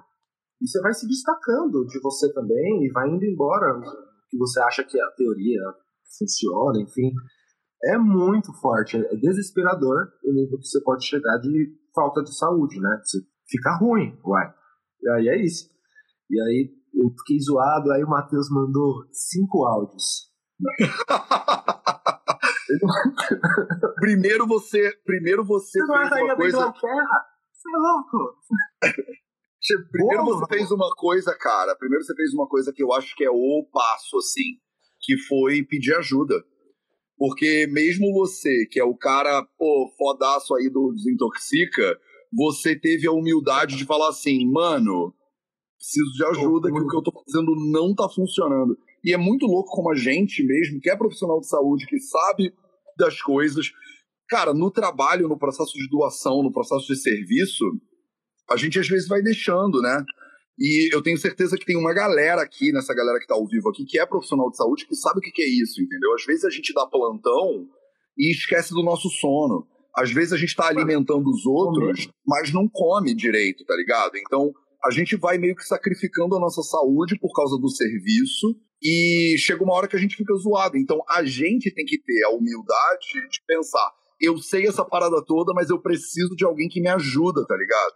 E 0.62 0.68
você 0.68 0.82
vai 0.82 0.94
se 0.94 1.08
destacando 1.08 1.86
de 1.86 2.00
você 2.02 2.34
também 2.34 2.84
e 2.84 2.92
vai 2.92 3.08
indo 3.08 3.24
embora 3.24 3.80
que 4.30 4.38
você 4.38 4.60
acha 4.62 4.84
que 4.84 5.00
a 5.00 5.12
teoria 5.12 5.62
funciona, 6.18 6.82
enfim, 6.82 7.12
é 7.84 7.98
muito 7.98 8.52
forte, 8.54 8.98
é 8.98 9.16
desesperador 9.16 10.08
o 10.24 10.34
nível 10.34 10.58
que 10.58 10.68
você 10.68 10.82
pode 10.82 11.06
chegar 11.06 11.38
de 11.38 11.76
falta 11.94 12.24
de 12.24 12.36
saúde, 12.36 12.80
né? 12.80 13.00
Você 13.04 13.20
fica 13.48 13.78
ruim, 13.78 14.18
uai. 14.26 14.52
E 15.02 15.10
aí 15.10 15.28
é 15.30 15.46
isso. 15.46 15.70
E 16.30 16.42
aí 16.42 16.72
eu 16.96 17.10
fiquei 17.20 17.40
zoado, 17.40 17.92
aí 17.92 18.04
o 18.04 18.10
Matheus 18.10 18.50
mandou 18.50 19.06
cinco 19.12 19.64
áudios. 19.64 20.28
primeiro 24.00 24.48
você, 24.48 24.92
primeiro 25.06 25.46
você, 25.46 25.80
você 25.80 26.10
fez 26.10 26.22
uma 26.22 26.36
coisa. 26.36 26.74
Você 27.52 27.70
é 27.74 27.78
louco. 27.78 28.36
Primeiro 29.92 30.24
você 30.26 30.46
fez 30.48 30.72
uma 30.72 30.90
coisa, 30.96 31.38
cara. 31.38 31.76
Primeiro 31.76 32.04
você 32.04 32.16
fez 32.16 32.34
uma 32.34 32.48
coisa 32.48 32.74
que 32.74 32.82
eu 32.84 32.92
acho 32.94 33.16
que 33.16 33.24
é 33.24 33.30
o 33.30 33.64
passo, 33.72 34.18
assim, 34.18 34.58
que 35.00 35.16
foi 35.28 35.64
pedir 35.64 35.94
ajuda. 35.96 36.44
Porque 37.18 37.68
mesmo 37.68 38.12
você, 38.14 38.66
que 38.68 38.80
é 38.80 38.84
o 38.84 38.96
cara, 38.96 39.44
pô, 39.58 39.92
fodaço 39.98 40.56
aí 40.56 40.70
do 40.70 40.94
Desintoxica, 40.94 42.00
você 42.32 42.80
teve 42.80 43.08
a 43.08 43.12
humildade 43.12 43.76
de 43.76 43.86
falar 43.86 44.10
assim, 44.10 44.48
mano, 44.50 45.14
preciso 45.78 46.14
de 46.14 46.24
ajuda, 46.26 46.72
que 46.72 46.80
o 46.80 46.88
que 46.88 46.96
eu 46.96 47.02
tô 47.02 47.12
fazendo 47.12 47.56
não 47.72 47.96
tá 47.96 48.08
funcionando. 48.08 48.78
E 49.04 49.14
é 49.14 49.18
muito 49.18 49.46
louco 49.46 49.72
como 49.72 49.92
a 49.92 49.96
gente 49.96 50.44
mesmo, 50.44 50.80
que 50.80 50.90
é 50.90 50.96
profissional 50.96 51.40
de 51.40 51.48
saúde, 51.48 51.86
que 51.86 52.00
sabe 52.00 52.54
das 52.98 53.22
coisas, 53.22 53.72
cara, 54.28 54.54
no 54.54 54.72
trabalho, 54.72 55.28
no 55.28 55.38
processo 55.38 55.74
de 55.74 55.88
doação, 55.90 56.44
no 56.44 56.52
processo 56.52 56.88
de 56.88 56.96
serviço, 57.00 57.66
a 58.50 58.58
gente 58.58 58.80
às 58.80 58.88
vezes 58.88 59.08
vai 59.08 59.22
deixando, 59.22 59.82
né? 59.82 60.04
E 60.60 60.94
eu 60.94 61.04
tenho 61.04 61.18
certeza 61.18 61.56
que 61.56 61.66
tem 61.66 61.78
uma 61.78 61.94
galera 61.94 62.42
aqui, 62.42 62.72
nessa 62.72 62.94
galera 62.94 63.20
que 63.20 63.28
tá 63.28 63.36
ao 63.36 63.48
vivo 63.48 63.70
aqui, 63.70 63.86
que 63.86 64.00
é 64.00 64.06
profissional 64.06 64.50
de 64.50 64.58
saúde, 64.58 64.88
que 64.88 64.96
sabe 64.96 65.20
o 65.20 65.22
que, 65.22 65.42
é 65.42 65.48
isso, 65.48 65.82
entendeu? 65.82 66.14
Às 66.16 66.26
vezes 66.26 66.46
a 66.46 66.50
gente 66.50 66.74
dá 66.74 66.86
plantão 66.88 67.68
e 68.18 68.32
esquece 68.32 68.74
do 68.74 68.82
nosso 68.82 69.10
sono. 69.10 69.68
Às 69.96 70.12
vezes 70.12 70.34
a 70.34 70.38
gente 70.38 70.56
tá 70.56 70.68
alimentando 70.68 71.30
os 71.30 71.46
outros, 71.46 72.10
mas 72.26 72.52
não 72.52 72.68
come 72.68 73.14
direito, 73.14 73.64
tá 73.66 73.76
ligado? 73.76 74.18
Então, 74.18 74.52
a 74.84 74.92
gente 74.92 75.16
vai 75.16 75.38
meio 75.38 75.56
que 75.56 75.64
sacrificando 75.64 76.36
a 76.36 76.40
nossa 76.40 76.62
saúde 76.64 77.20
por 77.20 77.34
causa 77.34 77.58
do 77.60 77.70
serviço 77.70 78.56
e 78.82 79.36
chega 79.38 79.64
uma 79.64 79.74
hora 79.74 79.88
que 79.88 79.96
a 79.96 80.00
gente 80.00 80.16
fica 80.16 80.34
zoado. 80.36 80.78
Então 80.78 81.02
a 81.10 81.24
gente 81.24 81.74
tem 81.74 81.86
que 81.86 81.98
ter 82.02 82.24
a 82.26 82.30
humildade 82.30 83.08
de 83.30 83.42
pensar: 83.46 83.92
eu 84.22 84.38
sei 84.38 84.68
essa 84.68 84.86
parada 84.86 85.24
toda, 85.26 85.54
mas 85.54 85.70
eu 85.70 85.82
preciso 85.82 86.36
de 86.36 86.46
alguém 86.46 86.68
que 86.68 86.82
me 86.82 86.90
ajuda, 86.90 87.46
tá 87.46 87.56
ligado? 87.56 87.96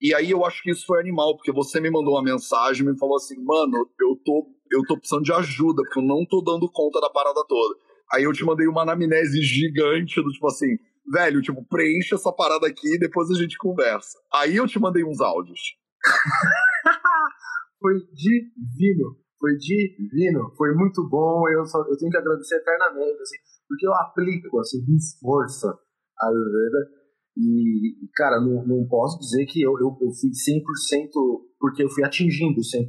E 0.00 0.14
aí 0.14 0.30
eu 0.30 0.44
acho 0.46 0.62
que 0.62 0.70
isso 0.70 0.86
foi 0.86 0.98
animal, 0.98 1.36
porque 1.36 1.52
você 1.52 1.78
me 1.78 1.90
mandou 1.90 2.14
uma 2.14 2.22
mensagem 2.22 2.86
me 2.86 2.98
falou 2.98 3.16
assim: 3.16 3.36
mano, 3.42 3.88
eu 4.00 4.16
tô, 4.24 4.46
eu 4.72 4.82
tô 4.86 4.98
precisando 4.98 5.24
de 5.24 5.32
ajuda, 5.32 5.82
porque 5.82 5.98
eu 5.98 6.04
não 6.04 6.24
tô 6.26 6.40
dando 6.42 6.70
conta 6.70 7.00
da 7.00 7.10
parada 7.10 7.44
toda. 7.46 7.78
Aí 8.12 8.24
eu 8.24 8.32
te 8.32 8.44
mandei 8.44 8.66
uma 8.66 8.82
anamnese 8.82 9.40
gigante 9.42 10.20
do 10.20 10.32
tipo 10.32 10.46
assim, 10.48 10.76
velho, 11.12 11.40
tipo, 11.42 11.64
preencha 11.66 12.16
essa 12.16 12.32
parada 12.32 12.66
aqui 12.66 12.94
e 12.94 12.98
depois 12.98 13.30
a 13.30 13.34
gente 13.34 13.56
conversa. 13.56 14.18
Aí 14.32 14.56
eu 14.56 14.66
te 14.66 14.78
mandei 14.78 15.04
uns 15.04 15.20
áudios. 15.20 15.60
foi 17.78 17.94
divino, 18.12 19.16
foi 19.40 19.56
divino, 19.56 20.52
foi 20.56 20.74
muito 20.74 21.08
bom. 21.08 21.48
Eu, 21.48 21.64
só, 21.64 21.80
eu 21.80 21.96
tenho 21.96 22.12
que 22.12 22.18
agradecer 22.18 22.56
eternamente, 22.56 23.22
assim, 23.22 23.38
porque 23.66 23.86
eu 23.86 23.94
aplico 23.94 24.60
assim, 24.60 24.84
com 24.84 24.96
força 25.20 25.68
a 26.20 26.28
Ayurveda. 26.28 27.00
E, 27.36 27.96
cara, 28.14 28.38
não, 28.40 28.66
não 28.66 28.86
posso 28.86 29.18
dizer 29.18 29.46
que 29.46 29.62
eu, 29.62 29.72
eu, 29.80 29.96
eu 30.00 30.12
fui 30.12 30.30
100% 30.30 30.60
porque 31.58 31.82
eu 31.82 31.88
fui 31.88 32.04
atingindo 32.04 32.60
100%, 32.60 32.84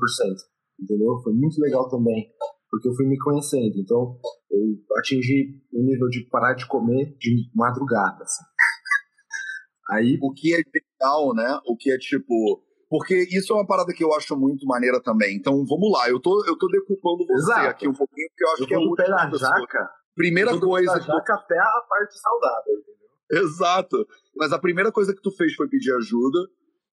entendeu? 0.79 1.19
Foi 1.23 1.33
muito 1.33 1.59
legal 1.61 1.87
também, 1.89 2.27
porque 2.69 2.89
eu 2.89 2.93
fui 2.93 3.07
me 3.07 3.17
conhecendo. 3.17 3.77
Então, 3.77 4.19
eu 4.51 4.97
atingi 4.97 5.61
o 5.71 5.81
nível 5.83 6.09
de 6.09 6.27
parar 6.29 6.53
de 6.53 6.67
comer 6.67 7.15
de 7.17 7.49
madrugada, 7.55 8.23
assim. 8.23 8.43
Aí, 9.91 10.17
o 10.21 10.33
que 10.33 10.53
é 10.53 10.57
legal, 10.57 11.33
né? 11.33 11.59
O 11.65 11.77
que 11.77 11.91
é 11.91 11.97
tipo 11.97 12.61
porque 12.91 13.25
isso 13.31 13.53
é 13.53 13.55
uma 13.55 13.65
parada 13.65 13.93
que 13.93 14.03
eu 14.03 14.13
acho 14.13 14.35
muito 14.35 14.65
maneira 14.65 15.01
também. 15.01 15.37
Então, 15.37 15.53
vamos 15.65 15.89
lá. 15.93 16.09
Eu 16.09 16.19
tô, 16.19 16.43
eu 16.45 16.57
tô 16.57 16.67
decupando 16.67 17.25
você 17.25 17.53
Exato. 17.53 17.67
aqui 17.69 17.87
um 17.87 17.93
pouquinho, 17.93 18.27
porque 18.27 18.43
eu 18.43 18.51
acho 18.51 18.63
eu 18.63 18.67
que 18.67 18.73
é 18.73 18.77
muito. 18.77 18.95
Pé 18.97 19.07
da 19.07 19.29
jaca. 19.29 19.89
Primeira 20.13 20.59
coisa. 20.59 20.95
Da 20.95 20.99
jaca 20.99 21.35
até 21.35 21.57
a 21.57 21.85
parte 21.87 22.19
saudável, 22.19 22.73
entendeu? 22.73 23.45
Exato. 23.45 24.07
Mas 24.35 24.51
a 24.51 24.59
primeira 24.59 24.91
coisa 24.91 25.15
que 25.15 25.21
tu 25.21 25.31
fez 25.31 25.53
foi 25.55 25.69
pedir 25.69 25.93
ajuda. 25.93 26.39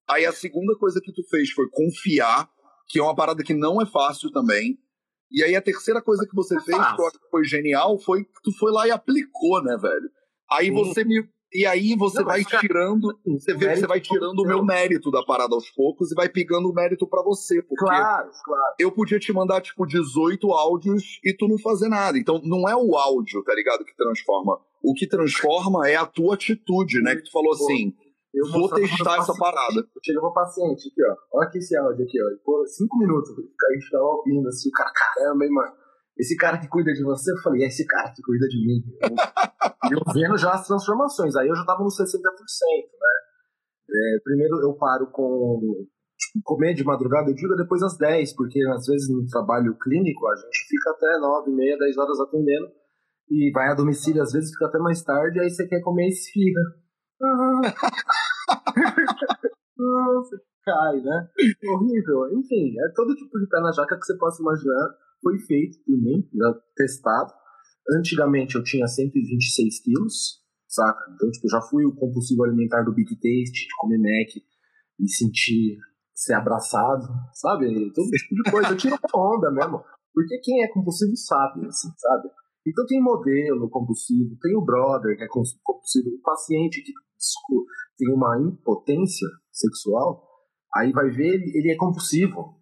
Aí 0.09 0.25
a 0.25 0.31
segunda 0.31 0.79
coisa 0.79 1.01
que 1.03 1.13
tu 1.13 1.29
fez 1.29 1.51
foi 1.51 1.69
confiar, 1.69 2.49
que 2.87 3.01
é 3.01 3.03
uma 3.03 3.17
parada 3.17 3.43
que 3.43 3.53
não 3.53 3.83
é 3.83 3.87
fácil 3.87 4.31
também. 4.31 4.79
E 5.33 5.43
aí 5.43 5.57
a 5.57 5.61
terceira 5.61 6.01
coisa 6.01 6.25
que 6.25 6.37
você 6.37 6.57
é 6.57 6.61
fez, 6.61 6.79
fácil. 6.79 6.95
que 6.95 7.03
eu 7.03 7.07
acho 7.09 7.19
que 7.19 7.29
foi 7.29 7.43
genial, 7.43 7.99
foi 7.99 8.23
que 8.23 8.41
tu 8.45 8.57
foi 8.57 8.71
lá 8.71 8.87
e 8.87 8.93
aplicou, 8.93 9.61
né, 9.65 9.77
velho? 9.77 10.09
Aí 10.49 10.71
você 10.71 11.03
me 11.03 11.29
e 11.53 11.65
aí 11.65 11.97
você 11.97 12.23
vai 12.23 12.45
tirando, 12.45 13.19
você, 13.27 13.55
vê, 13.55 13.75
você 13.75 13.87
vai 13.87 14.01
tirando 14.01 14.39
o 14.39 14.47
meu 14.47 14.63
mérito 14.63 15.11
da 15.11 15.23
parada 15.25 15.55
aos 15.55 15.71
poucos 15.71 16.13
e 16.13 16.15
vai 16.15 16.29
pegando 16.29 16.69
o 16.69 16.75
mérito 16.75 17.07
para 17.07 17.23
você. 17.23 17.63
Porque 17.63 17.87
claro, 17.87 18.31
claro. 18.45 18.75
eu 18.79 18.93
podia 18.93 19.19
te 19.19 19.33
mandar, 19.33 19.63
tipo, 19.63 19.87
18 19.87 20.51
áudios 20.53 21.19
e 21.25 21.35
tu 21.35 21.49
não 21.49 21.59
fazer 21.59 21.89
nada. 21.89 22.19
Então, 22.19 22.41
não 22.45 22.69
é 22.69 22.77
o 22.77 22.97
áudio, 22.97 23.43
tá 23.45 23.55
ligado, 23.55 23.85
que 23.85 23.97
transforma. 23.97 24.61
O 24.83 24.93
que 24.93 25.07
transforma 25.07 25.89
é 25.89 25.97
a 25.97 26.05
tua 26.05 26.35
atitude, 26.35 27.01
né? 27.01 27.17
Que 27.17 27.23
tu 27.23 27.33
falou 27.33 27.53
assim, 27.53 27.95
eu 28.35 28.51
vou 28.53 28.69
testar 28.69 29.19
essa 29.19 29.35
parada. 29.35 29.89
Chega 30.05 30.21
pro 30.21 30.35
paciente 30.35 30.89
aqui, 30.89 31.03
ó. 31.03 31.39
Olha 31.39 31.49
aqui 31.49 31.59
esse 31.59 31.77
áudio 31.77 32.05
aqui, 32.05 32.19
ó. 32.23 32.67
Cinco 32.67 32.99
minutos, 32.99 33.31
a 33.31 33.73
gente 33.75 33.91
tava 33.91 34.05
ouvindo 34.05 34.47
assim, 34.49 34.69
o 34.69 34.73
cara, 34.73 34.93
caramba, 34.93 35.45
hein, 35.45 35.51
mano 35.51 35.88
esse 36.19 36.37
cara 36.37 36.59
que 36.59 36.69
cuida 36.69 36.93
de 36.93 37.05
você, 37.05 37.31
eu 37.31 37.39
falei, 37.43 37.63
é 37.63 37.69
esse 37.69 37.87
cara 37.87 38.13
que 38.13 38.21
cuida 38.23 38.49
de 38.49 38.59
mim. 38.59 38.83
E 39.89 39.95
eu, 39.95 40.01
vendo 40.13 40.37
já 40.37 40.53
as 40.53 40.67
transformações, 40.67 41.37
aí 41.37 41.49
eu 41.49 41.55
já 41.55 41.65
tava 41.65 41.83
no 41.83 41.89
60%, 41.89 42.05
né? 42.05 42.11
É, 43.91 44.19
primeiro 44.23 44.61
eu 44.61 44.75
paro 44.75 45.11
com 45.11 45.87
tipo, 46.19 46.43
comer 46.45 46.75
de 46.75 46.85
madrugada, 46.85 47.31
eu 47.31 47.35
digo 47.35 47.57
depois 47.57 47.83
às 47.83 47.97
10, 47.97 48.35
porque 48.35 48.61
às 48.75 48.85
vezes 48.87 49.09
no 49.09 49.25
trabalho 49.27 49.75
clínico 49.79 50.27
a 50.27 50.35
gente 50.35 50.67
fica 50.69 50.91
até 50.91 51.19
9, 51.19 51.51
meia, 51.53 51.79
10 51.79 51.97
horas 51.97 52.21
atendendo 52.21 52.71
e 53.31 53.51
vai 53.53 53.69
a 53.69 53.75
domicílio, 53.75 54.23
às 54.23 54.33
vezes 54.33 54.51
fica 54.51 54.67
até 54.67 54.79
mais 54.79 55.03
tarde, 55.03 55.41
aí 55.41 55.49
você 55.49 55.67
quer 55.67 55.81
comer 55.81 56.09
esfirra. 56.09 56.61
Nossa, 59.79 60.37
cai, 60.69 61.01
né? 61.01 61.29
Horrível. 61.65 62.39
Enfim, 62.39 62.79
é 62.79 62.93
todo 62.95 63.15
tipo 63.15 63.39
de 63.39 63.47
pé 63.49 63.61
na 63.61 63.73
jaca 63.73 63.99
que 63.99 64.05
você 64.05 64.17
possa 64.19 64.43
imaginar 64.43 64.89
foi 65.23 65.39
feito 65.41 65.79
por 65.85 65.97
mim, 65.97 66.29
já 66.33 66.55
testado. 66.77 67.33
Antigamente 67.97 68.55
eu 68.55 68.63
tinha 68.63 68.87
126 68.87 69.83
quilos, 69.83 70.43
saca? 70.69 71.01
Então, 71.15 71.31
tipo, 71.31 71.49
já 71.49 71.61
fui 71.63 71.85
o 71.85 71.95
compulsivo 71.95 72.45
alimentar 72.45 72.83
do 72.83 72.95
Big 72.95 73.11
Taste, 73.15 73.67
de 73.67 73.77
comer 73.81 73.99
Mac 73.99 74.37
e 75.01 75.09
sentir 75.09 75.79
ser 76.15 76.35
abraçado, 76.35 77.07
sabe? 77.33 77.93
Todo 77.93 78.11
tipo 78.11 78.35
de 78.35 78.51
coisa. 78.51 78.71
Eu 78.71 78.77
tiro 78.77 78.97
onda 79.15 79.51
mesmo. 79.51 79.83
Porque 80.13 80.39
quem 80.43 80.63
é 80.65 80.69
compulsivo 80.69 81.17
sabe, 81.17 81.67
assim, 81.67 81.89
sabe? 81.97 82.29
Então 82.67 82.85
tem 82.87 83.01
modelo 83.01 83.71
compulsivo, 83.71 84.37
tem 84.43 84.57
o 84.57 84.65
brother 84.65 85.17
que 85.17 85.25
é 85.25 85.29
compulsivo, 85.29 86.11
o 86.11 86.23
paciente 86.23 86.83
que 86.83 86.93
tem 87.97 88.13
uma 88.13 88.39
impotência 88.41 89.27
sexual, 89.51 90.28
aí 90.75 90.93
vai 90.93 91.11
ver 91.11 91.35
ele, 91.35 91.71
é 91.71 91.77
compulsivo 91.77 92.59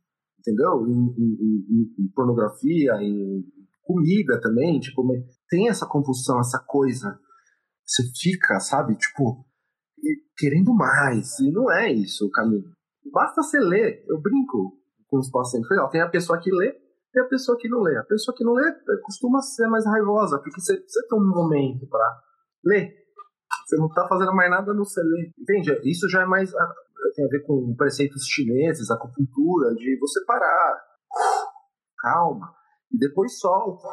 entendeu? 0.47 0.87
Em, 0.87 1.15
em, 1.19 2.05
em, 2.05 2.09
pornografia, 2.15 2.93
em 3.03 3.45
comida 3.83 4.41
também, 4.41 4.79
tipo, 4.79 5.03
tem 5.49 5.69
essa 5.69 5.87
compulsão, 5.87 6.39
essa 6.39 6.63
coisa. 6.65 7.19
Você 7.85 8.05
fica, 8.21 8.61
sabe, 8.61 8.97
tipo, 8.97 9.45
querendo 10.39 10.73
mais. 10.73 11.39
E 11.41 11.51
não 11.51 11.71
é 11.71 11.93
isso 11.93 12.27
o 12.27 12.31
caminho. 12.31 12.71
Basta 13.13 13.43
você 13.43 13.59
ler. 13.59 14.05
Eu 14.09 14.21
brinco 14.21 14.79
com 15.09 15.19
os 15.19 15.31
pacientes. 15.31 15.69
Tem 15.91 16.01
a 16.01 16.09
pessoa 16.09 16.39
que 16.39 16.51
lê 16.51 16.73
e 17.15 17.21
a 17.21 17.25
pessoa 17.25 17.59
que 17.59 17.69
não 17.69 17.81
lê. 17.81 17.97
A 17.97 18.05
pessoa 18.05 18.37
que 18.37 18.45
não 18.45 18.53
lê 18.53 18.69
eh, 18.69 18.97
costuma 19.03 19.41
ser 19.41 19.67
mais 19.69 19.85
raivosa, 19.87 20.39
porque 20.39 20.61
você, 20.61 20.77
você 20.81 21.07
tem 21.09 21.19
um 21.19 21.29
momento 21.29 21.87
para 21.89 22.23
ler. 22.65 22.93
Você 23.65 23.77
não 23.77 23.89
tá 23.89 24.07
fazendo 24.09 24.35
mais 24.35 24.51
nada 24.51 24.75
no 24.75 24.83
ler. 24.83 25.33
Entende? 25.39 25.81
Isso 25.89 26.09
já 26.09 26.23
é 26.23 26.27
mais 26.27 26.53
tem 27.15 27.25
a 27.25 27.29
ver 27.29 27.43
com 27.47 27.75
preceitos 27.77 28.27
chineses, 28.27 28.91
acupuntura, 28.91 29.75
de 29.75 29.99
você 29.99 30.25
parar, 30.25 30.81
calma, 31.99 32.55
e 32.93 32.99
depois 32.99 33.39
solta, 33.39 33.89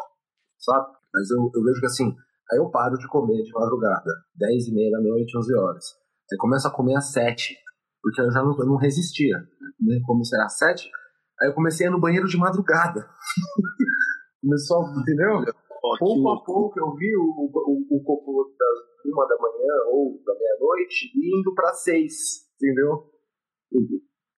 sabe? 0.60 0.88
Mas 1.14 1.30
eu, 1.32 1.52
eu 1.54 1.64
vejo 1.64 1.80
que 1.80 1.86
assim, 1.86 2.16
aí 2.52 2.58
eu 2.58 2.70
paro 2.70 2.98
de 2.98 3.08
comer 3.08 3.44
de 3.44 3.52
madrugada, 3.54 4.12
10 4.36 4.68
e 4.68 4.74
meia 4.74 4.92
da 4.92 5.02
noite, 5.02 5.38
11 5.38 5.56
horas. 5.56 5.86
Aí 6.32 6.38
começo 6.38 6.68
a 6.68 6.72
comer 6.72 6.96
às 6.96 7.12
7, 7.12 7.56
porque 8.02 8.22
eu 8.22 8.32
já 8.32 8.44
não, 8.44 8.58
eu 8.58 8.66
não 8.66 8.78
resistia. 8.78 9.38
Né? 9.80 10.00
Comecei 10.06 10.40
às 10.40 10.58
7, 10.58 10.90
aí 11.42 11.50
eu 11.50 11.54
comecei 11.54 11.88
a 11.88 11.90
ir 11.90 11.94
no 11.94 12.00
banheiro 12.00 12.28
de 12.28 12.38
madrugada. 12.38 13.08
Começou, 14.42 14.84
entendeu? 15.00 15.42
pouco 16.00 16.30
a 16.30 16.44
pouco 16.44 16.80
eu 16.80 16.94
vi 16.96 17.16
o, 17.16 17.50
o, 17.50 17.98
o 17.98 18.04
copo 18.04 18.56
das 18.58 18.94
uma 19.06 19.28
da 19.28 19.36
manhã 19.38 19.74
ou 19.92 20.22
da 20.26 20.34
meia-noite 20.34 21.12
indo 21.16 21.54
para 21.54 21.74
seis 21.74 22.43
entendeu? 22.64 23.12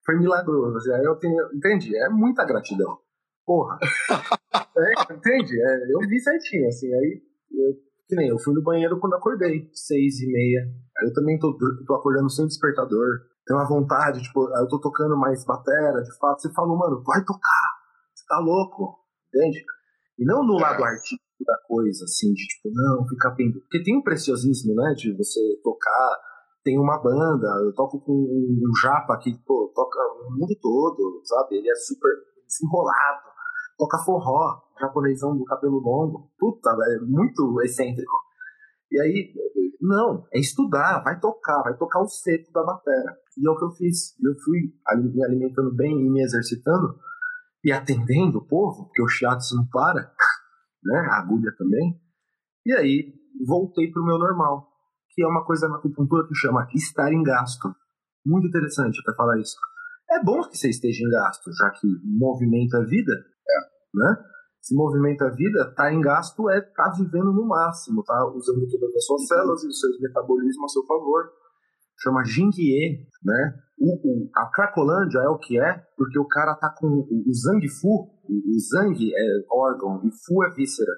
Foi 0.06 0.18
milagroso. 0.18 0.78
Assim, 0.78 0.92
aí 0.92 1.04
eu 1.04 1.16
tenho, 1.16 1.50
entendi, 1.54 1.96
é 1.96 2.10
muita 2.10 2.46
gratidão. 2.46 2.98
Porra. 3.46 3.78
é, 4.78 5.14
entende? 5.14 5.62
É, 5.62 5.94
eu 5.94 6.00
vi 6.08 6.20
certinho, 6.20 6.68
assim, 6.68 6.92
aí. 6.94 7.22
Eu, 7.52 7.74
que 8.08 8.16
nem 8.16 8.30
eu 8.30 8.40
fui 8.40 8.54
no 8.54 8.64
banheiro 8.64 9.00
quando 9.00 9.16
acordei, 9.16 9.70
seis 9.74 10.20
e 10.20 10.32
meia. 10.32 10.62
Aí 10.98 11.08
eu 11.08 11.14
também 11.14 11.40
tô, 11.40 11.58
tô 11.58 11.96
acordando 11.96 12.30
sem 12.30 12.46
despertador. 12.46 13.06
Tenho 13.46 13.60
uma 13.60 13.68
vontade, 13.68 14.22
tipo, 14.22 14.48
aí 14.56 14.64
eu 14.64 14.68
tô 14.68 14.80
tocando 14.80 15.18
mais 15.18 15.46
batera, 15.46 16.02
de 16.02 16.18
fato. 16.18 16.42
Você 16.42 16.54
falou, 16.54 16.78
mano, 16.78 17.04
vai 17.04 17.24
tocar. 17.24 17.70
Você 18.14 18.26
tá 18.28 18.40
louco, 18.40 19.00
entende? 19.28 19.64
E 20.18 20.26
não 20.26 20.44
no 20.44 20.54
lado 20.54 20.84
é. 20.84 20.88
artístico 20.88 21.24
da 21.46 21.58
coisa, 21.68 22.06
assim, 22.06 22.32
de 22.34 22.48
tipo, 22.48 22.72
não, 22.74 23.08
ficar 23.08 23.32
pendendo. 23.32 23.60
Porque 23.62 23.84
tem 23.84 23.98
um 23.98 24.02
preciosismo, 24.02 24.74
né, 24.76 24.94
de 24.96 25.16
você 25.16 25.40
tocar. 25.64 26.20
Tem 26.66 26.80
uma 26.80 26.98
banda, 26.98 27.48
eu 27.64 27.72
toco 27.76 28.02
com 28.02 28.12
um 28.12 28.76
japa 28.82 29.20
que, 29.20 29.32
pô, 29.46 29.72
toca 29.76 30.00
no 30.24 30.36
mundo 30.36 30.58
todo, 30.60 31.22
sabe? 31.24 31.58
Ele 31.58 31.70
é 31.70 31.76
super 31.76 32.10
desenrolado, 32.48 33.22
toca 33.78 34.00
forró, 34.00 34.64
japonesão 34.82 35.38
do 35.38 35.46
cabelo 35.46 35.80
longo. 35.80 36.32
Puta, 36.40 36.72
é 36.72 37.00
muito 37.06 37.62
excêntrico. 37.62 38.18
E 38.92 39.00
aí, 39.00 39.34
não, 39.80 40.26
é 40.34 40.40
estudar, 40.40 41.04
vai 41.04 41.20
tocar, 41.20 41.62
vai 41.62 41.78
tocar 41.78 42.02
o 42.02 42.08
seco 42.08 42.52
da 42.52 42.64
matéria. 42.64 43.16
E 43.38 43.48
é 43.48 43.52
o 43.52 43.58
que 43.58 43.66
eu 43.66 43.72
fiz. 43.72 44.16
Eu 44.20 44.34
fui 44.44 44.74
me 45.14 45.24
alimentando 45.24 45.72
bem 45.72 45.92
e 45.92 46.10
me 46.10 46.24
exercitando 46.24 46.98
e 47.64 47.72
atendendo 47.72 48.40
o 48.40 48.48
povo, 48.48 48.86
porque 48.86 49.04
o 49.04 49.08
shiatsu 49.08 49.56
não 49.56 49.68
para, 49.68 50.02
né? 50.84 50.98
A 51.12 51.20
agulha 51.20 51.54
também. 51.56 52.02
E 52.66 52.74
aí 52.74 53.14
voltei 53.46 53.92
para 53.92 54.02
o 54.02 54.06
meu 54.06 54.18
normal, 54.18 54.68
que 55.16 55.24
é 55.24 55.28
uma 55.28 55.46
coisa 55.46 55.70
na 55.70 55.78
acupuntura 55.78 56.28
que 56.28 56.36
chama 56.36 56.68
estar 56.76 57.12
em 57.12 57.24
gasto. 57.24 57.74
Muito 58.26 58.48
interessante 58.48 59.00
até 59.00 59.16
falar 59.16 59.40
isso. 59.40 59.56
É 60.12 60.22
bom 60.22 60.42
que 60.42 60.58
você 60.58 60.70
esteja 60.70 61.04
em 61.04 61.10
gasto, 61.10 61.52
já 61.54 61.72
que 61.72 61.88
movimento 62.04 62.76
é 62.76 62.86
vida, 62.86 63.14
é. 63.14 63.60
né? 63.94 64.18
Se 64.62 64.76
movimento 64.76 65.24
é 65.24 65.32
vida, 65.32 65.74
tá 65.76 65.94
em 65.94 66.02
gasto 66.02 66.50
é 66.50 66.60
tá 66.60 66.92
vivendo 66.98 67.32
no 67.32 67.48
máximo, 67.48 68.04
tá 68.04 68.26
usando 68.36 68.68
todas 68.68 68.96
as 68.96 69.06
suas 69.06 69.28
células 69.28 69.64
e 69.64 69.68
o 69.68 69.72
seu 69.72 69.90
metabolismo 70.02 70.66
a 70.66 70.68
seu 70.68 70.84
favor 70.86 71.32
chama 72.02 72.24
Jinguie, 72.24 73.08
né? 73.24 73.54
O, 73.78 73.94
o, 73.94 74.30
a 74.36 74.50
Cracolândia 74.52 75.20
é 75.20 75.30
o 75.30 75.38
que 75.38 75.60
é, 75.60 75.84
porque 75.98 76.20
o 76.20 76.28
cara 76.28 76.56
tá 76.56 76.74
com 76.78 76.88
o, 76.88 77.24
o 77.28 77.34
Zang 77.34 77.68
Fu, 77.68 78.10
o, 78.28 78.56
o 78.56 78.60
Zang 78.60 78.98
é 79.14 79.46
órgão 79.52 80.02
e 80.04 80.10
Fu 80.12 80.44
é 80.44 80.50
víscera. 80.54 80.92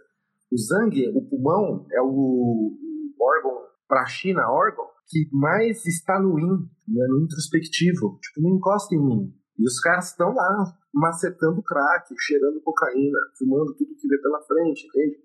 O 0.52 0.58
Zang, 0.58 0.96
o 1.16 1.28
pulmão, 1.28 1.86
é 1.92 2.02
o 2.02 2.72
órgão, 3.20 3.67
para 3.88 4.02
a 4.02 4.06
China, 4.06 4.50
órgão 4.50 4.86
que 5.08 5.30
mais 5.32 5.86
está 5.86 6.20
no 6.20 6.38
in, 6.38 6.70
né, 6.88 7.08
no 7.08 7.24
introspectivo. 7.24 8.20
Tipo, 8.20 8.42
não 8.42 8.58
encosta 8.58 8.94
em 8.94 9.00
mim. 9.00 9.34
E 9.58 9.66
os 9.66 9.80
caras 9.80 10.10
estão 10.10 10.34
lá, 10.34 10.78
macetando 10.94 11.64
crack, 11.64 12.14
cheirando 12.20 12.62
cocaína, 12.62 13.20
fumando 13.38 13.74
tudo 13.76 13.96
que 13.96 14.08
vê 14.08 14.18
pela 14.22 14.42
frente, 14.42 14.86
entende? 14.88 15.18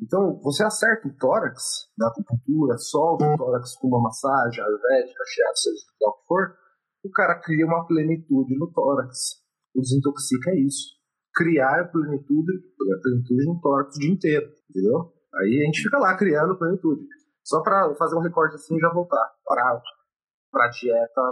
Então, 0.00 0.38
você 0.42 0.64
acerta 0.64 1.08
o 1.08 1.16
tórax 1.16 1.88
da 1.96 2.08
acupuntura, 2.08 2.76
solta 2.78 3.24
o 3.24 3.36
tórax 3.36 3.76
com 3.76 3.88
uma 3.88 4.02
massagem 4.02 4.62
ayurvédica, 4.62 5.24
shiatsu, 5.26 5.62
seja 5.62 5.84
o 6.02 6.12
que 6.12 6.26
for, 6.26 6.54
o 7.04 7.10
cara 7.10 7.40
cria 7.40 7.66
uma 7.66 7.86
plenitude 7.86 8.56
no 8.56 8.70
tórax. 8.72 9.42
O 9.74 9.80
desintoxica 9.80 10.50
é 10.50 10.60
isso. 10.60 10.96
Criar 11.34 11.90
plenitude, 11.90 12.52
plenitude 13.02 13.46
no 13.46 13.60
tórax 13.60 13.96
o 13.96 13.98
dia 13.98 14.12
inteiro, 14.12 14.52
entendeu? 14.70 15.12
Aí 15.34 15.62
a 15.62 15.64
gente 15.66 15.82
fica 15.82 15.98
lá 15.98 16.16
criando 16.16 16.58
plenitude. 16.58 17.06
Só 17.44 17.62
para 17.62 17.94
fazer 17.96 18.16
um 18.16 18.20
recorte 18.20 18.54
assim 18.54 18.76
e 18.76 18.80
já 18.80 18.90
voltar 18.90 19.32
para 19.46 20.66
a 20.66 20.68
dieta 20.68 21.22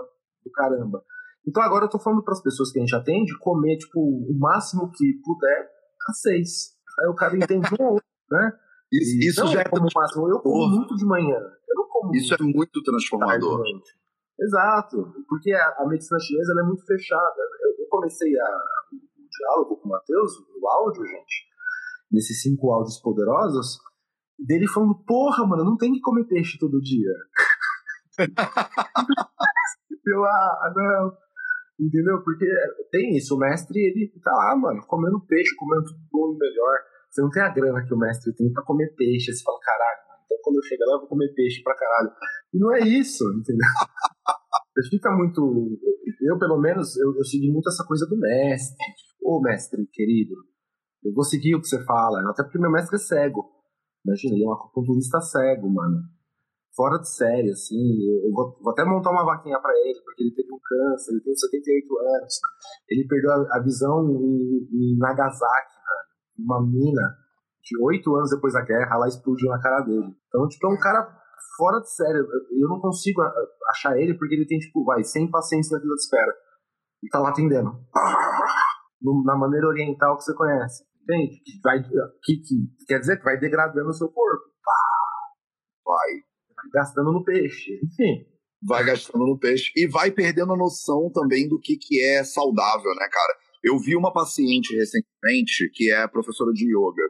do 0.44 0.50
caramba. 0.52 1.02
Então 1.46 1.62
agora 1.62 1.84
eu 1.84 1.88
tô 1.88 1.98
falando 1.98 2.22
para 2.22 2.32
as 2.32 2.42
pessoas 2.42 2.70
que 2.72 2.78
a 2.78 2.82
gente 2.82 2.94
atende 2.94 3.38
comer 3.38 3.76
tipo 3.78 4.00
o 4.00 4.38
máximo 4.38 4.90
que 4.90 5.20
puder 5.24 5.70
a 6.08 6.12
seis. 6.12 6.76
Aí 7.00 7.08
o 7.08 7.14
cara 7.14 7.36
entende 7.36 7.68
um 7.80 7.94
né? 8.30 8.52
Isso, 8.92 9.42
isso 9.42 9.46
já 9.46 9.60
é 9.60 9.64
como 9.64 9.86
máximo. 9.94 10.28
Eu 10.28 10.40
como 10.40 10.68
muito 10.68 10.96
de 10.96 11.04
manhã. 11.04 11.38
Eu 11.38 11.76
não 11.76 11.88
como 11.88 12.14
Isso 12.14 12.34
é 12.34 12.42
muito 12.42 12.82
transformador. 12.82 13.62
Exato, 14.38 14.96
porque 15.28 15.52
a, 15.52 15.82
a, 15.82 15.86
medicina 15.86 16.18
chinesa 16.18 16.52
é 16.58 16.66
muito 16.66 16.84
fechada. 16.86 17.42
Eu, 17.62 17.84
eu 17.84 17.88
comecei 17.90 18.32
a, 18.40 18.48
o 18.92 19.28
diálogo 19.28 19.76
com 19.76 19.88
o 19.88 19.92
Matheus, 19.92 20.32
o 20.38 20.68
áudio, 20.68 21.04
gente, 21.04 21.46
nesses 22.10 22.40
cinco 22.40 22.72
áudios 22.72 22.98
poderosos, 23.00 23.78
dele 24.46 24.66
falando: 24.68 24.94
Porra, 25.06 25.46
mano, 25.46 25.64
não 25.64 25.76
tem 25.76 25.92
que 25.92 26.00
comer 26.00 26.24
peixe 26.24 26.58
todo 26.58 26.80
dia. 26.80 27.14
eu, 30.06 30.24
ah, 30.24 30.72
não. 30.74 31.12
Entendeu? 31.80 32.22
Porque 32.22 32.44
tem 32.90 33.16
isso, 33.16 33.34
o 33.34 33.38
mestre, 33.38 33.78
ele 33.78 34.12
tá 34.22 34.30
lá, 34.32 34.54
mano, 34.54 34.84
comendo 34.86 35.24
peixe, 35.26 35.56
comendo 35.56 35.84
tudo 35.84 35.98
bom 36.12 36.36
melhor. 36.38 36.78
Você 37.10 37.22
não 37.22 37.30
tem 37.30 37.42
a 37.42 37.48
grana 37.48 37.84
que 37.84 37.94
o 37.94 37.98
mestre 37.98 38.34
tem 38.34 38.52
pra 38.52 38.62
comer 38.64 38.94
peixe. 38.94 39.32
Você 39.32 39.42
fala, 39.42 39.58
caralho, 39.60 39.98
então 40.26 40.38
quando 40.42 40.56
eu 40.56 40.62
chegar 40.62 40.86
lá 40.86 40.94
eu 40.94 41.00
vou 41.00 41.08
comer 41.08 41.32
peixe 41.34 41.62
pra 41.62 41.74
caralho. 41.74 42.10
E 42.52 42.58
não 42.58 42.74
é 42.74 42.80
isso, 42.80 43.24
entendeu? 43.32 43.66
Você 44.76 44.88
fica 44.88 45.10
muito. 45.10 45.78
Eu, 46.20 46.38
pelo 46.38 46.58
menos, 46.60 46.96
eu, 46.96 47.16
eu 47.16 47.24
segui 47.24 47.50
muito 47.50 47.68
essa 47.68 47.84
coisa 47.84 48.06
do 48.06 48.16
mestre. 48.16 48.76
Ô, 49.22 49.40
mestre 49.40 49.84
querido, 49.92 50.34
eu 51.04 51.12
vou 51.12 51.24
seguir 51.24 51.54
o 51.54 51.60
que 51.60 51.66
você 51.66 51.84
fala. 51.84 52.20
Até 52.30 52.42
porque 52.42 52.58
meu 52.58 52.70
mestre 52.70 52.96
é 52.96 52.98
cego. 52.98 53.59
Imagina, 54.04 54.34
ele 54.34 54.44
é 54.44 54.48
um 54.48 54.52
acupunturista 54.52 55.20
cego, 55.20 55.68
mano. 55.70 56.02
Fora 56.74 56.98
de 56.98 57.08
série, 57.08 57.50
assim. 57.50 57.76
Eu 58.24 58.32
vou, 58.32 58.56
vou 58.60 58.72
até 58.72 58.84
montar 58.84 59.10
uma 59.10 59.24
vaquinha 59.24 59.58
para 59.60 59.72
ele, 59.72 60.00
porque 60.04 60.22
ele 60.22 60.34
teve 60.34 60.52
um 60.52 60.58
câncer, 60.62 61.12
ele 61.12 61.20
tem 61.22 61.34
78 61.34 61.98
anos. 61.98 62.34
Ele 62.88 63.06
perdeu 63.08 63.32
a, 63.32 63.56
a 63.56 63.62
visão 63.62 64.08
em, 64.08 64.68
em 64.72 64.98
Nagasaki, 64.98 65.74
uma 66.38 66.64
mina 66.64 67.02
de 67.62 67.78
oito 67.82 68.14
anos 68.16 68.30
depois 68.30 68.54
da 68.54 68.62
guerra, 68.62 68.96
lá 68.96 69.06
explodiu 69.06 69.48
na 69.50 69.60
cara 69.60 69.82
dele. 69.82 70.16
Então, 70.28 70.48
tipo, 70.48 70.66
é 70.66 70.70
um 70.70 70.80
cara 70.80 71.06
fora 71.56 71.80
de 71.80 71.90
série. 71.92 72.18
Eu 72.18 72.68
não 72.68 72.80
consigo 72.80 73.20
achar 73.70 73.98
ele 73.98 74.14
porque 74.14 74.34
ele 74.34 74.46
tem, 74.46 74.58
tipo, 74.58 74.84
vai, 74.84 75.04
sem 75.04 75.30
paciência 75.30 75.76
na 75.76 75.82
fila 75.82 75.94
de 75.94 76.00
espera. 76.00 76.32
Ele 77.02 77.10
tá 77.10 77.18
lá 77.18 77.30
atendendo. 77.30 77.70
Na 79.24 79.36
maneira 79.36 79.66
oriental 79.66 80.16
que 80.16 80.24
você 80.24 80.34
conhece. 80.34 80.84
Entende? 81.02 81.40
Que, 81.44 81.60
vai, 81.62 81.82
que, 81.82 82.36
que 82.36 82.86
quer 82.86 83.00
dizer 83.00 83.18
que 83.18 83.24
vai 83.24 83.38
degradando 83.38 83.88
o 83.88 83.94
seu 83.94 84.08
corpo. 84.08 84.44
Vai. 85.84 86.10
Vai 86.56 86.70
gastando 86.72 87.12
no 87.12 87.24
peixe. 87.24 87.80
Enfim. 87.82 88.26
Vai 88.62 88.84
gastando 88.84 89.26
no 89.26 89.38
peixe. 89.38 89.72
E 89.76 89.86
vai 89.86 90.10
perdendo 90.10 90.52
a 90.52 90.56
noção 90.56 91.10
também 91.12 91.48
do 91.48 91.58
que, 91.58 91.76
que 91.76 92.02
é 92.04 92.24
saudável, 92.24 92.94
né, 92.94 93.08
cara? 93.10 93.38
Eu 93.62 93.78
vi 93.78 93.96
uma 93.96 94.12
paciente 94.12 94.74
recentemente 94.74 95.70
que 95.74 95.92
é 95.92 96.06
professora 96.08 96.52
de 96.52 96.64
yoga 96.64 97.02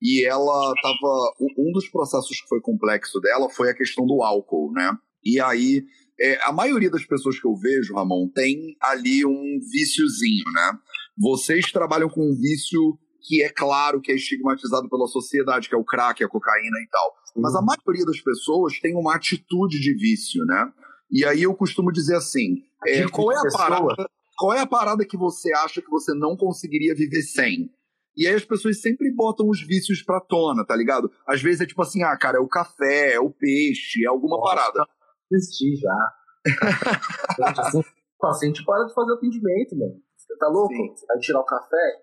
e 0.00 0.26
ela 0.26 0.72
estava 0.74 1.34
um 1.58 1.72
dos 1.72 1.88
processos 1.88 2.40
que 2.40 2.48
foi 2.48 2.60
complexo 2.60 3.20
dela 3.20 3.48
foi 3.48 3.70
a 3.70 3.74
questão 3.74 4.04
do 4.04 4.22
álcool, 4.22 4.72
né? 4.72 4.90
E 5.24 5.38
aí 5.38 5.84
é, 6.20 6.38
a 6.44 6.52
maioria 6.52 6.90
das 6.90 7.04
pessoas 7.04 7.38
que 7.38 7.46
eu 7.46 7.54
vejo, 7.54 7.94
Ramon, 7.94 8.28
tem 8.28 8.76
ali 8.80 9.24
um 9.24 9.58
víciozinho, 9.70 10.44
né? 10.52 10.78
Vocês 11.18 11.70
trabalham 11.70 12.08
com 12.08 12.20
um 12.20 12.34
vício 12.34 12.98
que 13.22 13.42
é 13.42 13.48
claro 13.48 14.00
que 14.00 14.10
é 14.10 14.14
estigmatizado 14.14 14.88
pela 14.88 15.06
sociedade, 15.06 15.68
que 15.68 15.74
é 15.74 15.78
o 15.78 15.84
crack, 15.84 16.22
a 16.22 16.28
cocaína 16.28 16.78
e 16.78 16.88
tal. 16.90 17.14
Mas 17.36 17.54
a 17.54 17.62
maioria 17.62 18.04
das 18.04 18.20
pessoas 18.20 18.78
tem 18.80 18.94
uma 18.96 19.14
atitude 19.14 19.80
de 19.80 19.94
vício, 19.94 20.44
né? 20.44 20.72
E 21.10 21.24
aí 21.24 21.42
eu 21.42 21.54
costumo 21.54 21.92
dizer 21.92 22.16
assim, 22.16 22.62
é, 22.86 23.06
qual 23.08 23.32
é 23.32 23.38
a 23.38 23.52
parada 23.52 24.08
qual 24.42 24.52
é 24.52 24.60
a 24.60 24.66
parada 24.66 25.04
que 25.04 25.16
você 25.16 25.52
acha 25.54 25.80
que 25.80 25.88
você 25.88 26.12
não 26.14 26.36
conseguiria 26.36 26.96
viver 26.96 27.22
sem? 27.22 27.70
E 28.16 28.26
aí 28.26 28.34
as 28.34 28.44
pessoas 28.44 28.80
sempre 28.80 29.08
botam 29.14 29.48
os 29.48 29.64
vícios 29.64 30.02
pra 30.02 30.20
tona, 30.20 30.66
tá 30.66 30.74
ligado? 30.74 31.10
Às 31.26 31.40
vezes 31.40 31.60
é 31.60 31.66
tipo 31.66 31.80
assim, 31.80 32.02
ah, 32.02 32.16
cara, 32.16 32.38
é 32.38 32.40
o 32.40 32.48
café, 32.48 33.14
é 33.14 33.20
o 33.20 33.30
peixe, 33.30 34.04
é 34.04 34.08
alguma 34.08 34.36
Nossa, 34.36 34.54
parada. 34.54 34.86
Desisti 35.30 35.76
já. 35.76 36.12
assim, 37.62 37.78
o 37.78 37.84
paciente 38.18 38.64
para 38.64 38.84
de 38.84 38.92
fazer 38.92 39.12
atendimento, 39.12 39.78
mano. 39.78 39.94
Você 40.16 40.36
tá 40.36 40.48
louco? 40.48 40.74
Sim. 40.74 40.88
Você 40.94 41.06
vai 41.06 41.18
tirar 41.18 41.40
o 41.40 41.44
café? 41.44 42.02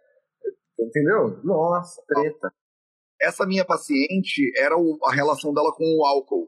Entendeu? 0.79 1.39
Nossa, 1.43 2.01
treta. 2.07 2.51
Essa 3.21 3.45
minha 3.45 3.65
paciente 3.65 4.51
era 4.57 4.75
a 4.75 5.11
relação 5.11 5.53
dela 5.53 5.73
com 5.75 5.83
o 5.83 6.05
álcool. 6.05 6.47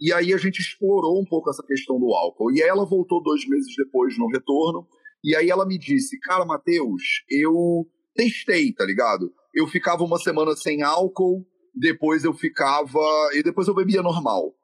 E 0.00 0.12
aí 0.12 0.32
a 0.32 0.36
gente 0.36 0.60
explorou 0.60 1.20
um 1.20 1.24
pouco 1.24 1.50
essa 1.50 1.62
questão 1.62 1.98
do 1.98 2.12
álcool. 2.12 2.52
E 2.52 2.62
aí 2.62 2.68
ela 2.68 2.84
voltou 2.84 3.22
dois 3.22 3.46
meses 3.48 3.74
depois 3.76 4.18
no 4.18 4.28
retorno 4.28 4.86
e 5.22 5.34
aí 5.34 5.50
ela 5.50 5.66
me 5.66 5.78
disse, 5.78 6.18
cara, 6.20 6.44
Matheus, 6.44 7.02
eu 7.28 7.86
testei, 8.14 8.72
tá 8.72 8.84
ligado? 8.84 9.32
Eu 9.54 9.66
ficava 9.66 10.04
uma 10.04 10.18
semana 10.18 10.54
sem 10.54 10.82
álcool, 10.82 11.44
depois 11.74 12.24
eu 12.24 12.32
ficava. 12.32 13.00
E 13.34 13.42
depois 13.42 13.66
eu 13.66 13.74
bebia 13.74 14.02
normal. 14.02 14.54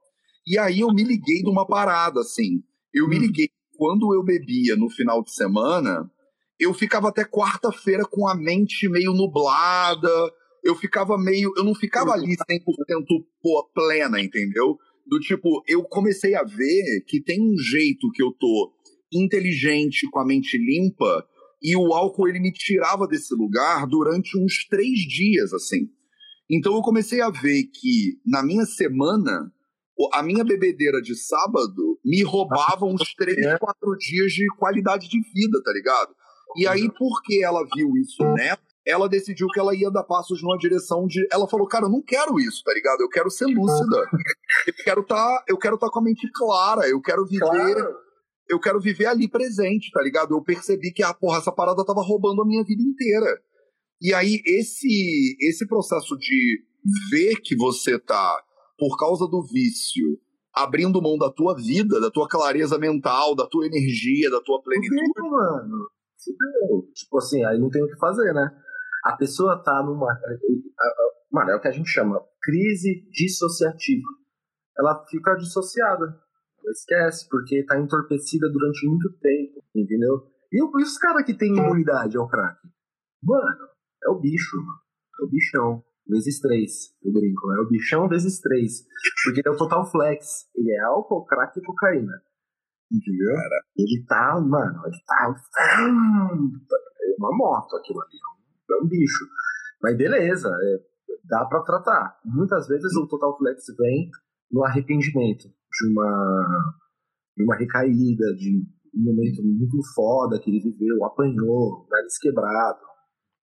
E 0.46 0.58
aí 0.58 0.80
eu 0.80 0.88
me 0.88 1.02
liguei 1.02 1.42
de 1.42 1.50
uma 1.50 1.66
parada, 1.66 2.20
assim. 2.20 2.62
Eu 2.92 3.08
me 3.08 3.16
hum. 3.16 3.22
liguei 3.22 3.48
quando 3.76 4.14
eu 4.14 4.22
bebia 4.22 4.76
no 4.76 4.88
final 4.88 5.22
de 5.22 5.34
semana, 5.34 6.08
eu 6.58 6.72
ficava 6.72 7.08
até 7.08 7.24
quarta-feira 7.24 8.04
com 8.04 8.28
a 8.28 8.34
mente 8.34 8.88
meio 8.88 9.12
nublada. 9.12 10.10
Eu 10.62 10.74
ficava 10.74 11.18
meio. 11.18 11.52
Eu 11.56 11.64
não 11.64 11.74
ficava 11.74 12.12
ali 12.12 12.36
100% 12.36 12.64
pô, 13.42 13.70
plena, 13.74 14.20
entendeu? 14.20 14.78
Do 15.06 15.18
tipo, 15.20 15.62
eu 15.68 15.82
comecei 15.84 16.34
a 16.34 16.42
ver 16.42 17.04
que 17.06 17.22
tem 17.22 17.40
um 17.40 17.56
jeito 17.58 18.10
que 18.12 18.22
eu 18.22 18.32
tô 18.32 18.72
inteligente, 19.12 20.08
com 20.10 20.18
a 20.18 20.24
mente 20.24 20.56
limpa, 20.56 21.26
e 21.62 21.76
o 21.76 21.92
álcool 21.92 22.28
ele 22.28 22.40
me 22.40 22.52
tirava 22.52 23.06
desse 23.06 23.34
lugar 23.34 23.86
durante 23.86 24.38
uns 24.38 24.66
três 24.68 24.98
dias, 25.00 25.52
assim. 25.52 25.88
Então 26.50 26.74
eu 26.74 26.82
comecei 26.82 27.20
a 27.20 27.30
ver 27.30 27.64
que 27.64 28.18
na 28.26 28.42
minha 28.42 28.64
semana 28.64 29.52
a 30.12 30.22
minha 30.22 30.44
bebedeira 30.44 31.00
de 31.00 31.16
sábado 31.16 31.98
me 32.04 32.22
roubava 32.22 32.84
uns 32.84 33.14
três, 33.14 33.38
é. 33.38 33.58
quatro 33.58 33.96
dias 33.96 34.32
de 34.32 34.46
qualidade 34.58 35.08
de 35.08 35.18
vida, 35.32 35.62
tá 35.62 35.72
ligado? 35.72 36.14
E 36.56 36.66
aí, 36.66 36.90
porque 36.96 37.42
ela 37.44 37.64
viu 37.74 37.96
isso 37.96 38.22
né? 38.22 38.56
ela 38.86 39.08
decidiu 39.08 39.48
que 39.48 39.58
ela 39.58 39.74
ia 39.74 39.90
dar 39.90 40.04
passos 40.04 40.42
numa 40.42 40.58
direção 40.58 41.06
de. 41.06 41.26
Ela 41.32 41.48
falou, 41.48 41.66
cara, 41.66 41.86
eu 41.86 41.90
não 41.90 42.02
quero 42.02 42.38
isso, 42.38 42.62
tá 42.62 42.72
ligado? 42.74 43.00
Eu 43.00 43.08
quero 43.08 43.30
ser 43.30 43.46
lúcida. 43.46 43.96
Eu 44.66 44.74
quero 44.84 45.04
tá, 45.04 45.44
eu 45.48 45.56
quero 45.56 45.74
estar 45.76 45.86
tá 45.86 45.92
com 45.92 45.98
a 46.00 46.02
mente 46.02 46.30
clara, 46.32 46.88
eu 46.88 47.00
quero 47.00 47.24
viver. 47.26 47.40
Claro. 47.40 48.04
Eu 48.48 48.60
quero 48.60 48.78
viver 48.78 49.06
ali 49.06 49.26
presente, 49.26 49.90
tá 49.90 50.02
ligado? 50.02 50.34
Eu 50.34 50.42
percebi 50.42 50.92
que, 50.92 51.02
ah, 51.02 51.14
porra, 51.14 51.38
essa 51.38 51.50
parada 51.50 51.84
tava 51.84 52.02
roubando 52.02 52.42
a 52.42 52.46
minha 52.46 52.62
vida 52.62 52.82
inteira. 52.82 53.40
E 54.02 54.12
aí, 54.12 54.42
esse, 54.44 55.34
esse 55.40 55.66
processo 55.66 56.14
de 56.18 56.62
ver 57.10 57.40
que 57.42 57.56
você 57.56 57.98
tá, 57.98 58.36
por 58.78 58.98
causa 58.98 59.26
do 59.26 59.42
vício, 59.42 60.18
abrindo 60.52 61.00
mão 61.00 61.16
da 61.16 61.30
tua 61.30 61.56
vida, 61.56 61.98
da 61.98 62.10
tua 62.10 62.28
clareza 62.28 62.78
mental, 62.78 63.34
da 63.34 63.46
tua 63.46 63.66
energia, 63.66 64.30
da 64.30 64.42
tua 64.42 64.60
plenitude. 64.62 65.10
mano. 65.22 65.88
Tipo 66.94 67.18
assim, 67.18 67.44
aí 67.44 67.58
não 67.58 67.70
tem 67.70 67.82
o 67.82 67.88
que 67.88 67.98
fazer, 67.98 68.32
né? 68.32 68.50
A 69.04 69.16
pessoa 69.16 69.62
tá 69.62 69.82
numa. 69.82 70.08
Mano, 71.30 71.50
é 71.50 71.56
o 71.56 71.60
que 71.60 71.68
a 71.68 71.72
gente 71.72 71.88
chama 71.88 72.20
crise 72.40 73.08
dissociativa. 73.10 74.06
Ela 74.78 75.04
fica 75.08 75.34
dissociada. 75.34 76.04
Ela 76.62 76.70
esquece, 76.70 77.28
porque 77.28 77.64
tá 77.64 77.78
entorpecida 77.78 78.48
durante 78.50 78.86
muito 78.86 79.12
tempo, 79.18 79.62
entendeu? 79.74 80.30
E, 80.50 80.62
os 80.62 80.98
caras 80.98 81.24
que 81.24 81.34
têm 81.34 81.56
imunidade 81.56 82.16
ao 82.16 82.28
crack? 82.28 82.58
Mano, 83.22 83.68
é 84.04 84.10
o 84.10 84.20
bicho, 84.20 84.56
mano. 84.56 84.78
É 85.20 85.24
o 85.24 85.28
bichão. 85.28 85.84
Vezes 86.06 86.38
três, 86.38 86.94
eu 87.02 87.12
brinco. 87.12 87.52
É 87.52 87.60
o 87.60 87.68
bichão 87.68 88.08
vezes 88.08 88.38
três. 88.40 88.84
Porque 89.24 89.40
ele 89.40 89.48
é 89.48 89.50
o 89.50 89.56
total 89.56 89.90
flex. 89.90 90.46
Ele 90.54 90.70
é 90.70 90.80
álcool, 90.80 91.24
crack 91.24 91.58
e 91.58 91.62
cocaína. 91.62 92.22
Entendeu? 92.94 93.34
Cara. 93.34 93.64
Ele 93.76 94.04
tá, 94.06 94.40
mano, 94.40 94.82
ele 94.86 94.98
tá. 95.06 95.34
É 95.66 97.16
uma 97.18 97.36
moto 97.36 97.76
aquilo 97.76 98.00
ali 98.00 98.18
é 98.70 98.84
um 98.84 98.88
bicho. 98.88 99.24
Mas 99.82 99.96
beleza, 99.96 100.48
é, 100.48 100.80
dá 101.24 101.44
para 101.44 101.62
tratar. 101.62 102.18
Muitas 102.24 102.66
vezes 102.66 102.94
o 102.96 103.06
Total 103.06 103.36
Flex 103.36 103.64
vem 103.78 104.10
no 104.50 104.64
arrependimento 104.64 105.48
de 105.48 105.90
uma, 105.90 106.74
de 107.36 107.44
uma 107.44 107.56
recaída, 107.56 108.34
de 108.34 108.62
um 108.94 109.04
momento 109.04 109.42
muito 109.42 109.76
foda 109.94 110.38
que 110.40 110.50
ele 110.50 110.60
viveu, 110.60 111.04
apanhou, 111.04 111.86
nariz 111.90 112.18
quebrado, 112.18 112.80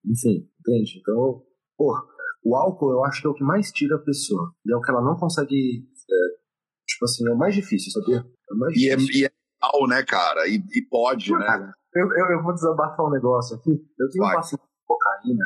enfim, 0.06 0.50
entende? 0.60 1.00
Então, 1.00 1.44
porra, 1.78 2.02
o 2.44 2.56
álcool 2.56 2.92
eu 2.92 3.06
acho 3.06 3.22
que 3.22 3.28
é 3.28 3.30
o 3.30 3.36
que 3.36 3.44
mais 3.44 3.72
tira 3.72 3.98
a 3.98 4.00
pessoa. 4.00 4.54
E 4.66 4.74
é 4.74 4.76
o 4.76 4.82
que 4.82 4.90
ela 4.90 5.04
não 5.04 5.16
consegue. 5.18 5.86
É, 5.86 6.42
tipo 6.88 7.06
assim, 7.06 7.28
é 7.28 7.32
o 7.32 7.38
mais 7.38 7.54
difícil, 7.54 7.92
sabia? 7.92 8.26
É 8.52 8.56
mais 8.56 8.74
difícil. 8.74 9.14
E 9.14 9.18
é, 9.18 9.22
e 9.22 9.26
é 9.26 9.32
mal, 9.62 9.88
né, 9.88 10.04
cara? 10.04 10.48
E, 10.48 10.56
e 10.56 10.82
pode, 10.90 11.32
né? 11.32 11.74
Eu, 11.94 12.08
eu, 12.08 12.38
eu, 12.38 12.44
vou 12.44 12.54
desabafar 12.54 13.06
um 13.06 13.12
negócio 13.12 13.58
aqui. 13.58 13.72
Eu 14.00 14.10
tenho 14.10 14.24
Vai. 14.24 14.34
um 14.34 14.36
paciente 14.38 14.64
cocaína, 14.88 15.46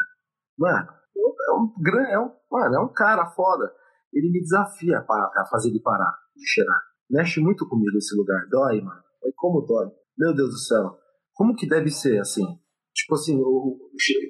mano, 0.58 0.88
é 1.17 1.54
um, 1.54 1.73
é 1.99 2.19
um, 2.19 2.32
mano, 2.51 2.75
é 2.75 2.80
um 2.80 2.93
cara 2.93 3.25
foda. 3.32 3.71
Ele 4.13 4.32
me 4.32 4.39
desafia 4.39 4.99
a 4.99 5.45
fazer 5.49 5.69
ele 5.69 5.82
parar 5.82 6.17
de 6.36 6.47
cheirar. 6.47 6.80
Mexe 7.10 7.39
muito 7.39 7.67
comigo 7.67 7.97
esse 7.97 8.15
lugar. 8.15 8.47
Dói, 8.49 8.82
mano. 8.82 9.04
Mas 9.21 9.34
como 9.36 9.62
dói? 9.62 9.91
Meu 10.17 10.34
Deus 10.34 10.51
do 10.51 10.58
céu. 10.58 10.97
Como 11.34 11.56
que 11.56 11.67
deve 11.67 11.91
ser 11.91 12.19
assim? 12.19 12.45
Tipo 12.93 13.15
assim, 13.15 13.41
o, 13.43 13.78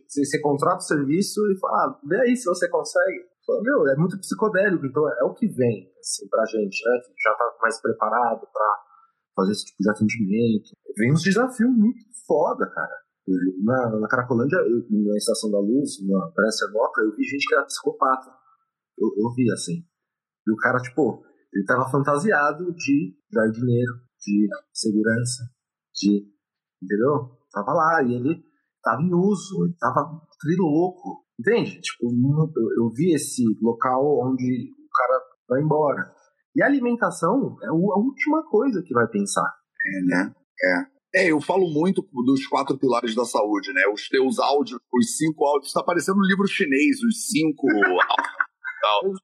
você 0.09 0.41
contrata 0.41 0.77
o 0.77 0.81
serviço 0.81 1.39
e 1.51 1.59
fala, 1.59 1.85
ah, 1.85 1.99
vê 2.03 2.19
aí 2.21 2.35
se 2.35 2.45
você 2.45 2.67
consegue. 2.67 3.25
Fala, 3.45 3.61
meu, 3.61 3.87
é 3.87 3.95
muito 3.95 4.17
psicodélico, 4.17 4.87
então 4.87 5.07
é 5.07 5.23
o 5.23 5.35
que 5.35 5.47
vem, 5.47 5.87
assim, 5.99 6.27
pra 6.27 6.43
gente, 6.45 6.83
né? 6.83 6.99
Que 7.05 7.13
já 7.21 7.35
tá 7.35 7.45
mais 7.61 7.79
preparado 7.79 8.47
pra 8.51 8.84
fazer 9.35 9.51
esse 9.51 9.65
tipo 9.65 9.83
de 9.83 9.89
atendimento. 9.89 10.69
Vem 10.97 11.11
uns 11.11 11.21
desafios 11.21 11.71
muito 11.75 11.99
foda, 12.25 12.65
cara. 12.69 13.05
Na, 13.63 13.99
na 13.99 14.07
Caracolândia, 14.07 14.57
eu, 14.57 14.85
na 14.89 15.17
Estação 15.17 15.49
da 15.51 15.59
Luz, 15.59 15.97
na 16.07 16.31
Praça 16.31 16.69
Moca, 16.71 17.01
eu 17.01 17.15
vi 17.15 17.23
gente 17.23 17.47
que 17.47 17.55
era 17.55 17.65
psicopata. 17.65 18.31
Eu, 18.97 19.09
eu 19.17 19.33
vi 19.33 19.51
assim. 19.51 19.83
E 20.47 20.51
o 20.51 20.55
cara, 20.57 20.77
tipo, 20.79 21.23
ele 21.53 21.65
tava 21.65 21.89
fantasiado 21.89 22.73
de 22.75 23.15
jardineiro, 23.33 23.93
de 24.19 24.47
segurança, 24.73 25.43
de. 25.93 26.31
Entendeu? 26.81 27.31
Tava 27.51 27.73
lá 27.73 28.03
e 28.03 28.13
ele 28.13 28.43
tava 28.83 29.01
em 29.01 29.13
uso, 29.13 29.65
ele 29.65 29.75
tava 29.79 30.21
trilouco. 30.39 31.25
Entende? 31.39 31.81
Tipo, 31.81 32.05
eu, 32.05 32.83
eu 32.83 32.89
vi 32.91 33.13
esse 33.13 33.43
local 33.61 34.29
onde 34.29 34.71
o 34.71 34.89
cara 34.95 35.21
vai 35.49 35.61
embora. 35.61 36.13
E 36.55 36.63
a 36.63 36.65
alimentação 36.65 37.57
é 37.61 37.67
a 37.67 37.73
última 37.73 38.43
coisa 38.49 38.81
que 38.81 38.93
vai 38.93 39.07
pensar. 39.07 39.51
É, 39.85 40.01
né? 40.01 40.35
É. 40.63 40.95
É, 41.17 41.31
eu 41.31 41.39
falo 41.39 41.69
muito 41.69 42.05
dos 42.25 42.45
quatro 42.45 42.77
pilares 42.77 43.15
da 43.15 43.23
saúde, 43.23 43.71
né? 43.71 43.83
Os 43.93 44.09
teus 44.09 44.37
áudios, 44.37 44.79
os 44.93 45.17
cinco 45.17 45.45
áudios, 45.45 45.67
está 45.67 45.81
parecendo 45.81 46.17
um 46.17 46.25
livro 46.25 46.45
chinês, 46.45 47.01
os 47.01 47.27
cinco 47.27 47.67
áudios. 49.01 49.19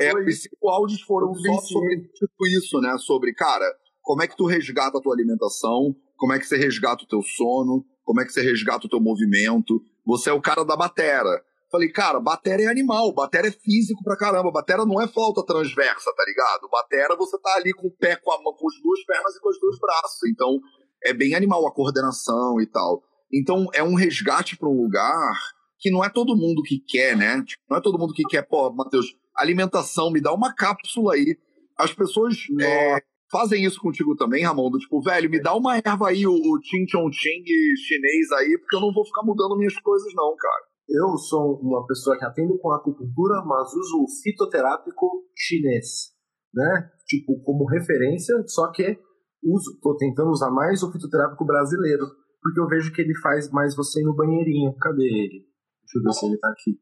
é, 0.00 0.14
os 0.14 0.42
cinco 0.42 0.68
áudios 0.68 1.00
foram 1.00 1.34
só 1.34 1.58
sobre 1.60 2.08
tipo 2.08 2.46
isso, 2.58 2.78
né? 2.80 2.94
Sobre, 2.98 3.32
cara, 3.32 3.64
como 4.02 4.22
é 4.22 4.28
que 4.28 4.36
tu 4.36 4.44
resgata 4.44 4.98
a 4.98 5.00
tua 5.00 5.14
alimentação, 5.14 5.96
como 6.16 6.34
é 6.34 6.38
que 6.38 6.46
você 6.46 6.58
resgata 6.58 7.04
o 7.04 7.08
teu 7.08 7.22
sono, 7.22 7.86
como 8.04 8.20
é 8.20 8.24
que 8.24 8.32
você 8.32 8.42
resgata 8.42 8.86
o 8.86 8.90
teu 8.90 9.00
movimento. 9.00 9.82
Você 10.06 10.28
é 10.28 10.32
o 10.32 10.42
cara 10.42 10.62
da 10.62 10.76
batera. 10.76 11.42
Falei, 11.74 11.88
cara, 11.88 12.20
batera 12.20 12.62
é 12.62 12.66
animal, 12.68 13.12
batera 13.12 13.48
é 13.48 13.50
físico 13.50 14.00
pra 14.04 14.16
caramba, 14.16 14.48
batera 14.52 14.86
não 14.86 15.02
é 15.02 15.08
flauta 15.08 15.44
transversa, 15.44 16.14
tá 16.16 16.24
ligado? 16.24 16.68
Batera 16.70 17.16
você 17.16 17.36
tá 17.40 17.52
ali 17.56 17.72
com 17.72 17.88
o 17.88 17.90
pé 17.90 18.14
com, 18.14 18.30
a, 18.30 18.38
com 18.38 18.68
as 18.68 18.80
duas 18.80 19.04
pernas 19.04 19.34
e 19.34 19.40
com 19.40 19.48
os 19.48 19.58
dois 19.58 19.76
braços. 19.80 20.20
Então, 20.30 20.60
é 21.02 21.12
bem 21.12 21.34
animal 21.34 21.66
a 21.66 21.74
coordenação 21.74 22.60
e 22.60 22.66
tal. 22.66 23.02
Então 23.32 23.66
é 23.74 23.82
um 23.82 23.96
resgate 23.96 24.56
para 24.56 24.68
um 24.68 24.82
lugar 24.82 25.32
que 25.80 25.90
não 25.90 26.04
é 26.04 26.08
todo 26.08 26.36
mundo 26.36 26.62
que 26.62 26.78
quer, 26.78 27.16
né? 27.16 27.42
Tipo, 27.42 27.60
não 27.68 27.78
é 27.78 27.80
todo 27.80 27.98
mundo 27.98 28.14
que 28.14 28.22
quer, 28.22 28.42
pô, 28.42 28.72
Matheus, 28.72 29.06
alimentação, 29.36 30.12
me 30.12 30.20
dá 30.20 30.32
uma 30.32 30.54
cápsula 30.54 31.14
aí. 31.14 31.36
As 31.76 31.92
pessoas 31.92 32.36
é, 32.60 33.02
fazem 33.32 33.64
isso 33.64 33.80
contigo 33.80 34.14
também, 34.14 34.44
Ramon, 34.44 34.70
do 34.70 34.78
tipo, 34.78 35.02
velho, 35.02 35.28
me 35.28 35.42
dá 35.42 35.52
uma 35.56 35.76
erva 35.76 36.10
aí, 36.10 36.24
o, 36.24 36.34
o 36.34 36.60
Chong 36.62 37.12
Ching 37.12 37.44
chinês 37.84 38.30
aí, 38.30 38.56
porque 38.58 38.76
eu 38.76 38.80
não 38.80 38.92
vou 38.92 39.04
ficar 39.04 39.24
mudando 39.24 39.58
minhas 39.58 39.76
coisas, 39.80 40.14
não, 40.14 40.36
cara. 40.36 40.73
Eu 40.88 41.16
sou 41.16 41.58
uma 41.60 41.86
pessoa 41.86 42.18
que 42.18 42.24
atendo 42.24 42.58
com 42.58 42.70
acupuntura, 42.72 43.42
mas 43.44 43.72
uso 43.72 44.02
o 44.02 44.22
fitoterápico 44.22 45.24
chinês, 45.36 46.12
né? 46.52 46.90
Tipo, 47.06 47.40
como 47.42 47.64
referência, 47.64 48.34
só 48.46 48.70
que 48.70 48.98
uso, 49.42 49.78
tô 49.80 49.96
tentando 49.96 50.30
usar 50.30 50.50
mais 50.50 50.82
o 50.82 50.92
fitoterápico 50.92 51.44
brasileiro, 51.44 52.06
porque 52.40 52.60
eu 52.60 52.68
vejo 52.68 52.92
que 52.92 53.00
ele 53.00 53.16
faz 53.20 53.50
mais 53.50 53.74
você 53.74 54.00
ir 54.00 54.04
no 54.04 54.14
banheirinho. 54.14 54.74
Cadê 54.76 55.04
ele? 55.04 55.46
Deixa 55.82 55.98
eu 55.98 56.02
ver 56.02 56.12
se 56.12 56.26
ele 56.26 56.38
tá 56.38 56.48
aqui. 56.48 56.78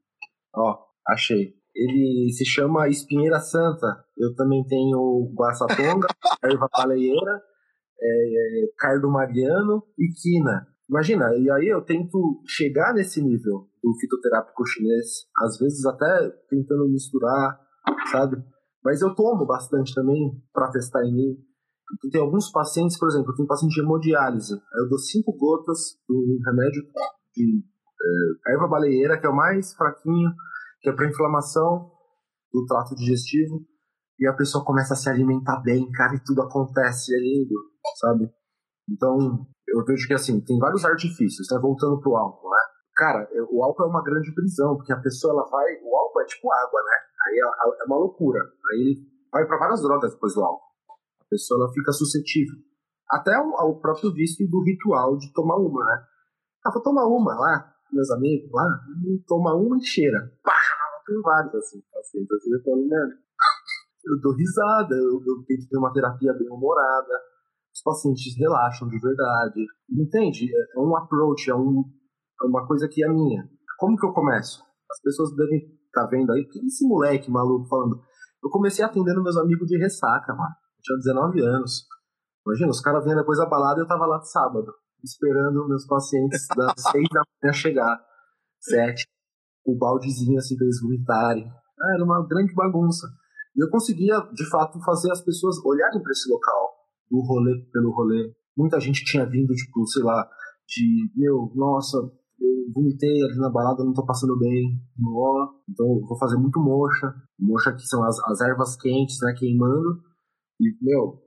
Ó, 0.54 0.78
achei. 1.08 1.54
Ele 1.74 2.30
se 2.32 2.44
chama 2.44 2.88
Espinheira 2.88 3.38
Santa. 3.38 4.04
Eu 4.18 4.34
também 4.34 4.64
tenho 4.66 5.32
Guaçatonga, 5.34 6.08
erva 6.44 6.68
baleeira, 6.72 7.42
é, 8.00 8.66
cardo 8.76 9.08
mariano 9.08 9.84
e 9.96 10.08
quina. 10.12 10.66
Imagina, 10.90 11.34
e 11.36 11.50
aí 11.50 11.68
eu 11.68 11.80
tento 11.82 12.42
chegar 12.46 12.92
nesse 12.92 13.22
nível 13.22 13.71
do 13.82 13.94
fitoterápico 13.98 14.64
chinês, 14.66 15.26
às 15.38 15.58
vezes 15.58 15.84
até 15.84 16.30
tentando 16.48 16.88
misturar, 16.88 17.58
sabe? 18.10 18.36
Mas 18.84 19.00
eu 19.02 19.14
tomo 19.14 19.46
bastante 19.46 19.94
também 19.94 20.40
para 20.52 20.70
testar 20.70 21.04
em 21.04 21.14
mim. 21.14 21.36
Então, 21.94 22.10
tem 22.10 22.20
alguns 22.20 22.50
pacientes, 22.50 22.98
por 22.98 23.08
exemplo, 23.08 23.32
eu 23.32 23.36
tenho 23.36 23.48
paciente 23.48 23.74
de 23.74 23.80
hemodiálise, 23.80 24.54
eu 24.54 24.88
dou 24.88 24.98
cinco 24.98 25.36
gotas 25.36 25.98
do 26.08 26.38
remédio 26.44 26.82
de 27.34 27.62
é, 28.46 28.52
erva 28.52 28.68
baleeira, 28.68 29.20
que 29.20 29.26
é 29.26 29.30
o 29.30 29.36
mais 29.36 29.74
fraquinho, 29.74 30.30
que 30.80 30.88
é 30.88 30.92
para 30.92 31.08
inflamação 31.08 31.90
do 32.52 32.64
trato 32.66 32.94
digestivo, 32.94 33.60
e 34.18 34.26
a 34.26 34.32
pessoa 34.32 34.64
começa 34.64 34.94
a 34.94 34.96
se 34.96 35.08
alimentar 35.08 35.60
bem, 35.60 35.90
cara, 35.90 36.14
e 36.14 36.22
tudo 36.24 36.42
acontece, 36.42 37.14
é 37.14 37.18
lindo, 37.18 37.54
sabe? 38.00 38.30
Então, 38.88 39.46
eu 39.68 39.84
vejo 39.84 40.06
que 40.06 40.14
assim, 40.14 40.40
tem 40.40 40.58
vários 40.58 40.84
artifícios, 40.84 41.46
né? 41.50 41.58
Voltando 41.60 42.00
pro 42.00 42.16
álcool, 42.16 42.50
né? 42.50 42.61
Cara, 43.02 43.28
o 43.50 43.64
álcool 43.64 43.84
é 43.84 43.86
uma 43.86 44.02
grande 44.02 44.32
prisão, 44.32 44.76
porque 44.76 44.92
a 44.92 45.00
pessoa 45.00 45.32
ela 45.32 45.48
vai. 45.50 45.74
O 45.82 45.96
álcool 45.96 46.20
é 46.20 46.24
tipo 46.26 46.52
água, 46.52 46.80
né? 46.82 46.94
Aí 47.26 47.38
é 47.80 47.84
uma 47.86 47.96
loucura. 47.96 48.38
Aí 48.70 48.80
ele 48.80 49.06
vai 49.32 49.44
para 49.44 49.58
várias 49.58 49.82
drogas 49.82 50.12
depois 50.12 50.34
do 50.34 50.42
álcool 50.42 50.72
pessoa 51.32 51.64
ela 51.64 51.72
fica 51.72 51.92
suscetível. 51.92 52.58
Até 53.08 53.34
ao 53.34 53.80
próprio 53.80 54.12
vício 54.12 54.48
do 54.48 54.62
ritual 54.62 55.16
de 55.16 55.32
tomar 55.32 55.56
uma, 55.56 55.84
né? 55.84 56.04
Ah, 56.64 56.70
vou 56.70 56.82
tomar 56.82 57.06
uma 57.06 57.34
lá, 57.34 57.74
meus 57.90 58.10
amigos 58.10 58.50
lá, 58.52 58.64
toma 59.26 59.54
uma 59.54 59.78
e 59.78 59.84
cheira. 59.84 60.32
Pá! 60.44 60.52
Tem 61.06 61.20
vários 61.20 61.54
assim, 61.54 61.82
pacientes 61.92 62.30
assim, 62.30 62.52
eu 62.52 62.62
falo, 62.62 62.88
mano, 62.88 63.12
eu 64.04 64.20
dou 64.20 64.34
risada, 64.34 64.94
eu, 64.94 65.20
eu 65.26 65.44
ter 65.44 65.76
uma 65.76 65.92
terapia 65.92 66.32
bem 66.32 66.48
humorada, 66.48 67.20
os 67.74 67.82
pacientes 67.82 68.36
relaxam 68.38 68.88
de 68.88 68.98
verdade. 69.00 69.66
Entende? 69.90 70.48
É 70.54 70.78
um 70.78 70.96
approach, 70.96 71.50
é, 71.50 71.54
um, 71.54 71.80
é 71.80 72.01
uma 72.46 72.66
coisa 72.66 72.88
que 72.88 73.04
é 73.04 73.08
minha. 73.08 73.48
Como 73.78 73.96
que 73.96 74.06
eu 74.06 74.12
começo? 74.12 74.62
As 74.90 75.00
pessoas 75.00 75.34
devem 75.34 75.58
estar 75.58 76.04
tá 76.04 76.06
vendo 76.06 76.32
aí, 76.32 76.44
que 76.46 76.58
esse 76.64 76.86
moleque 76.86 77.30
maluco 77.30 77.68
falando. 77.68 78.00
Eu 78.42 78.50
comecei 78.50 78.84
atendendo 78.84 79.22
meus 79.22 79.36
amigos 79.36 79.66
de 79.68 79.78
ressaca, 79.78 80.34
mano. 80.34 80.54
Eu 80.78 80.82
tinha 80.82 80.98
19 80.98 81.40
anos. 81.42 81.86
Imagina, 82.46 82.70
os 82.70 82.80
caras 82.80 83.04
vinham 83.04 83.18
depois 83.18 83.38
da 83.38 83.46
balada 83.46 83.80
e 83.80 83.82
eu 83.82 83.86
tava 83.86 84.04
lá 84.04 84.18
de 84.18 84.30
sábado, 84.30 84.72
esperando 85.02 85.68
meus 85.68 85.86
pacientes 85.86 86.46
das 86.56 86.74
6 86.90 87.04
da 87.12 87.22
manhã 87.42 87.52
chegar. 87.52 88.00
Sete. 88.60 89.06
O 89.64 89.76
baldezinho 89.76 90.38
assim 90.38 90.56
pra 90.56 90.64
eles 90.64 90.80
vomitarem. 90.80 91.46
Ah, 91.48 91.94
era 91.94 92.04
uma 92.04 92.26
grande 92.26 92.52
bagunça. 92.54 93.06
E 93.56 93.62
eu 93.62 93.70
conseguia, 93.70 94.18
de 94.32 94.48
fato, 94.48 94.80
fazer 94.82 95.10
as 95.12 95.20
pessoas 95.20 95.56
olharem 95.64 96.02
para 96.02 96.12
esse 96.12 96.30
local, 96.30 96.70
do 97.10 97.20
rolê 97.20 97.54
pelo 97.72 97.92
rolê. 97.92 98.34
Muita 98.56 98.80
gente 98.80 99.04
tinha 99.04 99.24
vindo, 99.26 99.54
tipo, 99.54 99.86
sei 99.86 100.02
lá, 100.02 100.28
de, 100.66 101.10
meu, 101.14 101.52
nossa, 101.54 101.98
vomitei 102.74 103.22
ali 103.22 103.38
na 103.38 103.50
balada, 103.50 103.84
não 103.84 103.92
tô 103.92 104.04
passando 104.04 104.38
bem, 104.38 104.78
ó, 105.06 105.48
então 105.68 106.00
vou 106.06 106.18
fazer 106.18 106.36
muito 106.36 106.60
mocha. 106.60 107.14
Mocha 107.38 107.72
que 107.72 107.86
são 107.86 108.02
as, 108.04 108.18
as 108.26 108.40
ervas 108.40 108.76
quentes, 108.76 109.18
né, 109.22 109.34
queimando. 109.36 110.00
E, 110.60 110.76
meu, 110.80 111.20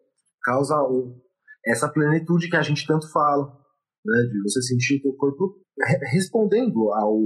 causa 0.43 0.75
o, 0.83 1.21
essa 1.65 1.89
plenitude 1.89 2.49
que 2.49 2.55
a 2.55 2.61
gente 2.61 2.85
tanto 2.85 3.11
fala, 3.11 3.45
né, 4.05 4.21
de 4.31 4.41
você 4.43 4.61
sentir 4.61 5.01
o 5.05 5.15
corpo 5.15 5.65
respondendo 6.11 6.91
ao, 6.93 7.19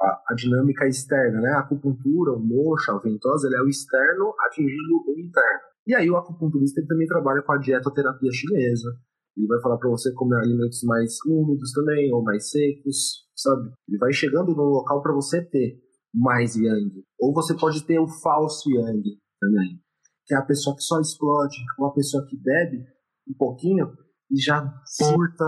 a, 0.00 0.22
a, 0.30 0.34
dinâmica 0.34 0.86
externa, 0.88 1.40
né? 1.40 1.50
A 1.50 1.60
acupuntura, 1.60 2.32
o 2.32 2.40
mocha, 2.40 2.92
a 2.92 2.98
ventosa, 2.98 3.46
ele 3.46 3.56
é 3.56 3.62
o 3.62 3.68
externo 3.68 4.34
atingindo 4.40 5.04
o 5.06 5.20
interno. 5.20 5.60
E 5.86 5.94
aí 5.94 6.10
o 6.10 6.16
acupunturista 6.16 6.82
também 6.86 7.06
trabalha 7.06 7.42
com 7.42 7.52
a 7.52 7.58
dietoterapia 7.58 8.30
chinesa. 8.32 8.88
Ele 9.36 9.46
vai 9.46 9.60
falar 9.60 9.78
para 9.78 9.90
você 9.90 10.12
comer 10.12 10.36
alimentos 10.40 10.82
mais 10.84 11.16
úmidos 11.26 11.72
também, 11.72 12.12
ou 12.12 12.22
mais 12.22 12.50
secos, 12.50 13.26
sabe? 13.34 13.70
Ele 13.88 13.98
vai 13.98 14.12
chegando 14.12 14.54
no 14.54 14.64
local 14.64 15.02
para 15.02 15.14
você 15.14 15.42
ter 15.42 15.80
mais 16.14 16.54
yang. 16.56 17.04
Ou 17.18 17.32
você 17.32 17.56
pode 17.56 17.84
ter 17.86 17.98
o 17.98 18.08
falso 18.22 18.70
yang 18.70 19.02
também, 19.40 19.80
que 20.26 20.34
é 20.34 20.38
a 20.38 20.42
pessoa 20.44 20.76
que 20.76 20.82
só 20.82 21.00
explode, 21.00 21.56
ou 21.78 21.86
a 21.86 21.94
pessoa 21.94 22.26
que 22.26 22.36
bebe 22.36 22.84
um 23.28 23.34
pouquinho 23.36 23.86
e 24.30 24.40
já 24.40 24.62
surta 24.86 25.44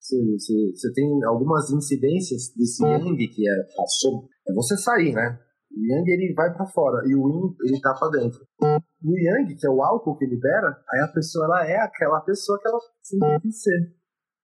você, 0.00 0.92
tem 0.94 1.24
algumas 1.24 1.70
incidências 1.70 2.52
desse 2.56 2.82
yang, 2.82 3.28
que 3.28 3.48
é, 3.48 3.52
é 3.52 4.54
você 4.54 4.76
sair, 4.76 5.12
né? 5.12 5.38
O 5.70 5.80
yang 5.80 6.10
ele 6.10 6.34
vai 6.34 6.52
para 6.52 6.66
fora 6.66 7.06
e 7.06 7.14
o 7.14 7.28
yin 7.28 7.56
ele 7.62 7.80
tá 7.80 7.94
para 7.94 8.10
dentro. 8.10 8.40
O 8.60 9.16
yang, 9.16 9.54
que 9.54 9.66
é 9.66 9.70
o 9.70 9.82
álcool 9.82 10.16
que 10.16 10.26
libera, 10.26 10.76
aí 10.92 11.00
a 11.00 11.08
pessoa 11.08 11.44
ela 11.44 11.66
é 11.66 11.78
aquela 11.78 12.20
pessoa 12.20 12.58
que 12.60 12.68
ela 12.68 12.78
sempre 13.02 13.40
quis 13.40 13.62
ser. 13.62 13.94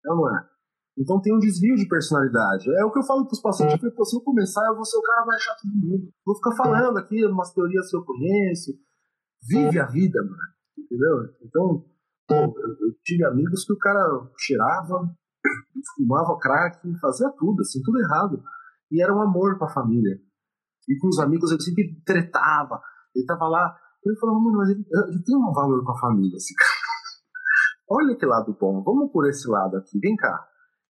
Não, 0.03 0.15
não 0.15 0.35
é? 0.35 0.51
Então 0.97 1.21
tem 1.21 1.33
um 1.33 1.39
desvio 1.39 1.75
de 1.75 1.87
personalidade. 1.87 2.69
É 2.75 2.83
o 2.83 2.91
que 2.91 2.99
eu 2.99 3.03
falo 3.03 3.25
para 3.25 3.33
os 3.33 3.41
pacientes. 3.41 3.79
Falei, 3.79 3.95
se 4.03 4.15
eu 4.15 4.21
começar, 4.21 4.65
eu 4.67 4.75
vou 4.75 4.85
ser 4.85 4.97
o 4.97 5.01
cara 5.01 5.25
mais 5.25 5.41
chato 5.41 5.61
do 5.63 5.87
mundo. 5.87 6.11
Vou 6.25 6.35
ficar 6.35 6.55
falando 6.55 6.97
aqui 6.97 7.25
umas 7.25 7.53
teorias 7.53 7.89
que 7.89 7.95
eu 7.95 8.03
conheço. 8.03 8.71
Vive 9.47 9.79
a 9.79 9.85
vida, 9.85 10.21
mano. 10.21 10.37
Entendeu? 10.77 11.35
Então, 11.41 11.85
eu, 12.29 12.43
eu 12.43 12.93
tive 13.03 13.25
amigos 13.25 13.65
que 13.65 13.73
o 13.73 13.77
cara 13.77 13.99
cheirava, 14.37 15.09
fumava 15.95 16.37
crack, 16.39 16.79
fazia 16.99 17.29
tudo, 17.37 17.61
assim, 17.61 17.81
tudo 17.83 17.99
errado. 17.99 18.43
E 18.91 19.01
era 19.01 19.15
um 19.15 19.21
amor 19.21 19.57
com 19.57 19.65
a 19.65 19.73
família. 19.73 20.19
E 20.89 20.97
com 20.97 21.07
os 21.07 21.19
amigos 21.19 21.51
ele 21.51 21.61
sempre 21.61 22.01
tretava. 22.05 22.81
Ele 23.15 23.25
tava 23.25 23.47
lá, 23.47 23.75
ele 24.03 24.15
falou, 24.17 24.39
mas 24.39 24.69
ele, 24.69 24.85
ele 25.09 25.23
tem 25.23 25.35
um 25.37 25.51
valor 25.51 25.83
com 25.83 25.91
a 25.91 25.99
família, 25.99 26.35
esse 26.35 26.53
cara. 26.55 26.69
Olha 27.89 28.15
que 28.15 28.25
lado 28.25 28.55
bom, 28.59 28.81
vamos 28.83 29.11
por 29.11 29.27
esse 29.27 29.47
lado 29.49 29.77
aqui, 29.77 29.99
vem 29.99 30.15
cá. 30.15 30.47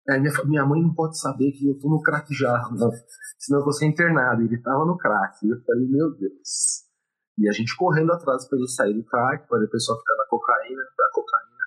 É, 0.09 0.19
minha, 0.19 0.33
minha 0.45 0.65
mãe 0.65 0.81
não 0.81 0.93
pode 0.93 1.19
saber 1.19 1.51
que 1.51 1.67
eu 1.67 1.77
tô 1.77 1.89
no 1.89 2.01
crack 2.01 2.33
já, 2.33 2.53
não, 2.73 2.89
senão 3.37 3.59
eu 3.59 3.63
vou 3.63 3.73
ser 3.73 3.85
internado. 3.85 4.41
Ele 4.41 4.61
tava 4.61 4.85
no 4.85 4.97
crack. 4.97 5.45
E 5.45 5.49
eu 5.49 5.61
falei, 5.63 5.87
meu 5.87 6.11
Deus. 6.17 6.89
E 7.37 7.47
a 7.47 7.51
gente 7.51 7.75
correndo 7.75 8.11
atrás 8.11 8.47
para 8.47 8.57
ele 8.57 8.67
sair 8.67 8.93
do 8.93 9.03
crack, 9.03 9.47
para 9.47 9.59
depois 9.59 9.83
só 9.83 9.97
ficar 9.97 10.15
na 10.15 10.25
cocaína, 10.27 10.83
da 10.97 11.09
cocaína 11.13 11.65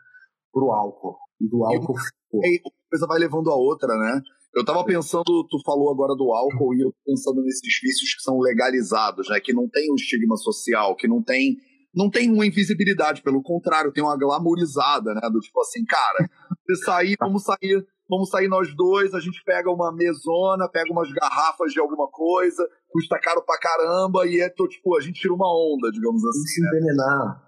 pro 0.52 0.72
álcool. 0.72 1.18
E 1.40 1.48
do 1.48 1.64
álcool. 1.64 1.94
E, 2.34 2.60
coisa 2.94 3.06
vai 3.06 3.18
levando 3.18 3.50
a 3.50 3.56
outra, 3.56 3.88
né? 3.88 4.20
Eu 4.54 4.64
tava 4.64 4.84
pensando, 4.84 5.24
tu 5.24 5.58
falou 5.66 5.90
agora 5.90 6.14
do 6.14 6.32
álcool, 6.32 6.74
e 6.74 6.82
eu 6.82 6.94
pensando 7.04 7.42
nesses 7.42 7.80
vícios 7.82 8.14
que 8.14 8.22
são 8.22 8.38
legalizados, 8.38 9.28
né? 9.28 9.40
Que 9.40 9.52
não 9.52 9.68
tem 9.68 9.90
um 9.90 9.96
estigma 9.96 10.36
social, 10.36 10.94
que 10.94 11.08
não 11.08 11.22
tem 11.22 11.56
não 11.96 12.10
tem 12.10 12.28
uma 12.28 12.44
invisibilidade, 12.44 13.22
pelo 13.22 13.40
contrário, 13.40 13.92
tem 13.92 14.02
uma 14.02 14.18
glamourizada, 14.18 15.14
né? 15.14 15.20
Do 15.30 15.38
tipo 15.38 15.60
assim, 15.60 15.84
cara, 15.84 16.28
se 16.66 16.84
sair, 16.84 17.16
vamos 17.20 17.44
sair, 17.44 17.86
vamos 18.08 18.30
sair 18.30 18.48
nós 18.48 18.74
dois, 18.74 19.14
a 19.14 19.20
gente 19.20 19.40
pega 19.44 19.70
uma 19.70 19.94
mesona, 19.94 20.68
pega 20.68 20.90
umas 20.90 21.08
garrafas 21.12 21.72
de 21.72 21.78
alguma 21.78 22.08
coisa, 22.10 22.68
custa 22.88 23.16
caro 23.20 23.42
pra 23.42 23.58
caramba, 23.58 24.26
e 24.26 24.40
é 24.40 24.50
tipo, 24.50 24.96
a 24.96 25.00
gente 25.00 25.20
tira 25.20 25.34
uma 25.34 25.46
onda, 25.46 25.88
digamos 25.92 26.24
assim. 26.24 26.46
Se 26.46 26.60
né? 26.62 26.68
envenenar. 26.68 27.42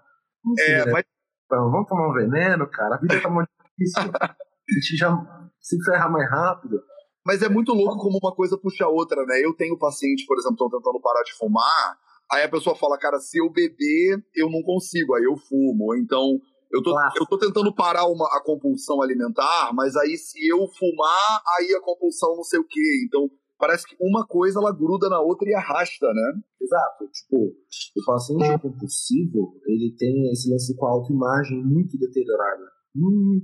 É, 0.59 0.91
mas. 0.91 1.03
Então, 1.45 1.71
vamos 1.71 1.87
tomar 1.87 2.09
um 2.09 2.13
veneno, 2.13 2.67
cara. 2.69 2.95
A 2.95 2.99
vida 2.99 3.21
tá 3.21 3.29
muito 3.29 3.49
difícil. 3.77 4.11
A 4.69 4.73
gente 4.73 4.97
já 4.97 5.36
se 5.61 5.77
ferra 5.83 6.09
mais 6.09 6.29
rápido. 6.29 6.79
Mas 7.25 7.41
é 7.41 7.49
muito 7.49 7.73
louco 7.73 7.97
como 7.97 8.19
uma 8.21 8.33
coisa 8.33 8.57
puxa 8.57 8.85
a 8.85 8.89
outra, 8.89 9.25
né? 9.25 9.43
Eu 9.43 9.53
tenho 9.53 9.77
pacientes, 9.77 10.25
por 10.25 10.37
exemplo, 10.37 10.53
estão 10.53 10.69
tentando 10.69 11.01
parar 11.01 11.23
de 11.23 11.33
fumar, 11.37 11.97
aí 12.31 12.43
a 12.43 12.49
pessoa 12.49 12.75
fala, 12.75 12.97
cara, 12.97 13.19
se 13.19 13.37
eu 13.37 13.49
beber, 13.51 14.23
eu 14.33 14.49
não 14.49 14.61
consigo, 14.63 15.13
aí 15.13 15.23
eu 15.23 15.35
fumo. 15.35 15.87
Ou 15.87 15.97
então, 15.97 16.39
eu 16.71 16.81
tô, 16.81 16.95
eu 17.17 17.25
tô 17.25 17.37
tentando 17.37 17.73
parar 17.73 18.05
uma, 18.07 18.25
a 18.27 18.41
compulsão 18.41 19.01
alimentar, 19.01 19.71
mas 19.73 19.95
aí 19.95 20.17
se 20.17 20.47
eu 20.47 20.67
fumar, 20.67 21.41
aí 21.57 21.73
a 21.75 21.81
compulsão 21.81 22.35
não 22.35 22.43
sei 22.43 22.59
o 22.59 22.67
quê. 22.67 23.05
Então, 23.05 23.29
parece 23.57 23.85
que 23.87 23.95
uma 23.99 24.25
coisa 24.25 24.59
ela 24.59 24.71
gruda 24.71 25.09
na 25.09 25.19
outra 25.19 25.49
e 25.49 25.53
arrasta, 25.53 26.07
né? 26.13 26.33
Exato. 26.61 27.07
Tipo, 27.11 27.37
o 27.37 28.05
paciente 28.05 28.61
compulsivo, 28.61 29.59
ele 29.65 29.95
tem 29.97 30.31
esse 30.31 30.49
lance 30.49 30.75
com 30.75 30.85
a 30.85 30.91
autoimagem 30.91 31.63
muito 31.63 31.97
deteriorada. 31.97 32.63
Hum, 32.95 33.41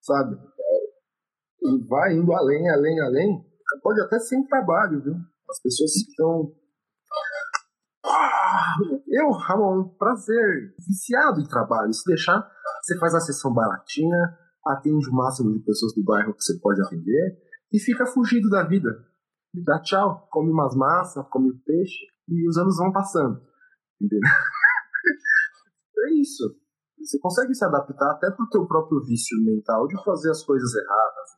sabe? 0.00 0.36
E 1.62 1.86
vai 1.86 2.14
indo 2.14 2.32
além, 2.32 2.68
além, 2.70 3.00
além. 3.00 3.44
Pode 3.82 4.00
até 4.00 4.18
ser 4.18 4.36
em 4.36 4.46
trabalho, 4.46 5.02
viu? 5.02 5.14
As 5.48 5.60
pessoas 5.62 5.96
estão. 5.96 6.52
Ah, 8.04 8.76
eu, 9.08 9.30
Ramon, 9.30 9.88
prazer, 9.98 10.74
viciado 10.78 11.40
em 11.40 11.46
trabalho. 11.46 11.92
Se 11.92 12.04
deixar, 12.06 12.48
você 12.82 12.98
faz 12.98 13.14
a 13.14 13.20
sessão 13.20 13.52
baratinha, 13.52 14.38
atende 14.66 15.08
o 15.08 15.12
máximo 15.12 15.52
de 15.52 15.64
pessoas 15.64 15.94
do 15.94 16.04
bairro 16.04 16.34
que 16.34 16.42
você 16.42 16.58
pode 16.60 16.80
atender 16.80 17.38
e 17.72 17.78
fica 17.78 18.06
fugido 18.06 18.48
da 18.48 18.62
vida. 18.64 18.88
Dá 19.64 19.80
tchau, 19.80 20.28
come 20.30 20.50
umas 20.50 20.74
massas, 20.74 21.26
come 21.30 21.52
peixe 21.64 22.06
e 22.28 22.48
os 22.48 22.56
anos 22.56 22.76
vão 22.76 22.92
passando. 22.92 23.40
Entendeu? 24.00 24.30
é 26.06 26.12
isso. 26.20 26.44
Você 27.00 27.18
consegue 27.18 27.54
se 27.54 27.64
adaptar 27.64 28.12
até 28.12 28.30
pro 28.30 28.48
teu 28.50 28.66
próprio 28.66 29.02
vício 29.04 29.36
mental 29.42 29.86
de 29.86 30.02
fazer 30.04 30.30
as 30.30 30.42
coisas 30.44 30.74
erradas? 30.74 31.28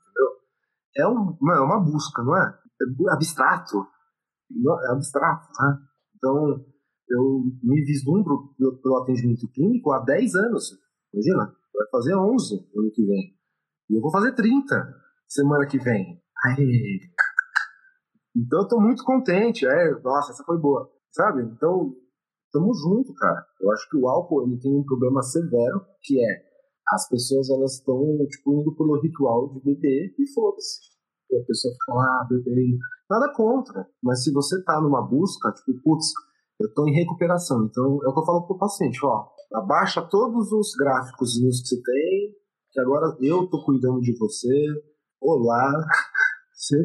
É, 1.00 1.08
um, 1.08 1.36
é 1.52 1.60
uma 1.60 1.80
busca, 1.80 2.22
não 2.22 2.36
é? 2.36 2.58
É 2.80 3.12
abstrato. 3.12 3.86
É 4.52 4.92
abstrato, 4.92 5.46
né? 5.60 5.78
Então, 6.16 6.64
eu 7.08 7.42
me 7.62 7.84
vislumbro 7.84 8.54
pelo 8.82 8.98
atendimento 8.98 9.48
clínico 9.52 9.92
há 9.92 10.00
10 10.00 10.34
anos. 10.36 10.70
Imagina, 11.12 11.52
vai 11.74 11.88
fazer 11.90 12.14
11 12.14 12.54
ano 12.76 12.90
que 12.92 13.04
vem. 13.04 13.34
E 13.88 13.96
eu 13.96 14.00
vou 14.00 14.10
fazer 14.10 14.32
30 14.34 14.74
semana 15.26 15.66
que 15.66 15.78
vem. 15.78 16.20
Aí. 16.44 17.00
Então 18.36 18.60
eu 18.60 18.68
tô 18.68 18.80
muito 18.80 19.02
contente. 19.04 19.66
É, 19.66 20.00
nossa, 20.02 20.32
essa 20.32 20.44
foi 20.44 20.58
boa. 20.58 20.88
Sabe? 21.10 21.42
Então, 21.42 21.92
tamo 22.52 22.72
junto, 22.74 23.12
cara. 23.14 23.44
Eu 23.60 23.72
acho 23.72 23.88
que 23.88 23.96
o 23.96 24.08
álcool 24.08 24.44
ele 24.46 24.58
tem 24.58 24.72
um 24.72 24.84
problema 24.84 25.22
severo, 25.22 25.84
que 26.02 26.24
é 26.24 26.50
as 26.92 27.08
pessoas 27.08 27.48
elas 27.50 27.74
estão 27.74 28.00
tipo 28.28 28.54
indo 28.54 28.74
pelo 28.74 29.00
ritual 29.00 29.52
de 29.52 29.60
beber 29.60 30.14
e 30.18 30.32
foda-se. 30.32 30.89
E 31.30 31.36
a 31.36 31.44
pessoa 31.44 31.72
fica 31.72 31.94
lá 31.94 32.26
bebendo. 32.28 32.78
Nada 33.08 33.32
contra, 33.34 33.86
mas 34.02 34.24
se 34.24 34.32
você 34.32 34.62
tá 34.64 34.80
numa 34.80 35.02
busca, 35.02 35.52
tipo, 35.52 35.80
putz, 35.82 36.06
eu 36.60 36.72
tô 36.74 36.86
em 36.86 36.94
recuperação. 36.94 37.64
Então 37.64 37.98
é 38.04 38.08
o 38.08 38.12
que 38.12 38.20
eu 38.20 38.24
falo 38.24 38.46
pro 38.46 38.58
paciente, 38.58 38.98
ó, 39.04 39.26
abaixa 39.54 40.02
todos 40.02 40.52
os 40.52 40.74
gráficos 40.74 41.34
que 41.34 41.46
você 41.46 41.82
tem, 41.82 42.34
que 42.72 42.80
agora 42.80 43.16
eu 43.20 43.48
tô 43.48 43.64
cuidando 43.64 44.00
de 44.00 44.16
você. 44.16 44.66
Olá, 45.20 45.72
você 46.52 46.76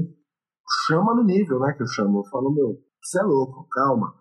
chama 0.88 1.16
no 1.16 1.24
nível, 1.24 1.60
né, 1.60 1.74
que 1.74 1.84
eu 1.84 1.88
chamo. 1.88 2.20
Eu 2.20 2.30
falo, 2.30 2.54
meu, 2.54 2.80
você 3.02 3.20
é 3.20 3.24
louco, 3.24 3.68
calma. 3.70 4.14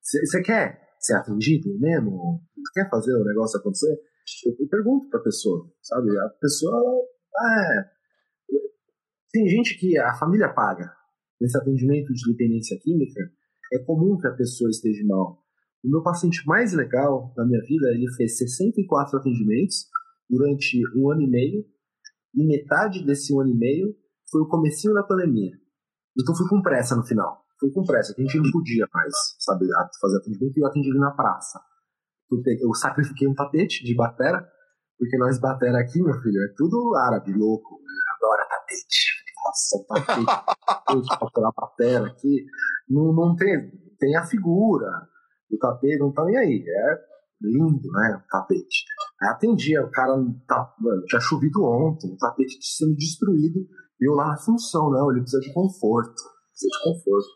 Você 0.00 0.42
quer? 0.42 0.88
ser 1.00 1.14
atingido 1.14 1.78
mesmo? 1.78 2.42
Quer 2.74 2.88
fazer 2.90 3.14
o 3.14 3.24
negócio 3.24 3.58
acontecer? 3.58 3.98
Eu, 4.44 4.54
eu 4.58 4.68
pergunto 4.68 5.08
pra 5.08 5.20
pessoa, 5.20 5.70
sabe? 5.82 6.16
A 6.18 6.28
pessoa, 6.40 6.76
ah, 7.36 7.62
é. 7.62 7.97
Tem 9.30 9.46
gente 9.48 9.78
que 9.78 9.98
a 9.98 10.14
família 10.14 10.52
paga. 10.52 10.92
Nesse 11.40 11.56
atendimento 11.56 12.12
de 12.12 12.32
dependência 12.32 12.78
química, 12.80 13.20
é 13.72 13.78
comum 13.78 14.16
que 14.18 14.26
a 14.26 14.32
pessoa 14.32 14.70
esteja 14.70 15.04
mal. 15.06 15.42
O 15.84 15.88
meu 15.88 16.02
paciente 16.02 16.44
mais 16.46 16.72
legal 16.72 17.32
da 17.36 17.44
minha 17.44 17.60
vida, 17.62 17.88
ele 17.90 18.10
fez 18.16 18.38
64 18.38 19.18
atendimentos 19.18 19.86
durante 20.28 20.80
um 20.96 21.10
ano 21.10 21.22
e 21.22 21.28
meio, 21.28 21.64
e 22.34 22.44
metade 22.44 23.04
desse 23.04 23.32
um 23.32 23.40
ano 23.40 23.50
e 23.50 23.56
meio 23.56 23.94
foi 24.30 24.42
o 24.42 24.48
comecinho 24.48 24.94
da 24.94 25.02
pandemia. 25.02 25.52
Então 26.20 26.34
fui 26.34 26.48
com 26.48 26.60
pressa 26.60 26.96
no 26.96 27.04
final. 27.04 27.44
Fui 27.60 27.70
com 27.72 27.84
pressa, 27.84 28.14
a 28.16 28.20
gente 28.20 28.38
não 28.38 28.50
podia 28.52 28.86
mais, 28.92 29.12
sabe, 29.40 29.66
fazer 30.00 30.18
atendimento 30.18 30.56
e 30.56 30.60
eu 30.60 30.66
atendi 30.66 30.90
na 30.94 31.10
praça. 31.10 31.60
Eu 32.30 32.74
sacrifiquei 32.74 33.26
um 33.26 33.34
tapete 33.34 33.84
de 33.84 33.94
batera, 33.94 34.46
porque 34.98 35.16
nós 35.16 35.40
batera 35.40 35.80
aqui, 35.80 36.00
meu 36.00 36.14
filho, 36.20 36.40
é 36.44 36.54
tudo 36.56 36.94
árabe, 36.94 37.32
louco. 37.32 37.80
Nossa, 39.58 39.84
tapete, 39.88 40.26
tapete 40.66 41.32
pra 41.32 41.50
batera 41.56 42.06
aqui. 42.06 42.46
Não, 42.88 43.12
não 43.12 43.34
tem, 43.34 43.70
tem 43.98 44.16
a 44.16 44.24
figura 44.24 44.88
do 45.50 45.58
tapete, 45.58 45.98
não 45.98 46.12
tá 46.12 46.24
nem 46.24 46.36
aí. 46.36 46.64
É 46.66 47.08
lindo, 47.40 47.88
né, 47.92 48.22
o 48.24 48.28
tapete. 48.28 48.84
Aí 49.22 49.28
atendia, 49.30 49.84
o 49.84 49.90
cara 49.90 50.14
tá, 50.46 50.74
tinha 51.06 51.20
chovido 51.20 51.64
ontem, 51.64 52.12
o 52.12 52.16
tapete 52.16 52.58
sendo 52.60 52.96
destruído, 52.96 53.60
e 54.00 54.08
eu 54.08 54.14
lá 54.14 54.28
na 54.28 54.36
função, 54.36 54.90
não, 54.90 55.10
ele 55.10 55.20
precisa 55.20 55.40
de 55.40 55.52
conforto, 55.52 56.14
precisa 56.50 56.70
de 56.70 56.84
conforto. 56.84 57.28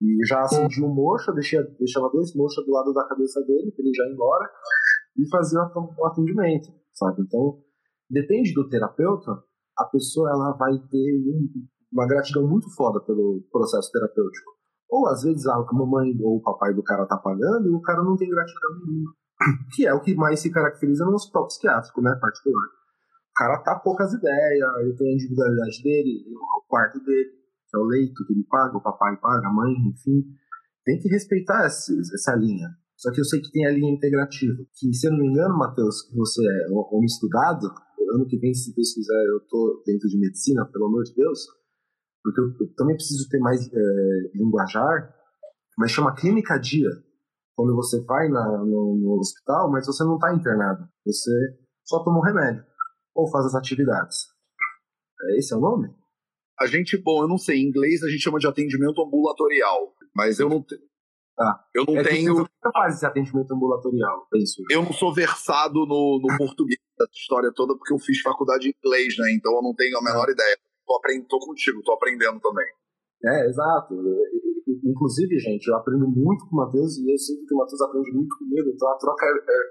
E 0.00 0.26
já 0.26 0.42
acendi 0.42 0.82
um 0.82 0.94
mocho, 0.94 1.32
deixei, 1.32 1.60
deixava 1.76 2.08
dois 2.10 2.32
mochos 2.36 2.64
do 2.64 2.70
lado 2.70 2.92
da 2.92 3.08
cabeça 3.08 3.40
dele, 3.42 3.72
pra 3.72 3.84
ele 3.84 3.94
já 3.94 4.04
ir 4.04 4.12
embora, 4.12 4.48
e 5.16 5.28
fazia 5.28 5.60
o 5.60 6.06
atendimento, 6.06 6.68
sabe? 6.94 7.22
Então, 7.22 7.60
depende 8.08 8.54
do 8.54 8.68
terapeuta, 8.68 9.42
a 9.78 9.84
pessoa 9.84 10.30
ela 10.30 10.52
vai 10.56 10.72
ter 10.90 11.14
um, 11.26 11.48
uma 11.92 12.06
gratidão 12.06 12.46
muito 12.46 12.68
foda 12.74 13.00
pelo 13.00 13.42
processo 13.50 13.90
terapêutico. 13.92 14.52
Ou 14.90 15.06
às 15.08 15.22
vezes 15.22 15.46
a 15.46 15.64
mamãe 15.72 16.16
ou 16.20 16.36
o 16.38 16.42
papai 16.42 16.74
do 16.74 16.82
cara 16.82 17.06
tá 17.06 17.16
pagando 17.18 17.68
e 17.68 17.74
o 17.74 17.80
cara 17.80 18.02
não 18.02 18.16
tem 18.16 18.28
gratidão 18.28 18.70
nenhuma. 18.86 19.12
Que 19.74 19.86
é 19.86 19.94
o 19.94 20.00
que 20.00 20.14
mais 20.14 20.40
se 20.40 20.50
caracteriza 20.50 21.04
no 21.04 21.14
hospital 21.14 21.46
psiquiátrico, 21.46 22.02
né, 22.02 22.10
particular. 22.20 22.66
O 22.66 23.34
cara 23.36 23.62
tá 23.62 23.78
poucas 23.78 24.12
ideias, 24.12 24.68
ele 24.80 24.96
tem 24.96 25.10
a 25.10 25.14
individualidade 25.14 25.82
dele, 25.82 26.24
o 26.34 26.68
quarto 26.68 26.98
dele, 27.04 27.30
que 27.68 27.76
é 27.76 27.78
o 27.78 27.84
leito 27.84 28.26
que 28.26 28.32
ele 28.32 28.44
paga, 28.48 28.76
o 28.76 28.82
papai 28.82 29.16
paga, 29.20 29.46
a 29.46 29.52
mãe, 29.52 29.72
enfim. 29.72 30.24
Tem 30.84 30.98
que 30.98 31.08
respeitar 31.08 31.64
essa 31.66 32.34
linha. 32.34 32.68
Só 32.96 33.12
que 33.12 33.20
eu 33.20 33.24
sei 33.24 33.40
que 33.40 33.52
tem 33.52 33.64
a 33.64 33.70
linha 33.70 33.94
integrativa, 33.94 34.56
que, 34.74 34.92
se 34.92 35.06
eu 35.06 35.12
não 35.12 35.20
me 35.20 35.28
engano, 35.28 35.56
Matheus, 35.56 36.02
que 36.02 36.16
você 36.16 36.42
é 36.44 36.72
homem 36.72 37.04
estudado, 37.04 37.70
ano 38.14 38.26
que 38.26 38.38
vem, 38.38 38.54
se 38.54 38.74
Deus 38.74 38.92
quiser, 38.92 39.26
eu 39.26 39.40
tô 39.48 39.82
dentro 39.86 40.08
de 40.08 40.18
medicina, 40.18 40.64
pelo 40.66 40.86
amor 40.86 41.04
de 41.04 41.14
Deus, 41.14 41.46
porque 42.22 42.40
eu, 42.40 42.44
eu 42.60 42.74
também 42.74 42.96
preciso 42.96 43.28
ter 43.28 43.38
mais 43.38 43.66
é, 43.72 44.30
linguajar, 44.34 45.14
mas 45.76 45.90
chama 45.90 46.14
clínica 46.14 46.58
dia. 46.58 46.90
Quando 47.56 47.74
você 47.74 48.00
vai 48.04 48.28
na, 48.28 48.58
no, 48.58 48.96
no, 48.96 49.18
hospital, 49.18 49.70
mas 49.70 49.86
você 49.86 50.04
não 50.04 50.14
está 50.14 50.32
internado, 50.32 50.88
você 51.04 51.32
só 51.84 52.04
toma 52.04 52.18
um 52.18 52.22
remédio 52.22 52.64
ou 53.14 53.28
faz 53.30 53.46
as 53.46 53.54
atividades. 53.54 54.26
É, 55.22 55.38
esse 55.38 55.52
é 55.52 55.56
o 55.56 55.60
nome? 55.60 55.88
A 56.60 56.66
gente, 56.66 56.96
bom, 56.96 57.22
eu 57.22 57.28
não 57.28 57.38
sei, 57.38 57.58
em 57.58 57.68
inglês 57.68 58.02
a 58.02 58.08
gente 58.08 58.22
chama 58.22 58.38
de 58.38 58.46
atendimento 58.46 59.02
ambulatorial, 59.02 59.92
mas 60.14 60.38
eu 60.38 60.48
não, 60.48 60.64
Tá. 61.38 61.64
Eu 61.72 61.84
não 61.86 61.96
é 61.96 62.02
tenho. 62.02 62.34
Você 62.34 62.72
faz 62.72 62.96
esse 62.96 63.06
atendimento 63.06 63.54
ambulatorial? 63.54 64.26
É 64.34 64.38
isso. 64.38 64.60
Eu 64.68 64.82
não 64.82 64.92
sou 64.92 65.14
versado 65.14 65.86
no, 65.86 66.20
no 66.20 66.36
português 66.36 66.80
história 67.12 67.52
toda, 67.54 67.76
porque 67.76 67.92
eu 67.92 67.98
fiz 67.98 68.20
faculdade 68.20 68.64
de 68.64 68.76
inglês, 68.76 69.14
né? 69.18 69.32
Então 69.32 69.54
eu 69.54 69.62
não 69.62 69.74
tenho 69.74 69.98
a 69.98 70.02
menor 70.02 70.28
ideia. 70.28 70.56
Tô, 70.86 70.96
aprendendo, 70.96 71.28
tô 71.28 71.38
contigo, 71.38 71.82
tô 71.82 71.92
aprendendo 71.92 72.40
também. 72.40 72.66
É, 73.24 73.46
exato. 73.46 73.94
Inclusive, 74.84 75.38
gente, 75.38 75.66
eu 75.68 75.76
aprendo 75.76 76.08
muito 76.08 76.48
com 76.48 76.56
o 76.56 76.58
Matheus 76.58 76.98
e 76.98 77.10
eu 77.10 77.18
sinto 77.18 77.46
que 77.46 77.54
o 77.54 77.58
Matheus 77.58 77.80
aprende 77.80 78.12
muito 78.12 78.36
comigo, 78.38 78.68
então 78.70 78.88
a 78.88 78.96
troca 78.96 79.26
é, 79.26 79.28
é, 79.28 79.62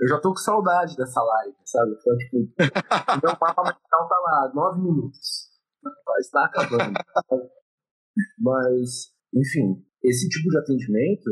eu 0.00 0.08
já 0.08 0.20
tô 0.20 0.30
com 0.30 0.36
saudade 0.36 0.96
dessa 0.96 1.22
live, 1.22 1.56
sabe? 1.64 1.96
Então, 1.98 2.16
tipo, 2.18 2.36
o 2.38 3.26
meu 3.26 3.36
papo 3.36 3.62
mental 3.64 4.08
tá 4.08 4.18
lá, 4.18 4.52
nove 4.54 4.80
minutos. 4.80 5.50
Está 6.18 6.44
acabando. 6.46 6.98
Mas, 8.38 9.12
enfim, 9.34 9.85
esse 10.02 10.28
tipo 10.28 10.48
de 10.50 10.58
atendimento, 10.58 11.30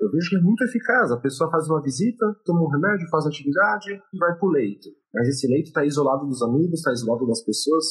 eu 0.00 0.10
vejo 0.10 0.30
que 0.30 0.36
é 0.36 0.40
muito 0.40 0.64
eficaz. 0.64 1.12
A 1.12 1.20
pessoa 1.20 1.50
faz 1.50 1.68
uma 1.68 1.82
visita, 1.82 2.26
toma 2.44 2.62
um 2.62 2.68
remédio, 2.68 3.08
faz 3.10 3.26
atividade 3.26 3.92
e 3.92 4.18
vai 4.18 4.36
para 4.36 4.48
o 4.48 4.50
leito. 4.50 4.88
Mas 5.14 5.28
esse 5.28 5.46
leito 5.46 5.68
está 5.68 5.84
isolado 5.84 6.26
dos 6.26 6.42
amigos, 6.42 6.80
está 6.80 6.92
isolado 6.92 7.26
das 7.26 7.44
pessoas. 7.44 7.84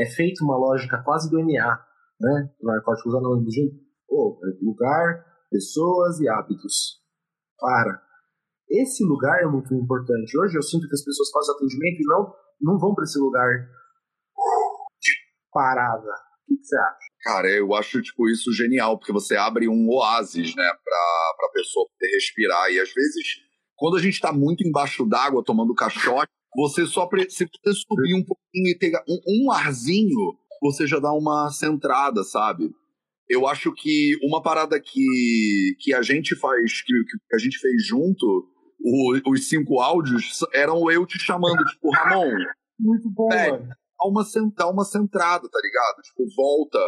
É 0.00 0.06
feito 0.06 0.44
uma 0.44 0.56
lógica 0.56 1.02
quase 1.04 1.30
do 1.30 1.38
NA, 1.38 1.80
né? 2.20 2.50
Narcóticos 2.62 3.14
anônimos, 3.14 3.52
de 3.52 3.70
oh, 4.08 4.40
lugar, 4.62 5.24
pessoas 5.50 6.18
e 6.20 6.28
hábitos. 6.28 7.00
Para. 7.58 8.02
Esse 8.68 9.04
lugar 9.04 9.40
é 9.42 9.46
muito 9.46 9.72
importante. 9.74 10.36
Hoje 10.36 10.58
eu 10.58 10.62
sinto 10.62 10.88
que 10.88 10.94
as 10.94 11.04
pessoas 11.04 11.30
fazem 11.30 11.54
atendimento 11.54 12.00
e 12.00 12.06
não, 12.06 12.34
não 12.60 12.78
vão 12.78 12.94
para 12.94 13.04
esse 13.04 13.18
lugar 13.20 13.48
de 15.00 15.12
parada. 15.52 16.12
O 16.48 16.56
que 16.56 16.64
você 16.64 16.76
acha? 16.76 17.13
Cara, 17.24 17.48
eu 17.48 17.74
acho, 17.74 18.02
tipo, 18.02 18.28
isso 18.28 18.52
genial, 18.52 18.98
porque 18.98 19.10
você 19.10 19.34
abre 19.34 19.66
um 19.66 19.88
oásis, 19.88 20.54
né, 20.54 20.70
pra, 20.84 21.34
pra 21.38 21.48
pessoa 21.54 21.88
poder 21.88 22.12
respirar. 22.12 22.70
E 22.70 22.78
às 22.78 22.92
vezes, 22.92 23.40
quando 23.76 23.96
a 23.96 24.00
gente 24.00 24.20
tá 24.20 24.30
muito 24.30 24.62
embaixo 24.62 25.06
d'água 25.06 25.42
tomando 25.42 25.74
caixote, 25.74 26.30
você 26.54 26.84
só 26.84 27.06
precisa 27.06 27.48
subir 27.64 28.14
um 28.14 28.22
pouquinho 28.22 28.68
e 28.68 28.78
ter 28.78 28.92
um, 29.08 29.46
um 29.46 29.50
arzinho, 29.50 30.36
você 30.60 30.86
já 30.86 30.98
dá 30.98 31.14
uma 31.14 31.50
centrada, 31.50 32.22
sabe? 32.24 32.70
Eu 33.26 33.48
acho 33.48 33.72
que 33.72 34.12
uma 34.22 34.42
parada 34.42 34.78
que, 34.78 35.76
que 35.80 35.94
a 35.94 36.02
gente 36.02 36.36
faz, 36.36 36.82
que, 36.82 36.92
que 36.92 37.34
a 37.34 37.38
gente 37.38 37.58
fez 37.58 37.86
junto, 37.86 38.46
o, 38.84 39.32
os 39.32 39.48
cinco 39.48 39.80
áudios, 39.80 40.40
eram 40.52 40.90
eu 40.90 41.06
te 41.06 41.18
chamando, 41.18 41.64
tipo, 41.64 41.90
Ramon. 41.90 42.36
Muito 42.78 43.10
bom, 43.10 43.28
velho. 43.30 43.66
Dá 43.66 44.06
uma, 44.06 44.24
dá 44.54 44.68
uma 44.68 44.84
centrada, 44.84 45.48
tá 45.48 45.58
ligado? 45.62 46.02
Tipo, 46.02 46.26
volta 46.36 46.78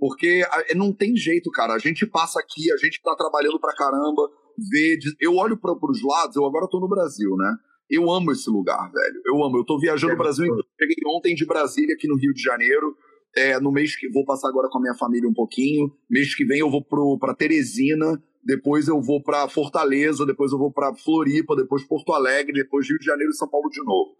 porque 0.00 0.42
é, 0.68 0.74
não 0.74 0.92
tem 0.92 1.14
jeito, 1.14 1.50
cara. 1.50 1.74
A 1.74 1.78
gente 1.78 2.06
passa 2.06 2.40
aqui, 2.40 2.72
a 2.72 2.76
gente 2.78 3.00
tá 3.02 3.14
trabalhando 3.14 3.60
pra 3.60 3.74
caramba, 3.74 4.22
vê. 4.70 4.98
Eu 5.20 5.36
olho 5.36 5.58
para 5.58 5.72
os 5.72 6.02
lados, 6.02 6.36
eu 6.36 6.46
agora 6.46 6.66
tô 6.68 6.80
no 6.80 6.88
Brasil, 6.88 7.36
né? 7.36 7.54
Eu 7.88 8.10
amo 8.10 8.32
esse 8.32 8.48
lugar, 8.48 8.90
velho. 8.90 9.20
Eu 9.26 9.44
amo. 9.44 9.58
Eu 9.58 9.64
tô 9.64 9.78
viajando 9.78 10.12
é, 10.12 10.14
o 10.14 10.18
Brasil 10.18 10.46
inteiro. 10.46 10.66
Cheguei 10.80 10.96
ontem 11.06 11.34
de 11.34 11.44
Brasília, 11.44 11.94
aqui 11.94 12.08
no 12.08 12.16
Rio 12.16 12.32
de 12.32 12.42
Janeiro. 12.42 12.96
É, 13.36 13.60
no 13.60 13.70
mês 13.70 13.94
que 13.94 14.08
vou 14.08 14.24
passar 14.24 14.48
agora 14.48 14.68
com 14.70 14.78
a 14.78 14.80
minha 14.80 14.94
família 14.94 15.28
um 15.28 15.34
pouquinho. 15.34 15.92
Mês 16.08 16.34
que 16.34 16.44
vem 16.44 16.60
eu 16.60 16.70
vou 16.70 16.82
pro, 16.82 17.18
pra 17.18 17.34
Teresina, 17.34 18.20
depois 18.42 18.88
eu 18.88 19.02
vou 19.02 19.22
para 19.22 19.48
Fortaleza, 19.48 20.24
depois 20.24 20.50
eu 20.50 20.58
vou 20.58 20.72
para 20.72 20.94
Floripa, 20.94 21.54
depois 21.54 21.84
Porto 21.84 22.12
Alegre, 22.12 22.54
depois 22.54 22.88
Rio 22.88 22.98
de 22.98 23.04
Janeiro 23.04 23.30
e 23.30 23.36
São 23.36 23.48
Paulo 23.48 23.68
de 23.68 23.84
novo. 23.84 24.16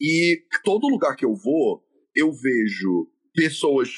E 0.00 0.42
todo 0.62 0.88
lugar 0.88 1.16
que 1.16 1.24
eu 1.24 1.34
vou, 1.34 1.82
eu 2.14 2.30
vejo 2.30 3.08
pessoas 3.34 3.90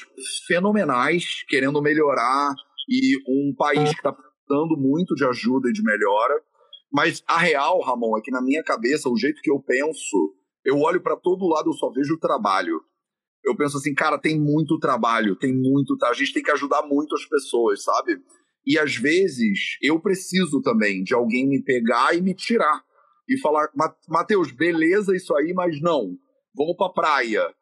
fenomenais 0.47 1.43
querendo 1.47 1.81
melhorar 1.81 2.53
e 2.89 3.17
um 3.27 3.53
país 3.55 3.89
que 3.89 3.97
está 3.97 4.11
precisando 4.11 4.75
muito 4.77 5.13
de 5.13 5.25
ajuda 5.25 5.69
e 5.69 5.73
de 5.73 5.83
melhora. 5.83 6.41
Mas 6.91 7.21
a 7.27 7.37
real, 7.37 7.81
Ramon, 7.81 8.17
é 8.17 8.21
que 8.21 8.31
na 8.31 8.41
minha 8.41 8.63
cabeça, 8.63 9.09
o 9.09 9.17
jeito 9.17 9.41
que 9.41 9.51
eu 9.51 9.59
penso, 9.59 10.33
eu 10.65 10.79
olho 10.79 11.01
para 11.01 11.15
todo 11.15 11.47
lado, 11.47 11.69
eu 11.69 11.73
só 11.73 11.91
vejo 11.91 12.15
o 12.15 12.19
trabalho. 12.19 12.81
Eu 13.43 13.55
penso 13.55 13.77
assim, 13.77 13.93
cara, 13.93 14.17
tem 14.17 14.39
muito 14.39 14.79
trabalho, 14.79 15.35
tem 15.35 15.53
muito. 15.53 15.97
A 16.05 16.13
gente 16.13 16.33
tem 16.33 16.43
que 16.43 16.51
ajudar 16.51 16.83
muito 16.83 17.15
as 17.15 17.25
pessoas, 17.25 17.83
sabe? 17.83 18.17
E 18.65 18.77
às 18.77 18.95
vezes 18.95 19.77
eu 19.81 19.99
preciso 19.99 20.61
também 20.61 21.03
de 21.03 21.13
alguém 21.13 21.47
me 21.47 21.61
pegar 21.63 22.15
e 22.15 22.21
me 22.21 22.33
tirar. 22.33 22.83
E 23.29 23.39
falar, 23.39 23.69
Matheus, 24.07 24.51
beleza 24.51 25.15
isso 25.15 25.35
aí, 25.35 25.53
mas 25.53 25.81
não. 25.81 26.17
Vamos 26.55 26.75
pra 26.75 26.89
praia. 26.89 27.53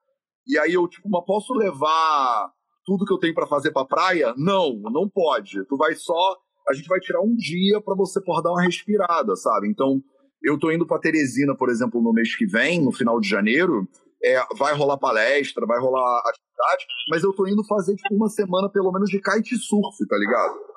E 0.48 0.58
aí 0.58 0.74
eu, 0.74 0.88
tipo, 0.88 1.10
mas 1.10 1.26
posso 1.26 1.54
levar 1.54 2.52
tudo 2.86 3.06
que 3.06 3.14
eu 3.14 3.18
tenho 3.18 3.34
para 3.34 3.48
fazer 3.48 3.72
pra 3.72 3.86
praia? 3.86 4.34
Não, 4.38 4.80
não 4.92 5.10
pode. 5.10 5.66
Tu 5.66 5.78
vai 5.78 5.96
só. 5.96 6.38
A 6.70 6.74
gente 6.74 6.88
vai 6.88 7.00
tirar 7.00 7.22
um 7.22 7.36
dia 7.36 7.82
para 7.82 7.96
você 7.96 8.22
poder 8.22 8.44
dar 8.44 8.52
uma 8.52 8.64
respirada, 8.64 9.36
sabe? 9.36 9.68
Então, 9.68 10.02
eu 10.44 10.60
tô 10.60 10.72
indo 10.72 10.86
pra 10.86 11.00
Teresina, 11.00 11.56
por 11.56 11.70
exemplo, 11.70 12.02
no 12.02 12.14
mês 12.14 12.36
que 12.36 12.46
vem, 12.46 12.82
no 12.84 12.92
final 12.92 13.20
de 13.20 13.28
janeiro. 13.28 13.88
É, 14.24 14.42
vai 14.58 14.74
rolar 14.74 14.98
palestra, 14.98 15.66
vai 15.66 15.80
rolar 15.80 16.20
atividade, 16.20 16.86
mas 17.10 17.24
eu 17.24 17.34
tô 17.34 17.48
indo 17.48 17.64
fazer 17.66 17.96
tipo, 17.96 18.16
uma 18.16 18.30
semana 18.30 18.70
pelo 18.70 18.92
menos 18.92 19.10
de 19.10 19.22
kitesurf, 19.22 19.98
tá 20.08 20.18
ligado? 20.18 20.75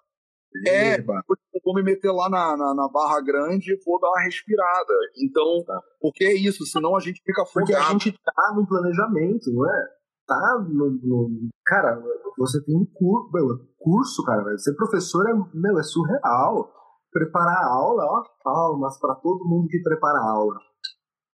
É, 0.67 0.99
eu 0.99 1.61
vou 1.65 1.75
me 1.75 1.83
meter 1.83 2.11
lá 2.11 2.29
na, 2.29 2.57
na, 2.57 2.75
na, 2.75 2.89
Barra 2.89 3.21
Grande 3.21 3.73
e 3.73 3.79
vou 3.85 4.01
dar 4.01 4.09
uma 4.09 4.23
respirada. 4.23 4.95
Então, 5.17 5.63
tá. 5.65 5.81
porque 6.01 6.25
é 6.25 6.35
isso, 6.35 6.65
senão 6.67 6.97
a 6.97 7.01
gente 7.01 7.23
fica 7.23 7.43
afogado. 7.43 7.67
Porque 7.67 7.75
a 7.75 7.93
gente 7.93 8.13
tá 8.13 8.55
no 8.57 8.67
planejamento, 8.67 9.53
não 9.53 9.71
é? 9.71 9.89
Tá 10.27 10.65
no. 10.69 10.91
no... 11.03 11.49
Cara, 11.67 12.03
você 12.37 12.63
tem 12.65 12.77
um 12.77 12.87
curso, 12.87 13.31
meu, 13.33 13.47
curso, 13.79 14.25
cara, 14.25 14.57
ser 14.59 14.75
professor 14.75 15.29
é, 15.29 15.35
meu, 15.55 15.79
é 15.79 15.83
surreal. 15.83 16.73
Preparar 17.11 17.65
a 17.65 17.73
aula, 17.73 18.05
ó, 18.05 18.23
palmas 18.45 18.99
para 19.01 19.15
todo 19.17 19.49
mundo 19.49 19.69
que 19.69 19.83
prepara 19.83 20.19
a 20.19 20.31
aula. 20.31 20.57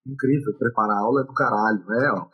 Incrível, 0.06 0.56
preparar 0.56 0.96
a 0.96 1.00
aula 1.00 1.22
é 1.22 1.24
do 1.24 1.34
caralho, 1.34 1.82
é, 1.92 2.12
ó, 2.12 2.26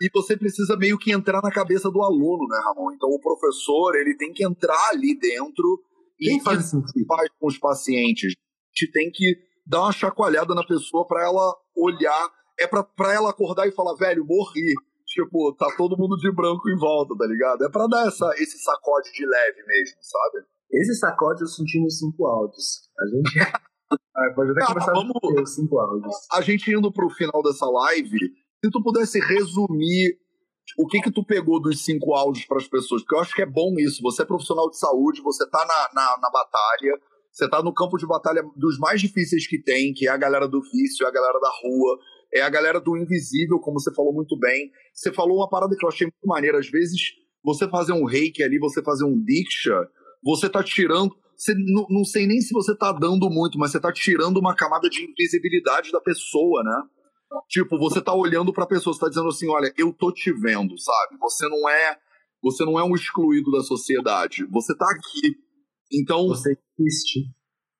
e 0.00 0.08
você 0.12 0.36
precisa 0.36 0.76
meio 0.76 0.98
que 0.98 1.12
entrar 1.12 1.42
na 1.42 1.50
cabeça 1.50 1.90
do 1.90 2.02
aluno, 2.02 2.46
né, 2.48 2.58
Ramon? 2.64 2.92
Então 2.92 3.08
o 3.08 3.20
professor, 3.20 3.96
ele 3.96 4.16
tem 4.16 4.32
que 4.32 4.44
entrar 4.44 4.88
ali 4.90 5.18
dentro 5.18 5.82
e 6.20 6.40
faz, 6.40 6.70
faz 6.70 7.30
com 7.38 7.46
os 7.46 7.58
pacientes. 7.58 8.32
A 8.32 8.78
gente 8.78 8.92
tem 8.92 9.10
que 9.12 9.36
dar 9.66 9.82
uma 9.82 9.92
chacoalhada 9.92 10.54
na 10.54 10.64
pessoa 10.66 11.06
para 11.06 11.24
ela 11.24 11.54
olhar. 11.76 12.30
é 12.58 12.66
pra, 12.66 12.82
pra 12.82 13.12
ela 13.12 13.30
acordar 13.30 13.66
e 13.66 13.72
falar, 13.72 13.94
velho, 13.96 14.24
morri. 14.24 14.74
Tipo, 15.06 15.54
tá 15.54 15.66
todo 15.76 15.96
mundo 15.96 16.16
de 16.16 16.30
branco 16.30 16.68
em 16.68 16.76
volta, 16.76 17.16
tá 17.16 17.26
ligado? 17.26 17.64
É 17.64 17.70
pra 17.70 17.86
dar 17.86 18.06
essa, 18.06 18.30
esse 18.36 18.58
sacode 18.58 19.10
de 19.12 19.26
leve 19.26 19.62
mesmo, 19.66 19.96
sabe? 20.02 20.46
Esse 20.70 20.94
sacode 20.96 21.40
eu 21.40 21.46
senti 21.46 21.80
nos 21.80 21.98
cinco 21.98 22.26
áudios. 22.26 22.90
A 23.00 23.06
gente. 23.06 23.40
ah, 23.90 24.32
pode 24.34 24.50
até 24.50 24.66
começar 24.66 24.92
vamos... 24.92 25.14
os 25.42 25.54
cinco 25.54 25.78
áudios. 25.78 26.14
A 26.32 26.42
gente 26.42 26.70
indo 26.70 26.92
pro 26.92 27.08
final 27.08 27.42
dessa 27.42 27.66
live, 27.66 28.18
se 28.64 28.70
tu 28.70 28.82
pudesse 28.82 29.20
resumir 29.20 30.18
o 30.76 30.86
que 30.86 31.00
que 31.00 31.10
tu 31.10 31.24
pegou 31.24 31.60
dos 31.60 31.84
cinco 31.84 32.14
áudios 32.14 32.44
para 32.44 32.58
as 32.58 32.68
pessoas, 32.68 33.02
porque 33.02 33.14
eu 33.14 33.20
acho 33.20 33.34
que 33.34 33.42
é 33.42 33.46
bom 33.46 33.74
isso. 33.78 34.02
Você 34.02 34.22
é 34.22 34.24
profissional 34.24 34.68
de 34.68 34.78
saúde, 34.78 35.22
você 35.22 35.48
tá 35.48 35.64
na, 35.66 35.88
na, 35.94 36.18
na 36.20 36.30
batalha, 36.30 37.00
você 37.32 37.48
tá 37.48 37.62
no 37.62 37.72
campo 37.72 37.96
de 37.96 38.06
batalha 38.06 38.42
dos 38.56 38.78
mais 38.78 39.00
difíceis 39.00 39.46
que 39.46 39.62
tem, 39.62 39.92
que 39.94 40.06
é 40.08 40.10
a 40.10 40.16
galera 40.16 40.46
do 40.48 40.60
vício, 40.60 41.06
é 41.06 41.08
a 41.08 41.12
galera 41.12 41.38
da 41.40 41.50
rua, 41.62 41.98
é 42.34 42.40
a 42.42 42.50
galera 42.50 42.80
do 42.80 42.96
invisível, 42.96 43.58
como 43.60 43.80
você 43.80 43.94
falou 43.94 44.12
muito 44.12 44.36
bem. 44.36 44.70
Você 44.92 45.12
falou 45.12 45.38
uma 45.38 45.48
parada 45.48 45.74
que 45.76 45.84
eu 45.84 45.88
achei 45.88 46.06
muito 46.06 46.26
maneira. 46.26 46.58
Às 46.58 46.68
vezes, 46.68 47.00
você 47.42 47.68
fazer 47.68 47.92
um 47.92 48.04
reiki 48.04 48.42
ali, 48.42 48.58
você 48.58 48.82
fazer 48.82 49.04
um 49.04 49.22
diksha, 49.24 49.88
você 50.22 50.48
tá 50.48 50.62
tirando. 50.62 51.14
Você, 51.36 51.54
não, 51.54 51.86
não 51.88 52.04
sei 52.04 52.26
nem 52.26 52.40
se 52.40 52.52
você 52.52 52.76
tá 52.76 52.92
dando 52.92 53.30
muito, 53.30 53.58
mas 53.58 53.70
você 53.70 53.80
tá 53.80 53.92
tirando 53.92 54.38
uma 54.38 54.54
camada 54.54 54.88
de 54.90 55.04
invisibilidade 55.04 55.92
da 55.92 56.00
pessoa, 56.00 56.62
né? 56.64 56.82
Tipo, 57.48 57.78
você 57.78 58.00
tá 58.00 58.14
olhando 58.14 58.52
pra 58.52 58.66
pessoa, 58.66 58.94
você 58.94 59.00
tá 59.00 59.08
dizendo 59.08 59.28
assim, 59.28 59.48
olha, 59.48 59.72
eu 59.76 59.92
tô 59.92 60.12
te 60.12 60.32
vendo, 60.32 60.78
sabe? 60.78 61.18
Você 61.20 61.48
não 61.48 61.68
é. 61.68 61.98
Você 62.42 62.64
não 62.64 62.78
é 62.78 62.84
um 62.84 62.94
excluído 62.94 63.50
da 63.50 63.60
sociedade. 63.60 64.44
Você 64.46 64.76
tá 64.76 64.86
aqui. 64.86 65.36
Então. 65.92 66.28
Você 66.28 66.56
existe. 66.78 67.30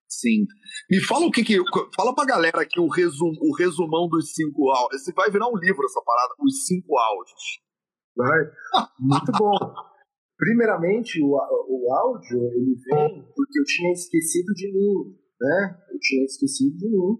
Sim. 0.08 0.46
Me 0.90 1.00
fala 1.00 1.26
o 1.26 1.30
que 1.30 1.44
que. 1.44 1.58
Fala 1.94 2.14
pra 2.14 2.24
galera 2.24 2.62
aqui 2.62 2.80
o, 2.80 2.88
resum, 2.88 3.32
o 3.40 3.54
resumão 3.54 4.08
dos 4.08 4.32
cinco 4.34 4.70
áudios. 4.70 5.02
Esse 5.02 5.12
vai 5.12 5.30
virar 5.30 5.48
um 5.48 5.56
livro, 5.56 5.84
essa 5.84 6.02
parada, 6.04 6.34
os 6.40 6.66
cinco 6.66 6.98
áudios. 6.98 7.60
Vai. 8.16 8.38
Muito 8.98 9.32
bom. 9.32 9.58
Primeiramente, 10.36 11.20
o, 11.22 11.28
o 11.28 11.92
áudio, 11.92 12.38
ele 12.52 12.74
vem 12.84 13.22
porque 13.34 13.60
eu 13.60 13.64
tinha 13.64 13.92
esquecido 13.92 14.52
de 14.54 14.72
mim, 14.72 15.16
né? 15.40 15.78
Eu 15.92 15.98
tinha 16.00 16.24
esquecido 16.24 16.76
de 16.76 16.88
mim. 16.88 17.16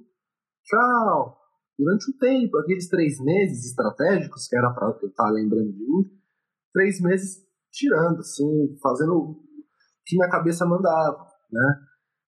Tchau 0.65 1.39
durante 1.79 2.11
um 2.11 2.19
tempo, 2.19 2.59
aqueles 2.59 2.89
três 2.89 3.21
meses 3.21 3.67
estratégicos, 3.67 4.49
que 4.49 4.57
era 4.57 4.71
para 4.73 4.89
eu 5.01 5.09
estar 5.09 5.31
lembrando 5.31 5.73
de 5.73 5.79
mim, 5.79 6.11
três 6.73 7.01
meses 7.01 7.47
tirando, 7.71 8.19
assim, 8.19 8.77
fazendo 8.83 9.13
o 9.13 9.35
que 10.05 10.17
minha 10.17 10.29
cabeça 10.29 10.67
mandava, 10.67 11.25
né? 11.51 11.81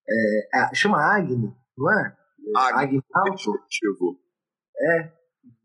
É, 0.09 0.59
é, 0.59 0.75
chama 0.75 0.97
Agni, 0.97 1.53
não 1.77 1.91
é? 1.91 2.15
Agni 2.75 3.01
Auto. 3.13 3.53
É, 4.79 5.11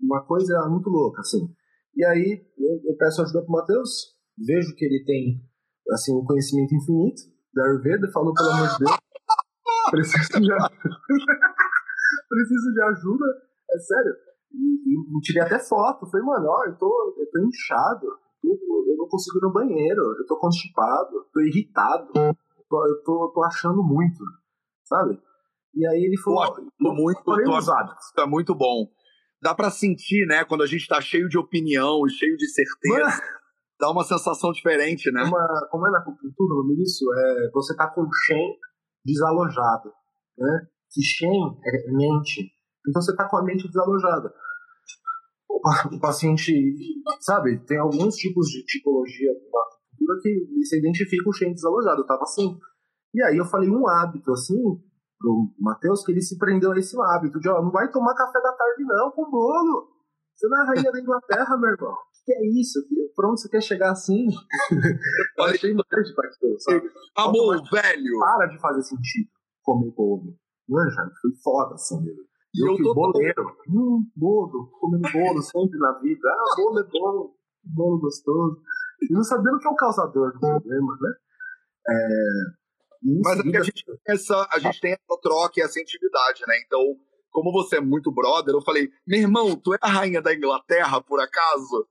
uma 0.00 0.24
coisa 0.26 0.68
muito 0.68 0.90
louca, 0.90 1.20
assim. 1.20 1.48
E 1.94 2.04
aí, 2.04 2.44
eu, 2.58 2.90
eu 2.90 2.96
peço 2.96 3.22
ajuda 3.22 3.42
pro 3.42 3.52
Matheus, 3.52 4.16
vejo 4.36 4.74
que 4.74 4.84
ele 4.84 5.04
tem, 5.04 5.40
assim, 5.92 6.14
um 6.14 6.24
conhecimento 6.24 6.74
infinito 6.74 7.22
da 7.54 7.64
Ayurveda, 7.64 8.10
falou, 8.12 8.34
pelo 8.34 8.50
amor 8.50 8.68
de 8.68 8.84
Deus, 8.84 8.98
preciso 9.90 10.40
de 10.40 10.52
ajuda. 10.52 10.70
preciso 12.28 12.72
de 12.72 12.82
ajuda 12.82 13.45
é 13.76 13.78
sério. 13.78 14.12
E, 14.52 15.18
e 15.18 15.20
tirei 15.20 15.42
até 15.42 15.58
foto. 15.58 16.06
Falei, 16.10 16.26
mano, 16.26 16.48
ó, 16.48 16.64
eu 16.64 16.76
tô, 16.76 17.14
eu 17.18 17.30
tô 17.30 17.40
inchado. 17.46 18.06
Eu 18.44 18.96
não 18.96 19.08
consigo 19.08 19.38
ir 19.38 19.42
no 19.42 19.52
banheiro. 19.52 20.02
Eu 20.18 20.26
tô 20.26 20.38
constipado. 20.38 21.26
Tô 21.32 21.40
irritado. 21.40 22.12
Tô, 22.12 22.86
eu 22.86 23.02
tô, 23.04 23.32
tô 23.34 23.44
achando 23.44 23.82
muito. 23.82 24.24
Sabe? 24.84 25.20
E 25.74 25.86
aí 25.86 26.04
ele 26.04 26.16
falou. 26.18 26.54
Pô, 26.78 26.94
muito, 26.94 27.22
tô, 27.22 28.22
é 28.22 28.26
muito 28.26 28.54
bom. 28.54 28.88
Dá 29.42 29.54
pra 29.54 29.70
sentir, 29.70 30.26
né? 30.26 30.44
Quando 30.44 30.62
a 30.62 30.66
gente 30.66 30.88
tá 30.88 31.00
cheio 31.00 31.28
de 31.28 31.38
opinião, 31.38 32.00
cheio 32.08 32.36
de 32.36 32.48
certeza. 32.48 33.04
Mano, 33.04 33.22
dá 33.78 33.90
uma 33.90 34.04
sensação 34.04 34.50
diferente, 34.52 35.10
né? 35.12 35.22
Uma, 35.22 35.68
como 35.70 35.86
é 35.86 35.90
na 35.90 35.98
acupuntura 35.98 36.54
o 36.54 36.62
nome 36.62 36.76
disso? 36.76 37.04
É, 37.12 37.50
você 37.52 37.76
tá 37.76 37.88
com 37.88 38.02
o 38.02 38.08
Shen 38.24 38.56
desalojado. 39.04 39.92
Né? 40.38 40.66
Que 40.90 41.02
Shen 41.02 41.58
é 41.64 41.92
mente. 41.92 42.50
Então 42.88 43.02
você 43.02 43.10
está 43.10 43.28
com 43.28 43.36
a 43.36 43.44
mente 43.44 43.66
desalojada. 43.66 44.32
O 45.48 45.98
paciente, 46.00 46.52
sabe, 47.20 47.58
tem 47.66 47.78
alguns 47.78 48.14
tipos 48.16 48.46
de 48.48 48.64
tipologia 48.64 49.32
cultura 50.06 50.20
que 50.22 50.64
você 50.64 50.78
identifica 50.78 51.28
o 51.28 51.32
Shen 51.32 51.52
desalojado. 51.52 52.02
Eu 52.02 52.06
tava 52.06 52.22
assim. 52.22 52.58
E 53.14 53.22
aí 53.22 53.36
eu 53.36 53.44
falei 53.44 53.68
um 53.68 53.88
hábito, 53.88 54.32
assim, 54.32 54.60
pro 55.18 55.50
Matheus, 55.58 56.04
que 56.04 56.12
ele 56.12 56.20
se 56.20 56.38
prendeu 56.38 56.72
a 56.72 56.78
esse 56.78 56.96
hábito 57.00 57.40
de, 57.40 57.48
ó, 57.48 57.62
não 57.62 57.70
vai 57.70 57.90
tomar 57.90 58.14
café 58.14 58.40
da 58.40 58.52
tarde 58.52 58.84
não 58.84 59.10
com 59.10 59.30
bolo. 59.30 59.88
Você 60.34 60.46
não 60.48 60.58
é 60.58 60.60
a 60.60 60.64
rainha 60.66 60.92
da 60.92 61.00
Inglaterra, 61.00 61.56
meu 61.56 61.70
irmão. 61.70 61.96
Que 62.24 62.32
é 62.32 62.60
isso? 62.60 62.78
Pra 63.14 63.30
onde 63.30 63.40
você 63.40 63.48
quer 63.48 63.62
chegar 63.62 63.92
assim? 63.92 64.26
eu 65.38 65.44
achei 65.44 65.72
grande, 65.72 66.14
pastor, 66.14 66.56
sabe? 66.58 66.90
Amor, 67.16 67.62
velho! 67.70 68.18
Para 68.18 68.46
de 68.46 68.60
fazer 68.60 68.82
sentido 68.82 69.30
comer 69.62 69.90
bolo. 69.92 70.36
Não 70.68 70.84
é, 70.84 70.90
já? 70.90 71.08
Foi 71.22 71.30
foda, 71.42 71.74
assim, 71.74 72.02
mesmo. 72.02 72.24
E 72.56 72.62
eu, 72.62 72.72
eu 72.72 72.82
tô 72.82 72.94
boleiro. 72.94 73.56
Hum, 73.68 74.10
bolo, 74.16 74.70
comendo 74.80 75.08
bolo 75.12 75.42
sempre 75.42 75.78
na 75.78 75.92
vida. 75.98 76.28
Ah, 76.28 76.56
bolo 76.56 76.80
é 76.80 76.84
bom, 76.84 77.34
bolo 77.64 77.98
gostoso. 78.00 78.62
E 79.02 79.12
não 79.12 79.22
sabendo 79.22 79.58
que 79.58 79.66
é 79.66 79.70
o 79.70 79.76
causador 79.76 80.32
do 80.32 80.40
problema, 80.40 80.96
né? 81.00 81.14
É, 81.88 82.28
Mas 83.22 83.36
seguida... 83.36 83.58
é 83.58 83.60
a 83.60 83.64
gente, 83.64 83.84
tem 83.84 83.96
essa, 84.14 84.48
a 84.50 84.58
gente 84.58 84.80
tem 84.80 84.92
essa 84.92 85.20
troca 85.20 85.60
e 85.60 85.62
essa 85.62 85.80
intimidade, 85.80 86.42
né? 86.48 86.54
Então, 86.64 86.80
como 87.30 87.52
você 87.52 87.76
é 87.76 87.80
muito 87.80 88.10
brother, 88.10 88.54
eu 88.54 88.62
falei, 88.62 88.88
meu 89.06 89.20
irmão, 89.20 89.54
tu 89.54 89.74
é 89.74 89.78
a 89.82 89.88
rainha 89.88 90.22
da 90.22 90.34
Inglaterra, 90.34 91.00
por 91.02 91.20
acaso? 91.20 91.86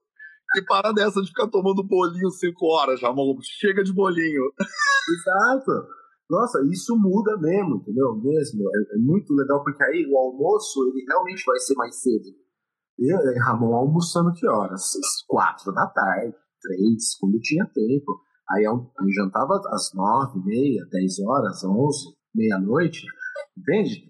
Que 0.52 0.62
para 0.62 0.92
dessa 0.92 1.22
de 1.22 1.28
ficar 1.28 1.48
tomando 1.48 1.82
bolinho 1.84 2.30
cinco 2.30 2.66
horas, 2.66 3.00
Ramon. 3.00 3.36
Chega 3.42 3.84
de 3.84 3.92
bolinho. 3.92 4.52
Exato. 4.58 5.88
Nossa, 6.28 6.60
isso 6.72 6.96
muda 6.98 7.36
mesmo, 7.38 7.76
entendeu? 7.76 8.16
Mesmo. 8.16 8.62
É, 8.62 8.96
é, 8.96 8.98
muito 8.98 9.32
legal, 9.32 9.62
porque 9.62 9.82
aí 9.82 10.06
o 10.10 10.18
almoço, 10.18 10.88
ele 10.88 11.04
realmente 11.06 11.44
vai 11.46 11.58
ser 11.60 11.74
mais 11.74 12.00
cedo. 12.00 12.24
Eu 12.98 13.18
e 13.18 13.38
Ramon 13.38 13.74
almoçando 13.74 14.32
que 14.32 14.46
horas? 14.48 14.92
Quatro 15.28 15.72
da 15.72 15.86
tarde, 15.86 16.34
três, 16.60 17.16
quando 17.20 17.38
tinha 17.40 17.64
tempo. 17.66 18.20
Aí 18.50 18.64
eu, 18.64 18.72
eu 18.72 19.12
jantava 19.12 19.60
às 19.68 19.92
nove, 19.94 20.40
meia, 20.44 20.84
dez 20.90 21.18
horas, 21.20 21.62
onze, 21.64 22.06
meia-noite, 22.34 23.04
entende? 23.56 24.06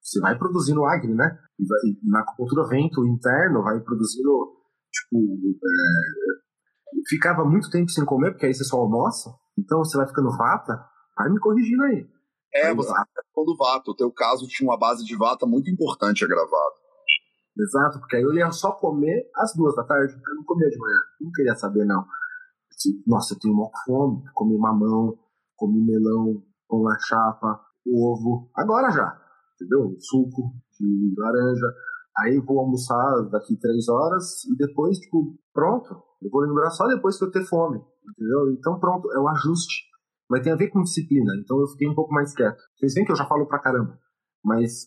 Você 0.00 0.20
vai 0.20 0.38
produzindo 0.38 0.84
acne, 0.84 1.14
né? 1.14 1.38
E, 1.58 1.66
vai, 1.66 1.78
e 1.84 2.10
na 2.10 2.20
acupuntura 2.20 2.68
vento 2.68 3.06
interno 3.06 3.62
vai 3.62 3.80
produzindo, 3.80 4.52
tipo, 4.90 5.18
é, 5.18 7.08
ficava 7.08 7.44
muito 7.44 7.70
tempo 7.70 7.90
sem 7.90 8.04
comer, 8.04 8.32
porque 8.32 8.46
aí 8.46 8.54
você 8.54 8.64
só 8.64 8.78
almoça, 8.78 9.30
então 9.58 9.78
você 9.78 9.96
vai 9.96 10.06
ficando 10.06 10.36
vata, 10.36 10.84
Vai 11.20 11.28
me 11.28 11.38
corrigindo 11.38 11.82
aí. 11.82 12.08
É, 12.54 12.74
você 12.74 12.88
tá 12.88 13.04
falando 13.34 13.52
do 13.52 13.56
Vata. 13.56 13.90
O 13.90 13.94
teu 13.94 14.10
caso 14.10 14.46
tinha 14.48 14.68
uma 14.68 14.78
base 14.78 15.04
de 15.04 15.14
Vata 15.16 15.44
muito 15.44 15.70
importante 15.70 16.24
agravada. 16.24 16.80
Exato, 17.58 18.00
porque 18.00 18.16
aí 18.16 18.22
eu 18.22 18.32
ia 18.32 18.50
só 18.50 18.72
comer 18.72 19.30
às 19.36 19.54
duas 19.54 19.76
da 19.76 19.84
tarde. 19.84 20.14
Eu 20.14 20.34
não 20.36 20.44
comia 20.44 20.70
de 20.70 20.78
manhã. 20.78 20.98
Não 21.20 21.30
queria 21.32 21.54
saber, 21.54 21.84
não. 21.84 22.06
Nossa, 23.06 23.34
eu 23.34 23.38
tenho 23.38 23.52
uma 23.52 23.68
fome. 23.84 24.24
Comi 24.32 24.56
mamão, 24.56 25.18
comi 25.56 25.84
melão, 25.84 26.42
pão 26.66 26.82
na 26.84 26.96
chapa, 27.06 27.60
ovo. 27.86 28.50
Agora 28.56 28.90
já. 28.90 29.20
Entendeu? 29.56 29.94
Suco 30.00 30.54
de 30.80 31.14
laranja. 31.18 31.66
Aí 32.16 32.40
vou 32.40 32.60
almoçar 32.60 33.28
daqui 33.30 33.58
três 33.58 33.88
horas 33.90 34.44
e 34.46 34.56
depois, 34.56 34.98
tipo, 34.98 35.38
pronto. 35.52 36.02
Eu 36.22 36.30
vou 36.30 36.40
lembrar 36.40 36.70
só 36.70 36.86
depois 36.86 37.18
que 37.18 37.24
eu 37.24 37.30
ter 37.30 37.44
fome. 37.44 37.78
Entendeu? 38.08 38.52
Então 38.52 38.80
pronto, 38.80 39.12
é 39.12 39.18
o 39.18 39.28
ajuste 39.28 39.89
vai 40.30 40.40
ter 40.40 40.50
a 40.50 40.56
ver 40.56 40.68
com 40.68 40.82
disciplina. 40.82 41.32
Então 41.42 41.60
eu 41.60 41.66
fiquei 41.66 41.88
um 41.88 41.94
pouco 41.94 42.14
mais 42.14 42.32
quieto. 42.32 42.62
Vocês 42.78 42.94
veem 42.94 43.04
que 43.04 43.10
eu 43.10 43.16
já 43.16 43.26
falo 43.26 43.46
pra 43.46 43.58
caramba, 43.58 43.98
mas 44.44 44.86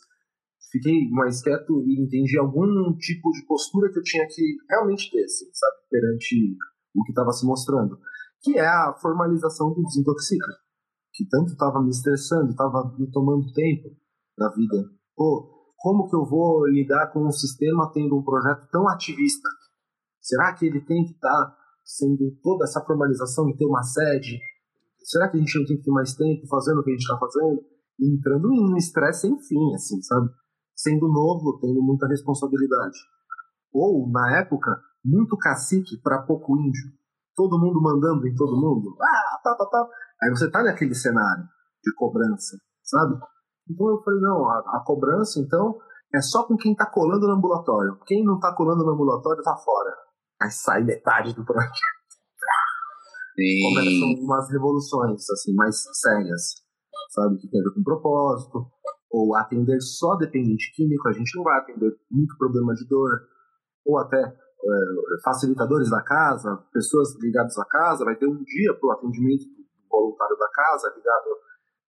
fiquei 0.71 1.09
mais 1.09 1.41
quieto 1.43 1.83
e 1.85 2.01
entendi 2.01 2.39
algum 2.39 2.95
tipo 2.97 3.29
de 3.31 3.45
postura 3.45 3.91
que 3.91 3.99
eu 3.99 4.03
tinha 4.03 4.25
que 4.25 4.41
realmente 4.69 5.11
ter, 5.11 5.23
assim, 5.25 5.45
sabe, 5.53 5.75
perante 5.89 6.57
o 6.95 7.03
que 7.03 7.11
estava 7.11 7.31
se 7.33 7.45
mostrando, 7.45 7.99
que 8.41 8.57
é 8.57 8.65
a 8.65 8.93
formalização 9.01 9.73
do 9.73 9.83
desintoxica, 9.83 10.47
que 11.11 11.27
tanto 11.27 11.51
estava 11.51 11.81
me 11.81 11.89
estressando, 11.89 12.51
estava 12.51 12.95
me 12.97 13.11
tomando 13.11 13.51
tempo 13.51 13.89
da 14.37 14.49
vida. 14.49 14.89
Pô, 15.15 15.73
como 15.77 16.07
que 16.07 16.15
eu 16.15 16.25
vou 16.25 16.65
lidar 16.67 17.11
com 17.11 17.27
um 17.27 17.31
sistema 17.31 17.91
tendo 17.93 18.17
um 18.17 18.23
projeto 18.23 18.67
tão 18.71 18.87
ativista? 18.87 19.49
Será 20.21 20.53
que 20.53 20.65
ele 20.65 20.79
tem 20.79 21.03
que 21.03 21.11
estar 21.11 21.29
tá 21.29 21.57
sendo 21.83 22.31
toda 22.41 22.63
essa 22.63 22.81
formalização 22.81 23.49
e 23.49 23.57
ter 23.57 23.65
uma 23.65 23.83
sede 23.83 24.39
será 25.03 25.29
que 25.29 25.37
a 25.37 25.39
gente 25.39 25.59
não 25.59 25.65
tem 25.65 25.77
que 25.77 25.83
ter 25.83 25.91
mais 25.91 26.15
tempo 26.15 26.47
fazendo 26.47 26.79
o 26.79 26.83
que 26.83 26.89
a 26.89 26.93
gente 26.93 27.01
está 27.01 27.17
fazendo? 27.17 27.61
E 27.99 28.15
entrando 28.15 28.51
em 28.51 28.73
um 28.73 28.77
estresse 28.77 29.21
sem 29.21 29.39
fim, 29.39 29.73
assim, 29.75 30.01
sabe? 30.01 30.29
Sendo 30.75 31.07
novo, 31.07 31.59
tendo 31.59 31.81
muita 31.81 32.07
responsabilidade. 32.07 32.97
Ou, 33.71 34.09
na 34.09 34.39
época, 34.39 34.71
muito 35.03 35.37
cacique 35.37 36.01
para 36.01 36.23
pouco 36.23 36.57
índio. 36.57 36.91
Todo 37.35 37.59
mundo 37.59 37.81
mandando 37.81 38.27
em 38.27 38.35
todo 38.35 38.59
mundo. 38.59 38.95
Ah, 39.01 39.39
tá, 39.43 39.55
tá, 39.55 39.65
tá. 39.65 39.87
Aí 40.23 40.29
você 40.29 40.49
tá 40.49 40.63
naquele 40.63 40.95
cenário 40.95 41.43
de 41.83 41.93
cobrança, 41.95 42.57
sabe? 42.83 43.15
Então 43.69 43.89
eu 43.89 44.01
falei, 44.03 44.21
não, 44.21 44.49
a, 44.49 44.59
a 44.77 44.83
cobrança, 44.85 45.39
então, 45.39 45.77
é 46.13 46.21
só 46.21 46.45
com 46.45 46.55
quem 46.55 46.75
tá 46.75 46.85
colando 46.85 47.27
no 47.27 47.33
ambulatório. 47.33 47.97
Quem 48.05 48.23
não 48.23 48.39
tá 48.39 48.53
colando 48.55 48.85
no 48.85 48.91
ambulatório 48.91 49.43
tá 49.43 49.55
fora. 49.57 49.91
Aí 50.41 50.51
sai 50.51 50.83
metade 50.83 51.33
do 51.33 51.43
projeto. 51.43 51.71
Começam 53.35 54.23
umas 54.23 54.49
revoluções, 54.51 55.29
assim, 55.29 55.53
mais 55.53 55.75
sérias, 55.93 56.55
sabe? 57.09 57.37
Que 57.37 57.49
tem 57.49 57.59
a 57.59 57.63
ver 57.63 57.73
com 57.73 57.83
propósito, 57.83 58.67
ou 59.11 59.35
atender 59.35 59.79
só 59.81 60.15
dependente 60.15 60.71
químico, 60.75 61.07
a 61.07 61.13
gente 61.13 61.35
não 61.35 61.43
vai 61.43 61.59
atender 61.59 61.95
muito 62.09 62.37
problema 62.37 62.73
de 62.73 62.87
dor, 62.87 63.09
ou 63.85 63.97
até 63.99 64.17
é, 64.17 65.21
facilitadores 65.23 65.89
da 65.89 66.01
casa, 66.01 66.57
pessoas 66.71 67.15
ligadas 67.21 67.57
à 67.57 67.65
casa, 67.65 68.05
vai 68.05 68.15
ter 68.15 68.27
um 68.27 68.43
dia 68.43 68.73
para 68.73 68.87
o 68.87 68.91
atendimento 68.91 69.45
voluntário 69.89 70.37
da 70.37 70.49
casa 70.49 70.93
ligado 70.95 71.27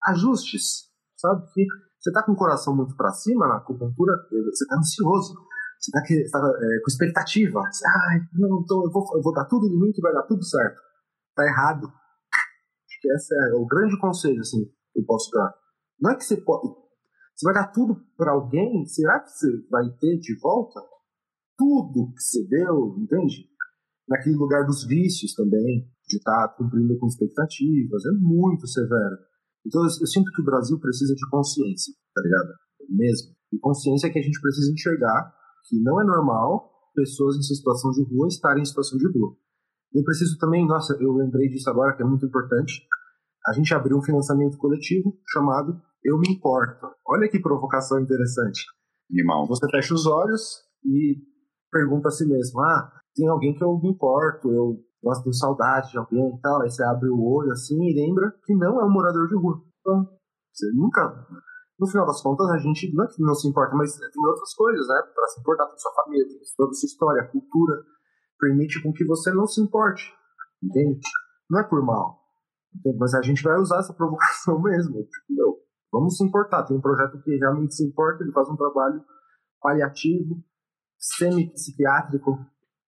a 0.04 0.12
ajustes, 0.12 0.92
sabe? 1.18 1.44
Que 1.54 1.66
você 2.00 2.12
está 2.12 2.22
com 2.22 2.34
o 2.34 2.36
coração 2.36 2.76
muito 2.76 2.96
para 2.96 3.12
cima 3.12 3.48
na 3.48 3.58
acupuntura, 3.58 4.14
você 4.30 4.64
está 4.64 4.78
ansioso, 4.78 5.34
você 5.80 5.98
está 6.22 6.40
tá, 6.40 6.48
é, 6.48 6.80
com 6.82 6.88
expectativa. 6.88 7.62
Você, 7.72 7.88
Ai, 7.88 8.20
não, 8.34 8.62
então 8.62 8.84
eu, 8.84 8.92
vou, 8.92 9.04
eu 9.16 9.22
vou 9.24 9.34
dar 9.34 9.46
tudo 9.46 9.68
de 9.68 9.76
mim 9.76 9.92
que 9.92 10.02
vai 10.02 10.14
dar 10.14 10.24
tudo 10.24 10.44
certo. 10.44 10.80
Tá 11.36 11.46
errado. 11.46 11.88
Acho 11.88 13.02
que 13.02 13.10
esse 13.10 13.36
é 13.36 13.54
o 13.56 13.66
grande 13.66 14.00
conselho 14.00 14.40
assim, 14.40 14.66
que 14.94 15.00
eu 15.02 15.06
posso 15.06 15.30
dar. 15.32 15.54
Não 16.00 16.12
é 16.12 16.16
que 16.16 16.24
você 16.24 16.38
pode. 16.38 16.68
Você 17.36 17.46
vai 17.46 17.54
dar 17.54 17.68
tudo 17.68 17.96
para 18.16 18.32
alguém, 18.32 18.86
será 18.86 19.20
que 19.20 19.30
você 19.30 19.48
vai 19.70 19.90
ter 20.00 20.18
de 20.20 20.40
volta 20.40 20.80
tudo 21.58 22.14
que 22.14 22.22
você 22.22 22.48
deu, 22.48 22.96
entende? 22.98 23.50
Naquele 24.08 24.36
lugar 24.36 24.66
dos 24.66 24.86
vícios 24.86 25.34
também, 25.34 25.90
de 26.08 26.18
estar 26.18 26.48
tá 26.48 26.54
cumprindo 26.56 26.98
com 26.98 27.08
expectativas, 27.08 28.06
é 28.06 28.12
muito 28.12 28.68
severo. 28.68 29.18
Então 29.66 29.82
eu, 29.82 29.88
eu 29.88 30.08
sinto 30.08 30.32
que 30.32 30.42
o 30.42 30.46
Brasil 30.46 30.80
precisa 30.80 31.14
de 31.14 31.30
consciência, 31.30 31.94
tá 32.14 32.22
ligado? 32.22 32.54
Mesmo. 32.90 33.36
E 33.52 33.60
consciência 33.60 34.08
é 34.08 34.10
que 34.10 34.20
a 34.20 34.22
gente 34.22 34.40
precisa 34.40 34.72
enxergar 34.72 35.34
que 35.68 35.80
não 35.82 36.00
é 36.00 36.06
normal 36.06 36.72
pessoas 36.94 37.36
em 37.36 37.42
situação 37.42 37.92
de 37.92 38.04
rua 38.04 38.28
estarem 38.28 38.62
em 38.62 38.66
situação 38.66 38.98
de 38.98 39.08
rua. 39.08 39.36
Eu 39.96 40.04
preciso 40.04 40.38
também, 40.38 40.68
nossa, 40.68 40.94
eu 41.00 41.14
lembrei 41.14 41.48
disso 41.48 41.70
agora, 41.70 41.96
que 41.96 42.04
é 42.04 42.06
muito 42.06 42.26
importante. 42.26 42.86
A 43.48 43.54
gente 43.54 43.74
abriu 43.74 43.98
um 43.98 44.04
financiamento 44.04 44.58
coletivo 44.58 45.18
chamado 45.26 45.82
Eu 46.04 46.20
Me 46.20 46.34
Importo. 46.34 46.88
Olha 47.08 47.30
que 47.30 47.40
provocação 47.40 48.02
interessante. 48.02 48.66
Animal. 49.10 49.48
Você 49.48 49.66
fecha 49.70 49.94
os 49.94 50.06
olhos 50.06 50.60
e 50.84 51.16
pergunta 51.72 52.10
a 52.10 52.12
si 52.12 52.28
mesmo: 52.28 52.60
ah, 52.60 52.92
tem 53.16 53.26
alguém 53.30 53.56
que 53.56 53.64
eu 53.64 53.80
me 53.80 53.90
importo, 53.90 54.52
eu 54.52 54.84
gosto, 55.02 55.24
tenho 55.24 55.34
saudade 55.34 55.92
de 55.92 55.98
alguém 55.98 56.28
e 56.28 56.42
tal. 56.42 56.62
Aí 56.62 56.70
você 56.70 56.84
abre 56.84 57.08
o 57.10 57.24
olho 57.24 57.52
assim 57.52 57.82
e 57.82 57.96
lembra 57.96 58.34
que 58.44 58.54
não 58.54 58.82
é 58.82 58.84
um 58.84 58.92
morador 58.92 59.30
de 59.30 59.36
rua. 59.36 59.62
Então, 59.80 60.10
você 60.52 60.70
nunca. 60.74 61.26
No 61.80 61.88
final 61.88 62.06
das 62.06 62.22
contas, 62.22 62.50
a 62.50 62.58
gente 62.58 62.94
não 62.94 63.04
é 63.06 63.08
que 63.08 63.22
não 63.22 63.36
se 63.36 63.48
importa, 63.48 63.76
mas 63.76 63.96
tem 63.98 64.26
outras 64.26 64.54
coisas, 64.56 64.88
né? 64.88 65.02
Para 65.14 65.28
se 65.28 65.40
importar, 65.40 65.68
tem 65.68 65.78
sua 65.78 65.94
família, 65.94 66.26
tem 66.28 66.40
toda 66.58 66.72
a 66.72 66.74
sua 66.74 66.88
história, 66.88 67.22
a 67.22 67.28
cultura. 67.28 67.84
Permite 68.40 68.82
com 68.82 68.92
que 68.92 69.06
você 69.06 69.32
não 69.32 69.48
se 69.48 69.62
importe. 69.62 70.12
Entende? 70.62 71.00
Não 71.50 71.60
é 71.60 71.64
por 71.64 71.84
mal. 71.84 72.20
Entende? 72.74 72.98
Mas 72.98 73.14
a 73.14 73.22
gente 73.22 73.42
vai 73.44 73.58
usar 73.58 73.80
essa 73.80 73.94
provocação 73.96 74.62
mesmo. 74.62 75.04
Tipo, 75.04 75.26
meu, 75.30 75.58
vamos 75.92 76.18
se 76.18 76.24
importar. 76.24 76.64
Tem 76.64 76.78
um 76.78 76.82
projeto 76.82 77.22
que 77.22 77.36
realmente 77.38 77.76
se 77.76 77.86
importa, 77.86 78.24
ele 78.24 78.32
faz 78.32 78.50
um 78.50 78.56
trabalho 78.56 79.04
paliativo, 79.62 80.44
semi-psiquiátrico, 80.98 82.38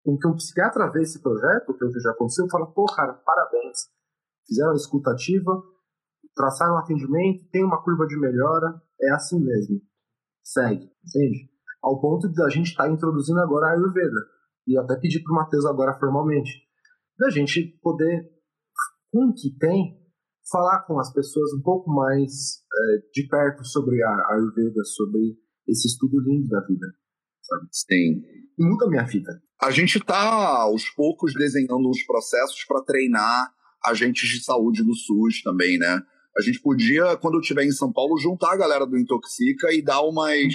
em 0.05 0.17
que 0.17 0.27
um 0.27 0.35
psiquiatra 0.35 0.89
vê 0.91 1.01
esse 1.01 1.21
projeto, 1.21 1.73
que 1.73 1.85
é 1.85 1.87
que 1.87 1.99
já 1.99 2.11
aconteceu, 2.11 2.47
fala, 2.49 2.71
pô, 2.71 2.85
cara, 2.85 3.13
parabéns. 3.13 3.77
Fizeram 4.47 4.71
a 4.71 4.75
escutativa, 4.75 5.51
traçaram 6.33 6.75
o 6.75 6.77
atendimento, 6.77 7.49
tem 7.51 7.65
uma 7.65 7.83
curva 7.83 8.05
de 8.07 8.17
melhora, 8.17 8.81
é 9.01 9.11
assim 9.11 9.43
mesmo. 9.43 9.81
Segue, 10.43 10.89
entende? 11.05 11.49
Ao 11.83 11.99
ponto 11.99 12.29
de 12.29 12.41
a 12.41 12.49
gente 12.49 12.67
estar 12.67 12.85
tá 12.85 12.89
introduzindo 12.89 13.39
agora 13.41 13.67
a 13.67 13.71
Ayurveda. 13.71 14.36
E 14.67 14.77
até 14.77 14.95
pedir 14.97 15.23
para 15.23 15.33
o 15.33 15.35
Matheus 15.35 15.65
agora 15.65 15.97
formalmente. 15.99 16.51
Da 17.17 17.29
gente 17.29 17.79
poder, 17.81 18.29
com 19.11 19.29
o 19.29 19.33
que 19.33 19.57
tem, 19.57 19.97
falar 20.51 20.83
com 20.83 20.99
as 20.99 21.11
pessoas 21.11 21.53
um 21.53 21.61
pouco 21.61 21.89
mais 21.89 22.63
é, 22.73 22.97
de 23.13 23.27
perto 23.27 23.65
sobre 23.65 24.01
a 24.03 24.33
Ayurveda, 24.33 24.83
sobre 24.83 25.37
esse 25.67 25.87
estudo 25.87 26.19
lindo 26.19 26.47
da 26.47 26.59
vida. 26.61 26.87
Sabe? 27.41 27.67
Sim. 27.71 28.21
E 28.57 28.65
muda 28.65 28.85
a 28.85 28.89
minha 28.89 29.07
fita. 29.07 29.31
A 29.61 29.71
gente 29.71 29.97
está 29.97 30.61
aos 30.61 30.89
poucos 30.89 31.33
desenhando 31.33 31.89
os 31.89 32.03
processos 32.05 32.63
para 32.65 32.83
treinar 32.83 33.51
agentes 33.85 34.29
de 34.29 34.43
saúde 34.43 34.83
do 34.83 34.93
SUS 34.93 35.41
também, 35.43 35.77
né? 35.77 36.01
A 36.37 36.41
gente 36.41 36.61
podia, 36.61 37.17
quando 37.17 37.35
eu 37.35 37.41
estiver 37.41 37.63
em 37.63 37.71
São 37.71 37.91
Paulo, 37.91 38.19
juntar 38.19 38.53
a 38.53 38.57
galera 38.57 38.85
do 38.85 38.97
Intoxica 38.97 39.73
e 39.73 39.81
dar 39.81 40.01
umas. 40.01 40.53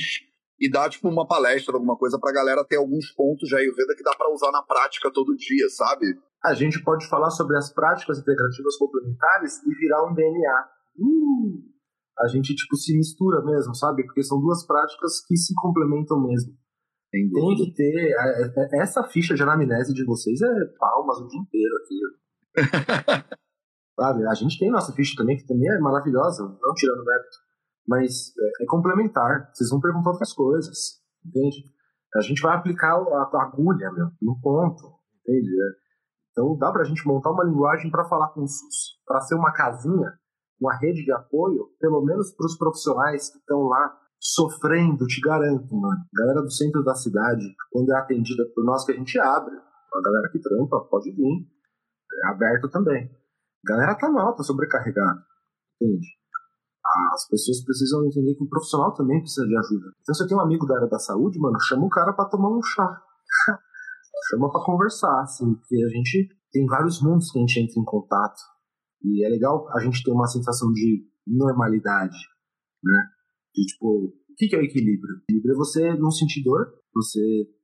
E 0.63 0.71
dar, 0.71 0.89
tipo, 0.89 1.09
uma 1.09 1.27
palestra, 1.27 1.75
alguma 1.75 1.97
coisa 1.97 2.21
pra 2.21 2.33
galera 2.33 2.65
ter 2.65 2.77
alguns 2.77 3.11
pontos 3.11 3.49
de 3.49 3.57
Ayurveda 3.57 3.97
que 3.97 4.05
dá 4.05 4.15
para 4.17 4.33
usar 4.33 4.53
na 4.53 4.63
prática 4.63 5.11
todo 5.13 5.35
dia, 5.35 5.69
sabe? 5.69 6.07
A 6.45 6.55
gente 6.55 6.81
pode 6.85 7.09
falar 7.09 7.31
sobre 7.31 7.57
as 7.57 7.73
práticas 7.75 8.21
integrativas 8.21 8.77
complementares 8.77 9.61
e 9.67 9.75
virar 9.75 10.09
um 10.09 10.15
DNA. 10.15 10.69
Uh, 10.99 11.63
a 12.21 12.29
gente, 12.29 12.55
tipo, 12.55 12.77
se 12.77 12.97
mistura 12.97 13.45
mesmo, 13.45 13.75
sabe? 13.75 14.05
Porque 14.05 14.23
são 14.23 14.41
duas 14.41 14.65
práticas 14.65 15.21
que 15.27 15.37
se 15.37 15.53
complementam 15.61 16.23
mesmo. 16.23 16.53
Tem 17.11 17.29
que 17.29 17.75
ter. 17.75 18.15
Essa 18.81 19.03
ficha 19.03 19.35
de 19.35 19.43
anamnese 19.43 19.93
de 19.93 20.05
vocês 20.05 20.41
é 20.41 20.49
palmas 20.79 21.19
o 21.19 21.27
dia 21.27 21.41
inteiro 21.41 21.75
aqui. 21.77 23.35
Sabe? 23.99 24.27
A 24.27 24.35
gente 24.35 24.59
tem 24.59 24.71
nossa 24.71 24.93
ficha 24.93 25.15
também, 25.17 25.37
que 25.37 25.47
também 25.47 25.69
é 25.69 25.79
maravilhosa, 25.79 26.45
não 26.45 26.75
tirando 26.75 27.05
mérito. 27.05 27.52
Mas 27.87 28.33
é, 28.39 28.65
é 28.65 28.67
complementar. 28.67 29.51
Vocês 29.53 29.71
vão 29.71 29.81
perguntar 29.81 30.11
outras 30.11 30.33
coisas. 30.33 31.01
Entende? 31.25 31.65
A 32.17 32.21
gente 32.21 32.43
vai 32.43 32.57
aplicar 32.57 32.95
a, 32.95 33.31
a 33.33 33.43
agulha, 33.45 33.91
meu, 33.93 34.11
no 34.21 34.41
ponto. 34.41 34.95
Entende? 35.21 35.49
É. 35.49 35.83
Então 36.31 36.57
dá 36.57 36.73
pra 36.73 36.85
gente 36.85 37.07
montar 37.07 37.31
uma 37.31 37.45
linguagem 37.45 37.91
para 37.91 38.09
falar 38.09 38.29
com 38.29 38.43
o 38.43 38.49
SUS. 38.49 38.99
Para 39.07 39.21
ser 39.21 39.35
uma 39.35 39.53
casinha, 39.53 40.13
uma 40.61 40.77
rede 40.77 41.05
de 41.05 41.13
apoio, 41.13 41.69
pelo 41.79 42.03
menos 42.05 42.33
para 42.35 42.47
os 42.47 42.57
profissionais 42.57 43.31
que 43.31 43.39
estão 43.39 43.63
lá 43.65 43.99
sofrendo, 44.19 45.07
te 45.07 45.21
garanto, 45.21 45.75
mano. 45.75 46.01
Galera 46.15 46.43
do 46.43 46.51
centro 46.51 46.85
da 46.85 46.95
cidade, 46.95 47.45
quando 47.71 47.93
é 47.93 47.99
atendida 47.99 48.45
por 48.55 48.65
nós, 48.65 48.85
que 48.85 48.93
a 48.93 48.97
gente 48.97 49.19
abre, 49.19 49.55
a 49.55 50.01
galera 50.03 50.31
que 50.31 50.39
trampa, 50.39 50.81
pode 50.89 51.11
vir. 51.11 51.47
É 52.25 52.29
aberto 52.29 52.69
também. 52.71 53.11
A 53.67 53.69
galera 53.69 53.95
tá 53.97 54.09
mal, 54.09 54.35
tá 54.35 54.43
sobrecarregada. 54.43 55.25
Entende? 55.81 56.07
As 57.15 57.29
pessoas 57.29 57.65
precisam 57.65 58.05
entender 58.05 58.35
que 58.35 58.45
o 58.45 58.49
profissional 58.49 58.93
também 58.93 59.21
precisa 59.21 59.47
de 59.47 59.57
ajuda. 59.57 59.93
Então, 60.01 60.15
se 60.15 60.23
eu 60.23 60.27
tenho 60.27 60.41
um 60.41 60.45
amigo 60.45 60.67
da 60.67 60.77
área 60.77 60.89
da 60.89 60.99
saúde, 60.99 61.39
mano, 61.39 61.57
chama 61.61 61.87
o 61.87 61.89
cara 61.89 62.13
para 62.13 62.29
tomar 62.29 62.51
um 62.51 62.63
chá. 62.63 63.01
chama 64.31 64.51
para 64.51 64.65
conversar, 64.65 65.23
assim, 65.23 65.55
porque 65.55 65.77
a 65.83 65.89
gente 65.89 66.29
tem 66.51 66.67
vários 66.67 67.01
mundos 67.01 67.31
que 67.31 67.39
a 67.39 67.41
gente 67.41 67.61
entra 67.61 67.81
em 67.81 67.85
contato. 67.85 68.41
E 69.03 69.25
é 69.25 69.29
legal 69.29 69.67
a 69.75 69.81
gente 69.81 70.03
ter 70.03 70.13
uma 70.13 70.27
sensação 70.27 70.73
de 70.73 71.05
normalidade, 71.27 72.17
né? 72.83 73.09
De 73.55 73.65
tipo, 73.67 74.15
o 74.33 74.35
que, 74.37 74.55
é 74.55 74.59
o 74.59 74.63
equilíbrio? 74.63 75.17
O 75.17 75.23
equilíbrio 75.23 75.55
é 75.55 75.57
você 75.57 75.95
não 75.95 76.11
sentir 76.11 76.43
dor, 76.43 76.73
você 76.95 77.21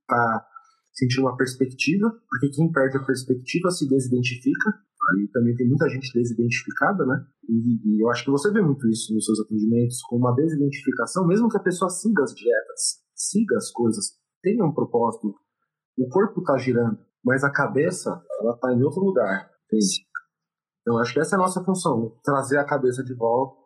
tá 0.07 0.47
sentindo 0.93 1.23
uma 1.23 1.37
perspectiva, 1.37 2.11
porque 2.29 2.51
quem 2.51 2.71
perde 2.73 2.97
a 2.97 3.05
perspectiva 3.05 3.71
se 3.71 3.89
desidentifica. 3.89 4.71
Aí 5.11 5.29
também 5.33 5.55
tem 5.55 5.67
muita 5.67 5.89
gente 5.89 6.13
desidentificada, 6.13 7.07
né? 7.07 7.25
E, 7.49 7.97
e 7.97 8.03
eu 8.03 8.11
acho 8.11 8.25
que 8.25 8.31
você 8.31 8.51
vê 8.53 8.61
muito 8.61 8.89
isso 8.89 9.15
nos 9.15 9.25
seus 9.25 9.41
atendimentos, 9.41 10.03
com 10.09 10.17
uma 10.17 10.35
desidentificação, 10.35 11.27
mesmo 11.27 11.49
que 11.49 11.57
a 11.57 11.63
pessoa 11.63 11.89
siga 11.89 12.23
as 12.23 12.35
dietas, 12.35 13.03
siga 13.15 13.57
as 13.57 13.71
coisas, 13.71 14.19
tenha 14.43 14.65
um 14.65 14.73
propósito, 14.73 15.35
o 15.97 16.09
corpo 16.09 16.43
tá 16.43 16.59
girando, 16.59 16.99
mas 17.25 17.43
a 17.43 17.51
cabeça, 17.51 18.23
ela 18.41 18.57
tá 18.59 18.73
em 18.73 18.83
outro 18.83 19.01
lugar, 19.01 19.51
entende? 19.67 20.07
Então 20.83 20.99
acho 20.99 21.13
que 21.13 21.21
essa 21.21 21.37
é 21.37 21.39
a 21.39 21.43
nossa 21.43 21.65
função, 21.65 22.17
trazer 22.23 22.59
a 22.59 22.65
cabeça 22.65 23.03
de 23.03 23.15
volta 23.15 23.57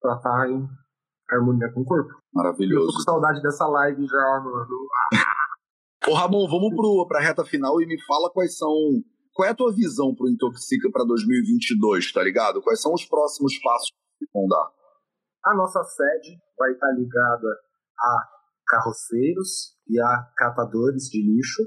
para 0.00 0.16
estar 0.16 0.30
tá 0.30 0.48
em 0.48 0.68
harmonia 1.30 1.72
com 1.72 1.80
o 1.80 1.84
corpo. 1.84 2.10
Maravilhoso. 2.32 2.86
Eu 2.86 2.92
tô 2.92 2.98
com 2.98 3.02
saudade 3.02 3.42
dessa 3.42 3.66
live 3.66 4.06
já, 4.06 4.40
mano. 4.44 4.66
Ô, 6.08 6.14
Ramon, 6.14 6.48
vamos 6.48 6.74
pro, 6.74 7.06
pra 7.06 7.20
reta 7.20 7.44
final 7.44 7.80
e 7.80 7.86
me 7.86 8.00
fala 8.02 8.30
quais 8.30 8.56
são. 8.56 8.72
Qual 9.32 9.48
é 9.48 9.50
a 9.50 9.54
tua 9.54 9.72
visão 9.72 10.14
pro 10.14 10.28
Intoxica 10.28 10.90
para 10.90 11.04
2022, 11.04 12.12
tá 12.12 12.22
ligado? 12.22 12.60
Quais 12.60 12.80
são 12.80 12.92
os 12.92 13.04
próximos 13.06 13.58
passos 13.60 13.90
que 14.18 14.26
vão 14.32 14.46
dar? 14.46 14.70
A 15.44 15.54
nossa 15.54 15.82
sede 15.82 16.38
vai 16.58 16.72
estar 16.72 16.92
ligada 16.92 17.48
a 17.98 18.28
carroceiros 18.66 19.76
e 19.88 19.98
a 20.00 20.32
catadores 20.36 21.04
de 21.04 21.22
lixo, 21.22 21.62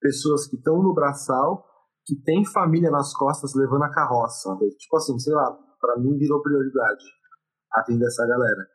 pessoas 0.00 0.46
que 0.48 0.56
estão 0.56 0.82
no 0.82 0.92
braçal, 0.92 1.64
que 2.04 2.16
têm 2.22 2.44
família 2.44 2.90
nas 2.90 3.14
costas 3.14 3.54
levando 3.54 3.84
a 3.84 3.90
carroça. 3.90 4.50
Tipo 4.78 4.96
assim, 4.96 5.18
sei 5.18 5.32
lá, 5.34 5.52
para 5.80 5.98
mim 5.98 6.18
virou 6.18 6.42
prioridade 6.42 7.04
atender 7.72 8.06
essa 8.06 8.26
galera. 8.26 8.66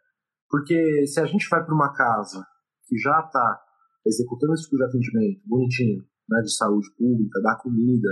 Porque 0.49 1.05
se 1.05 1.19
a 1.19 1.25
gente 1.25 1.47
vai 1.49 1.63
para 1.63 1.75
uma 1.75 1.93
casa 1.93 2.43
que 2.87 2.97
já 2.97 3.19
está 3.19 3.61
executando 4.05 4.53
esse 4.53 4.63
tipo 4.63 4.77
de 4.77 4.83
atendimento 4.83 5.41
bonitinho, 5.45 6.03
né, 6.27 6.41
de 6.41 6.55
saúde 6.55 6.87
pública, 6.97 7.39
dá 7.41 7.55
comida, 7.55 8.09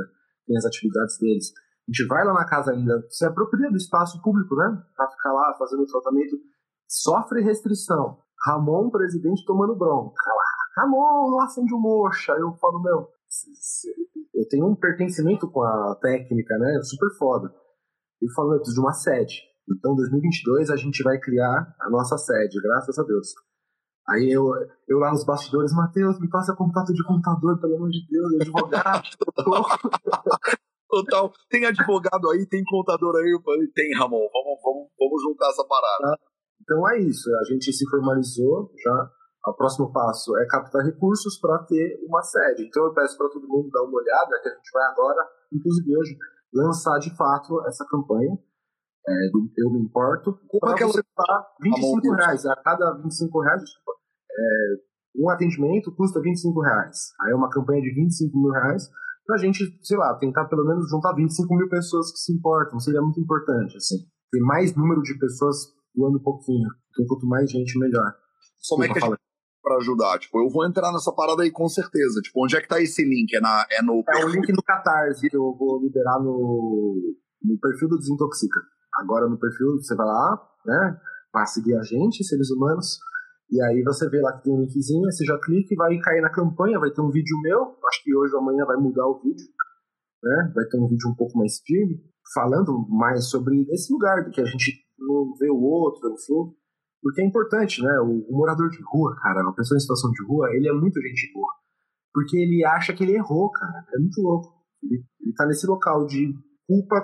tem 0.47 0.57
as 0.57 0.65
atividades 0.65 1.17
deles, 1.19 1.51
a 1.87 1.91
gente 1.91 2.07
vai 2.07 2.25
lá 2.25 2.33
na 2.33 2.45
casa 2.45 2.71
ainda, 2.71 3.05
se 3.09 3.25
apropria 3.25 3.69
do 3.69 3.77
espaço 3.77 4.21
público, 4.21 4.55
né, 4.55 4.83
para 4.95 5.09
ficar 5.09 5.33
lá 5.33 5.55
fazendo 5.59 5.83
o 5.83 5.85
tratamento, 5.85 6.37
sofre 6.87 7.41
restrição, 7.41 8.17
Ramon, 8.45 8.89
presidente, 8.89 9.45
tomando 9.45 9.75
bronca. 9.75 10.15
Ramon, 10.77 11.31
não 11.31 11.39
acende 11.41 11.73
o 11.73 11.79
mocha. 11.79 12.33
Eu 12.33 12.53
falo, 12.53 12.81
meu, 12.81 13.07
eu 14.33 14.47
tenho 14.47 14.67
um 14.67 14.75
pertencimento 14.75 15.49
com 15.49 15.63
a 15.63 15.95
técnica, 15.95 16.57
né? 16.57 16.79
Super 16.83 17.17
foda. 17.17 17.53
Ele 18.21 18.31
falou, 18.33 18.53
eu 18.53 18.59
preciso 18.59 18.79
de 18.79 18.85
uma 18.85 18.93
sede. 18.93 19.41
Então, 19.69 19.95
2022 19.95 20.69
a 20.69 20.75
gente 20.75 21.03
vai 21.03 21.19
criar 21.19 21.75
a 21.81 21.89
nossa 21.89 22.17
sede, 22.17 22.61
graças 22.61 22.97
a 22.97 23.03
Deus. 23.03 23.33
Aí 24.09 24.31
eu, 24.31 24.45
eu 24.87 24.99
lá 24.99 25.11
nos 25.11 25.25
bastidores, 25.25 25.73
Matheus, 25.73 26.17
me 26.19 26.29
passa 26.29 26.55
contato 26.55 26.93
de 26.93 27.03
computador, 27.03 27.59
pelo 27.59 27.75
amor 27.75 27.89
de 27.89 28.07
Deus, 28.09 28.41
advogado. 28.41 29.03
Total. 30.89 31.33
Tem 31.51 31.65
advogado 31.65 32.29
aí, 32.31 32.45
tem 32.45 32.63
contador 32.63 33.17
aí. 33.17 33.29
Eu 33.29 33.41
falei, 33.41 33.67
tem, 33.75 33.93
Ramon, 33.97 34.25
vamos, 34.31 34.59
vamos, 34.63 34.87
vamos 34.97 35.21
juntar 35.21 35.49
essa 35.49 35.65
parada. 35.65 36.15
Ah, 36.15 36.17
então 36.61 36.89
é 36.89 36.99
isso, 37.01 37.29
a 37.35 37.43
gente 37.43 37.71
se 37.73 37.85
formalizou 37.89 38.71
já. 38.81 39.11
O 39.45 39.53
próximo 39.53 39.91
passo 39.91 40.37
é 40.37 40.45
captar 40.47 40.85
recursos 40.85 41.37
para 41.39 41.59
ter 41.63 41.99
uma 42.07 42.21
sede. 42.21 42.65
Então 42.65 42.85
eu 42.85 42.93
peço 42.93 43.17
para 43.17 43.29
todo 43.29 43.47
mundo 43.47 43.69
dar 43.69 43.83
uma 43.83 43.97
olhada, 43.97 44.39
que 44.41 44.49
a 44.49 44.53
gente 44.53 44.71
vai 44.73 44.85
agora, 44.85 45.25
inclusive 45.53 45.97
hoje, 45.97 46.17
lançar 46.53 46.97
de 46.99 47.15
fato 47.15 47.61
essa 47.67 47.85
campanha 47.85 48.37
é, 49.07 49.29
do 49.31 49.49
Eu 49.57 49.71
Me 49.71 49.79
Importo. 49.79 50.37
Como 50.47 50.71
é 50.71 50.75
que 50.75 50.85
você 50.85 51.01
tá 51.15 51.47
25 51.61 52.11
reais. 52.13 52.45
A 52.45 52.55
cada 52.57 52.93
25 53.01 53.41
reais, 53.41 53.61
desculpa, 53.63 53.91
é, 54.31 54.75
um 55.17 55.29
atendimento 55.29 55.95
custa 55.95 56.21
25 56.21 56.61
reais. 56.61 57.13
Aí 57.21 57.31
é 57.31 57.35
uma 57.35 57.49
campanha 57.49 57.81
de 57.81 57.93
25 57.93 58.37
mil 58.37 58.51
reais 58.51 58.89
pra 59.25 59.37
gente, 59.37 59.77
sei 59.81 59.97
lá, 59.97 60.13
tentar 60.15 60.45
pelo 60.45 60.65
menos 60.65 60.89
juntar 60.89 61.13
25 61.13 61.55
mil 61.55 61.69
pessoas 61.69 62.11
que 62.11 62.19
se 62.19 62.33
importam. 62.33 62.79
Seria 62.79 63.01
muito 63.01 63.19
importante, 63.19 63.77
assim. 63.77 63.97
Ter 64.31 64.39
mais 64.41 64.75
número 64.75 65.01
de 65.01 65.17
pessoas 65.17 65.57
doando 65.95 66.17
um 66.17 66.23
pouquinho. 66.23 66.67
Então, 66.91 67.05
quanto 67.07 67.25
mais 67.25 67.49
gente, 67.49 67.79
melhor. 67.79 68.13
Como 68.69 68.83
é 68.83 68.87
que 68.89 68.99
a 68.99 69.17
para 69.61 69.77
ajudar? 69.77 70.17
Tipo, 70.19 70.39
eu 70.39 70.49
vou 70.49 70.65
entrar 70.65 70.91
nessa 70.93 71.11
parada 71.11 71.43
aí 71.43 71.51
com 71.51 71.67
certeza. 71.67 72.21
Tipo, 72.21 72.45
onde 72.45 72.55
é 72.55 72.61
que 72.61 72.67
tá 72.67 72.81
esse 72.81 73.03
link? 73.03 73.33
É, 73.35 73.41
na, 73.41 73.65
é 73.69 73.81
no. 73.81 74.03
É 74.07 74.25
o 74.25 74.29
link 74.29 74.49
no 74.51 74.63
Catarse 74.63 75.29
que 75.29 75.35
eu 75.35 75.55
vou 75.57 75.81
liberar 75.81 76.19
no, 76.19 76.95
no 77.43 77.59
perfil 77.59 77.89
do 77.89 77.97
Desintoxica. 77.97 78.59
Agora 78.99 79.27
no 79.27 79.39
perfil 79.39 79.75
você 79.77 79.95
vai 79.95 80.05
lá, 80.05 80.41
né? 80.65 80.99
Para 81.31 81.45
seguir 81.45 81.75
a 81.75 81.83
gente, 81.83 82.23
seres 82.23 82.49
humanos. 82.51 82.99
E 83.49 83.61
aí 83.61 83.81
você 83.83 84.09
vê 84.09 84.19
lá 84.19 84.33
que 84.33 84.43
tem 84.43 84.53
um 84.53 84.59
linkzinho, 84.59 85.09
você 85.09 85.23
já 85.23 85.39
clica 85.39 85.73
e 85.73 85.77
vai 85.77 85.97
cair 85.99 86.21
na 86.21 86.29
campanha, 86.29 86.79
vai 86.79 86.91
ter 86.91 87.01
um 87.01 87.09
vídeo 87.09 87.39
meu, 87.41 87.77
acho 87.87 88.03
que 88.03 88.13
hoje 88.13 88.33
ou 88.33 88.41
amanhã 88.41 88.65
vai 88.65 88.75
mudar 88.75 89.07
o 89.07 89.21
vídeo, 89.21 89.45
né? 90.21 90.51
Vai 90.53 90.65
ter 90.65 90.77
um 90.77 90.87
vídeo 90.87 91.09
um 91.09 91.15
pouco 91.15 91.37
mais 91.37 91.61
firme, 91.65 92.03
falando 92.33 92.85
mais 92.89 93.29
sobre 93.29 93.65
esse 93.71 93.91
lugar, 93.93 94.29
que 94.31 94.41
a 94.41 94.45
gente 94.45 94.83
não 94.99 95.33
vê 95.39 95.49
o 95.49 95.61
outro, 95.61 96.09
enfim. 96.09 96.53
Porque 97.01 97.21
é 97.21 97.25
importante, 97.25 97.81
né? 97.81 97.99
O, 98.01 98.25
o, 98.27 98.37
morador 98.37 98.69
de 98.69 98.79
rua, 98.83 99.15
cara, 99.21 99.43
uma 99.43 99.55
pessoa 99.55 99.77
em 99.77 99.79
situação 99.79 100.11
de 100.11 100.25
rua, 100.25 100.49
ele 100.53 100.67
é 100.67 100.73
muito 100.73 100.99
gente 100.99 101.31
boa. 101.33 101.53
Porque 102.13 102.35
ele 102.35 102.65
acha 102.65 102.93
que 102.93 103.03
ele 103.03 103.15
errou, 103.15 103.49
cara. 103.51 103.85
É 103.95 103.99
muito 103.99 104.21
louco. 104.21 104.53
Ele, 104.83 105.05
ele 105.21 105.33
tá 105.33 105.45
nesse 105.45 105.65
local 105.67 106.05
de 106.05 106.33
culpa, 106.67 107.01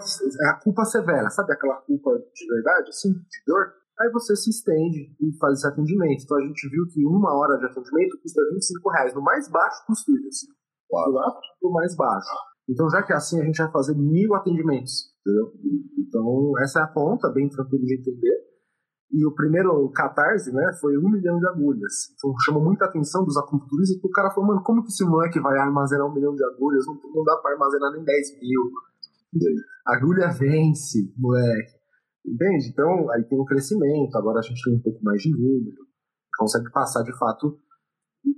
a 0.50 0.54
culpa 0.62 0.86
severa, 0.86 1.30
sabe 1.30 1.54
aquela 1.54 1.78
culpa 1.82 2.12
de 2.34 2.48
verdade, 2.48 2.90
assim, 2.90 3.14
de 3.14 3.44
dor? 3.48 3.74
Aí 4.00 4.10
você 4.12 4.36
se 4.36 4.50
estende 4.50 5.16
e 5.22 5.38
faz 5.38 5.60
esse 5.60 5.68
atendimento. 5.68 6.24
Então 6.24 6.38
a 6.38 6.46
gente 6.46 6.68
viu 6.70 6.86
que 6.88 7.06
uma 7.06 7.34
hora 7.34 7.58
de 7.58 7.66
atendimento 7.66 8.20
custa 8.22 8.42
25 8.52 8.90
reais, 8.90 9.14
no 9.14 9.22
mais 9.22 9.50
baixo 9.50 9.86
possível, 9.88 10.28
assim. 10.28 10.48
Do 10.90 11.12
lá 11.12 11.32
pro 11.60 11.72
mais 11.72 11.96
baixo. 11.96 12.30
Então, 12.70 12.90
já 12.90 13.04
que 13.04 13.12
é 13.12 13.16
assim, 13.16 13.42
a 13.42 13.46
gente 13.46 13.58
vai 13.58 13.72
fazer 13.72 13.96
mil 13.96 14.34
atendimentos, 14.36 15.12
entendeu? 15.20 15.52
Então, 15.98 16.54
essa 16.62 16.80
é 16.80 16.84
a 16.84 16.88
conta, 16.88 17.30
bem 17.30 17.50
tranquilo 17.50 17.86
de 17.86 18.00
entender. 18.00 18.54
E 19.12 19.26
o 19.28 19.36
primeiro 19.36 19.90
catarse, 19.92 20.52
né, 20.52 20.74
foi 20.82 20.98
um 20.98 21.10
milhão 21.10 21.38
de 21.38 21.48
agulhas. 21.48 22.10
Então 22.16 22.34
chamou 22.44 22.64
muita 22.64 22.86
atenção 22.86 23.24
dos 23.24 23.38
acupunturistas, 23.38 23.98
porque 23.98 24.08
o 24.08 24.12
cara 24.12 24.32
falou, 24.32 24.48
mano, 24.48 24.64
como 24.64 24.82
que 24.82 24.90
esse 24.90 25.06
moleque 25.06 25.40
vai 25.40 25.56
armazenar 25.60 26.08
um 26.08 26.14
milhão 26.14 26.34
de 26.34 26.44
agulhas? 26.44 26.84
Não, 26.88 26.96
não 27.14 27.24
dá 27.24 27.38
para 27.38 27.52
armazenar 27.52 27.92
nem 27.92 28.04
10 28.04 28.40
mil. 28.42 28.72
Agulha 29.86 30.30
vence, 30.30 31.14
moleque. 31.18 31.74
Entende? 32.26 32.70
Então, 32.70 33.12
aí 33.12 33.24
tem 33.24 33.40
um 33.40 33.46
crescimento, 33.46 34.16
agora 34.16 34.40
a 34.40 34.42
gente 34.42 34.64
tem 34.64 34.76
um 34.76 34.82
pouco 34.82 35.04
mais 35.04 35.22
de 35.22 35.32
número, 35.32 35.76
consegue 36.38 36.72
passar 36.72 37.04
de 37.04 37.18
fato 37.18 37.60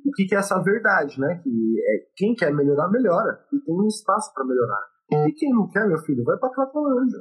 o 0.06 0.12
que, 0.12 0.34
é 0.34 0.38
essa 0.38 0.62
verdade, 0.62 1.20
né? 1.20 1.40
Que 1.44 1.84
é, 1.86 2.08
quem 2.16 2.34
quer 2.34 2.54
melhorar, 2.54 2.90
melhora. 2.90 3.46
E 3.54 3.60
tem 3.60 3.76
um 3.76 3.88
espaço 3.88 4.34
para 4.34 4.46
melhorar. 4.46 4.82
E 5.12 5.32
quem 5.34 5.52
não 5.52 5.70
quer, 5.70 5.88
meu 5.88 6.00
filho, 6.00 6.24
vai 6.24 6.38
pra 6.38 6.50
Cracolândia. 6.50 7.20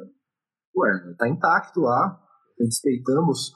Ué, 0.77 1.15
tá 1.19 1.29
intacto 1.29 1.81
lá, 1.81 2.19
respeitamos 2.59 3.53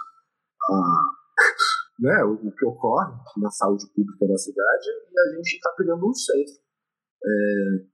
né, 1.99 2.25
o, 2.25 2.35
o, 2.35 2.53
que 2.53 2.65
ocorre 2.65 3.13
na 3.39 3.51
saúde 3.51 3.87
pública 3.95 4.27
da 4.27 4.37
cidade 4.37 4.87
e 5.11 5.19
a 5.19 5.37
gente 5.37 5.55
está 5.55 5.75
criando 5.77 6.07
um 6.07 6.15
centro, 6.15 6.55
é, 7.25 7.87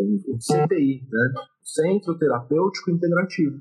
um 0.00 0.38
CTI, 0.38 1.08
né, 1.10 1.42
Centro 1.62 2.16
Terapêutico 2.18 2.90
Integrativo. 2.90 3.56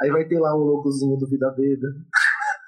Aí 0.00 0.10
vai 0.10 0.26
ter 0.26 0.40
lá 0.40 0.54
um 0.56 0.64
logozinho 0.64 1.16
do 1.16 1.28
Vida 1.28 1.54
Veda, 1.56 1.88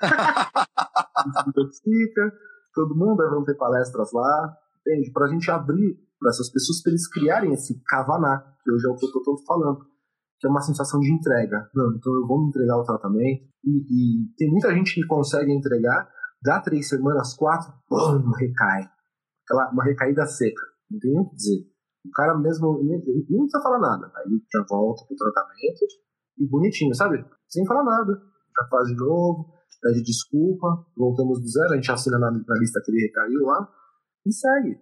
intoxica, 1.48 2.32
todo 2.72 2.94
mundo, 2.94 3.28
vão 3.28 3.44
ter 3.44 3.54
palestras 3.54 4.12
lá, 4.12 4.56
entende? 4.80 5.10
Para 5.12 5.26
a 5.26 5.28
gente 5.28 5.50
abrir 5.50 5.98
para 6.20 6.30
essas 6.30 6.50
pessoas, 6.50 6.82
para 6.82 6.92
eles 6.92 7.08
criarem 7.08 7.52
esse 7.52 7.82
kavaná, 7.84 8.54
que 8.62 8.70
hoje 8.70 8.86
é 8.86 8.90
o 8.90 8.96
que 8.96 9.06
eu 9.06 9.18
estou 9.18 9.36
falando 9.44 9.84
que 10.38 10.46
é 10.46 10.50
uma 10.50 10.60
sensação 10.60 11.00
de 11.00 11.12
entrega. 11.12 11.68
Não, 11.74 11.94
então 11.96 12.12
eu 12.14 12.26
vou 12.26 12.42
me 12.42 12.48
entregar 12.48 12.76
o 12.76 12.84
tratamento. 12.84 13.44
E, 13.64 14.24
e 14.24 14.34
tem 14.36 14.50
muita 14.50 14.72
gente 14.74 14.94
que 14.94 15.06
consegue 15.06 15.52
entregar, 15.52 16.08
dá 16.42 16.60
três 16.60 16.88
semanas, 16.88 17.34
quatro, 17.34 17.72
bum, 17.88 18.30
recai. 18.32 18.88
Aquela, 19.44 19.70
uma 19.70 19.84
recaída 19.84 20.26
seca. 20.26 20.62
Não 20.90 20.98
tem 20.98 21.10
nem 21.12 21.20
o 21.20 21.28
que 21.28 21.36
dizer. 21.36 21.75
O 22.06 22.10
cara 22.12 22.38
mesmo 22.38 22.82
nem, 22.82 22.98
nem 22.98 23.24
precisa 23.24 23.62
falar 23.62 23.78
nada. 23.78 24.10
Aí 24.16 24.30
já 24.52 24.64
volta 24.68 25.04
pro 25.06 25.16
tratamento 25.16 25.84
e 26.38 26.46
bonitinho, 26.46 26.94
sabe? 26.94 27.24
Sem 27.48 27.66
falar 27.66 27.84
nada. 27.84 28.12
Já 28.12 28.68
faz 28.68 28.88
de 28.88 28.96
novo, 28.96 29.52
pede 29.82 30.02
desculpa, 30.02 30.86
voltamos 30.96 31.40
do 31.40 31.48
zero, 31.48 31.72
a 31.72 31.76
gente 31.76 31.90
assina 31.90 32.18
na, 32.18 32.30
na 32.30 32.58
lista 32.58 32.80
que 32.84 32.90
ele 32.90 33.06
recaiu 33.06 33.42
lá 33.42 33.68
e 34.24 34.32
segue. 34.32 34.78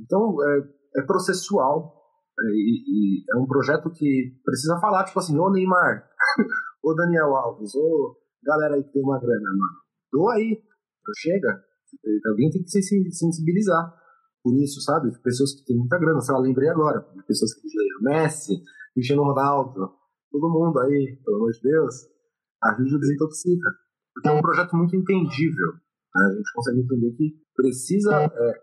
Então 0.00 0.36
é, 0.42 1.00
é 1.00 1.02
processual, 1.02 1.98
e, 2.40 3.20
e, 3.20 3.24
é 3.34 3.36
um 3.36 3.46
projeto 3.46 3.90
que 3.90 4.40
precisa 4.44 4.78
falar, 4.78 5.04
tipo 5.04 5.18
assim, 5.18 5.36
ô 5.38 5.50
Neymar, 5.50 6.08
ô 6.84 6.94
Daniel 6.94 7.34
Alves, 7.34 7.74
ô 7.74 8.16
galera 8.44 8.76
aí 8.76 8.84
que 8.84 8.92
tem 8.92 9.02
uma 9.02 9.18
grana, 9.18 9.50
mano, 9.50 9.82
doa 10.12 10.34
aí, 10.34 10.62
chega. 11.16 11.64
Alguém 12.28 12.50
tem 12.50 12.62
que 12.62 12.70
se 12.70 12.82
sensibilizar 13.10 13.92
por 14.48 14.56
isso, 14.56 14.80
sabe? 14.80 15.12
Pessoas 15.20 15.54
que 15.54 15.64
têm 15.66 15.76
muita 15.76 15.98
grana, 15.98 16.20
sei 16.22 16.34
lá, 16.34 16.40
lembrei 16.40 16.70
agora, 16.70 17.02
pessoas 17.26 17.52
que 17.52 17.60
têm 17.60 17.70
Messi, 18.00 18.62
Cristiano 18.94 19.24
Ronaldo, 19.24 19.92
todo 20.30 20.48
mundo 20.48 20.80
aí, 20.80 21.20
pelo 21.22 21.36
amor 21.36 21.52
de 21.52 21.60
Deus, 21.60 21.94
ajude 22.62 22.94
o 22.94 22.98
Desintoxica. 22.98 23.68
Porque 24.14 24.28
é 24.28 24.32
um 24.32 24.40
projeto 24.40 24.74
muito 24.74 24.96
entendível. 24.96 25.66
Né? 26.16 26.24
A 26.24 26.32
gente 26.32 26.52
consegue 26.54 26.80
entender 26.80 27.12
que 27.12 27.36
precisa 27.54 28.16
é, 28.22 28.54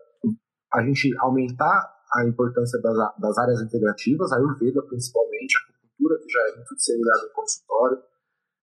a 0.74 0.82
gente 0.82 1.14
aumentar 1.20 1.94
a 2.14 2.26
importância 2.26 2.80
das, 2.80 2.96
das 3.20 3.38
áreas 3.38 3.62
integrativas, 3.62 4.32
a 4.32 4.36
Ayurveda 4.36 4.82
principalmente, 4.82 5.54
a 5.56 5.70
acupuntura, 5.70 6.18
que 6.18 6.32
já 6.32 6.40
é 6.40 6.56
muito 6.56 6.74
disseminada 6.74 7.22
no 7.22 7.32
consultório, 7.32 7.98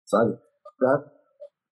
sabe? 0.06 0.40
Para 0.78 1.12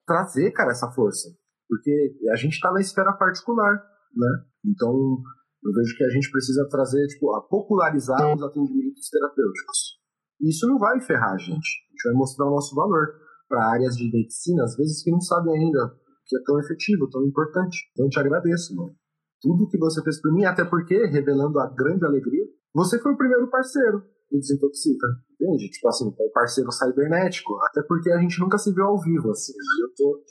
trazer, 0.08 0.52
cara, 0.52 0.72
essa 0.72 0.90
força. 0.92 1.30
Porque 1.68 2.16
a 2.32 2.36
gente 2.38 2.54
está 2.54 2.72
na 2.72 2.80
esfera 2.80 3.12
particular, 3.14 3.92
né? 4.16 4.46
Então, 4.66 5.22
eu 5.64 5.72
vejo 5.74 5.96
que 5.96 6.04
a 6.04 6.10
gente 6.10 6.32
precisa 6.32 6.68
trazer, 6.70 7.06
tipo, 7.08 7.36
a 7.36 7.42
popularizar 7.42 8.36
os 8.36 8.42
atendimentos 8.42 9.10
terapêuticos. 9.10 10.00
E 10.42 10.50
isso 10.50 10.68
não 10.68 10.78
vai 10.78 11.00
ferrar 11.02 11.34
a 11.34 11.38
gente. 11.38 11.50
A 11.50 11.92
gente 11.92 12.04
vai 12.06 12.14
mostrar 12.14 12.48
o 12.48 12.52
nosso 12.52 12.76
valor 12.76 13.14
para 13.48 13.72
áreas 13.72 13.96
de 13.96 14.12
medicina, 14.12 14.64
às 14.64 14.76
vezes 14.76 15.04
que 15.04 15.12
não 15.12 15.22
sabem 15.22 15.54
ainda 15.54 15.96
que 16.26 16.38
é 16.38 16.44
tão 16.46 16.60
efetivo, 16.60 17.10
tão 17.10 17.26
importante. 17.26 17.78
Então, 17.92 18.06
eu 18.06 18.10
te 18.10 18.20
agradeço, 18.20 18.76
mano 18.76 18.96
tudo 19.42 19.68
que 19.68 19.78
você 19.78 20.02
fez 20.04 20.22
por 20.22 20.32
mim, 20.32 20.46
até 20.46 20.64
porque, 20.64 20.96
revelando 21.08 21.60
a 21.60 21.68
grande 21.68 22.06
alegria, 22.06 22.46
você 22.74 23.00
foi 23.00 23.12
o 23.12 23.18
primeiro 23.18 23.50
parceiro 23.50 24.04
do 24.30 24.40
Desintoxica, 24.40 25.08
entende? 25.34 25.70
Tipo 25.70 25.90
assim, 25.90 26.08
o 26.08 26.32
parceiro 26.32 26.72
cibernético, 26.72 27.58
até 27.64 27.82
porque 27.82 28.12
a 28.12 28.20
gente 28.20 28.40
nunca 28.40 28.58
se 28.58 28.72
viu 28.72 28.86
ao 28.86 29.02
vivo, 29.02 29.32
assim, 29.32 29.52
né? 29.52 29.84
eu 29.84 29.90
tô... 29.96 30.24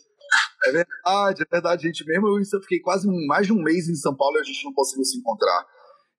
É 0.64 0.72
verdade, 0.72 1.42
é 1.42 1.46
verdade, 1.50 1.82
gente. 1.82 2.04
Mesmo 2.06 2.28
eu, 2.28 2.38
eu 2.38 2.62
fiquei 2.62 2.80
quase 2.80 3.08
mais 3.26 3.46
de 3.46 3.52
um 3.52 3.62
mês 3.62 3.88
em 3.88 3.94
São 3.94 4.14
Paulo 4.14 4.36
e 4.36 4.40
a 4.40 4.44
gente 4.44 4.64
não 4.64 4.72
conseguiu 4.72 5.04
se 5.04 5.18
encontrar. 5.18 5.66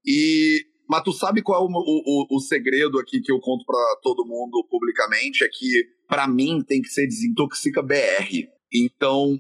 E 0.06 0.66
mas 0.90 1.04
tu 1.04 1.14
sabe 1.14 1.42
qual 1.42 1.62
é 1.62 1.66
o, 1.66 1.70
o, 1.72 2.36
o 2.36 2.40
segredo 2.42 3.00
aqui 3.00 3.22
que 3.22 3.32
eu 3.32 3.40
conto 3.40 3.64
para 3.66 3.80
todo 4.04 4.26
mundo 4.26 4.68
publicamente? 4.70 5.42
É 5.42 5.48
que, 5.48 5.86
para 6.06 6.28
mim, 6.28 6.62
tem 6.68 6.82
que 6.82 6.90
ser 6.90 7.08
Desintoxica 7.08 7.82
BR. 7.82 8.50
Então, 8.74 9.40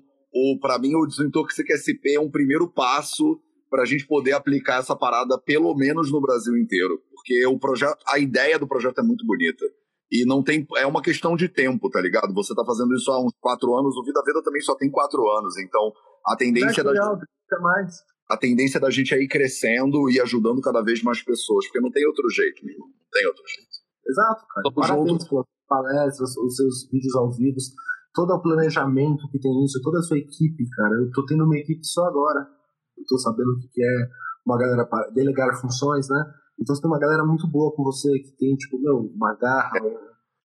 para 0.62 0.80
mim 0.80 0.96
o 0.96 1.06
Desintoxica 1.06 1.76
SP 1.76 2.16
é 2.16 2.20
um 2.20 2.32
primeiro 2.32 2.72
passo 2.72 3.38
para 3.70 3.84
a 3.84 3.86
gente 3.86 4.06
poder 4.06 4.34
aplicar 4.34 4.80
essa 4.80 4.96
parada 4.96 5.38
pelo 5.38 5.76
menos 5.76 6.12
no 6.12 6.22
Brasil 6.22 6.58
inteiro, 6.58 7.02
porque 7.14 7.46
o 7.46 7.58
projeto, 7.58 8.04
a 8.08 8.20
ideia 8.20 8.58
do 8.58 8.68
projeto 8.68 9.00
é 9.00 9.04
muito 9.04 9.26
bonita. 9.26 9.66
E 10.12 10.26
não 10.26 10.44
tem. 10.44 10.68
É 10.76 10.86
uma 10.86 11.02
questão 11.02 11.36
de 11.38 11.48
tempo, 11.48 11.90
tá 11.90 12.02
ligado? 12.02 12.34
Você 12.34 12.54
tá 12.54 12.66
fazendo 12.66 12.94
isso 12.94 13.10
há 13.12 13.24
uns 13.24 13.34
quatro 13.40 13.74
anos, 13.76 13.96
o 13.96 14.04
Vida 14.04 14.22
Veda 14.26 14.44
também 14.44 14.62
só 14.62 14.76
tem 14.76 14.92
quatro 14.92 15.26
anos, 15.38 15.58
então 15.58 15.94
A 16.28 16.36
tendência 16.36 16.84
da 16.84 16.94
gente, 16.94 17.26
mais. 17.62 17.96
a 18.30 18.38
tendência 18.38 18.80
da 18.80 18.90
gente 18.90 19.14
é 19.14 19.24
ir 19.24 19.28
crescendo 19.28 20.10
e 20.10 20.20
ajudando 20.20 20.62
cada 20.62 20.82
vez 20.82 21.02
mais 21.02 21.22
pessoas, 21.24 21.66
porque 21.66 21.80
não 21.80 21.90
tem 21.92 22.06
outro 22.06 22.30
jeito, 22.30 22.62
não 22.66 22.88
tem 23.12 23.26
outro 23.28 23.44
jeito. 23.48 23.72
Exato, 24.06 24.46
cara. 24.48 24.64
Tamo 24.64 24.76
Parabéns 24.76 25.28
pelas 25.30 25.46
palestras, 25.68 26.38
os 26.38 26.56
seus 26.56 26.90
vídeos 26.92 27.16
ao 27.16 27.32
vivo, 27.32 27.56
todo 28.14 28.34
o 28.34 28.42
planejamento 28.42 29.30
que 29.32 29.40
tem 29.40 29.64
isso, 29.64 29.82
toda 29.82 30.00
a 30.00 30.02
sua 30.02 30.18
equipe, 30.18 30.70
cara. 30.76 30.96
Eu 30.96 31.10
tô 31.12 31.26
tendo 31.26 31.46
uma 31.46 31.58
equipe 31.58 31.86
só 31.86 32.04
agora. 32.06 32.40
Eu 32.98 33.06
tô 33.08 33.18
sabendo 33.18 33.52
o 33.52 33.60
que 33.72 33.82
é 33.82 34.10
uma 34.46 34.58
galera 34.58 34.86
para 34.86 35.10
delegar 35.12 35.60
funções, 35.62 36.10
né? 36.10 36.22
Então 36.62 36.76
você 36.76 36.82
tem 36.82 36.92
uma 36.92 37.00
galera 37.00 37.26
muito 37.26 37.48
boa 37.48 37.74
com 37.76 37.84
você 37.84 38.08
que 38.20 38.32
tem, 38.38 38.56
tipo, 38.56 38.80
meu, 38.80 39.12
uma 39.16 39.34
garra, 39.36 39.82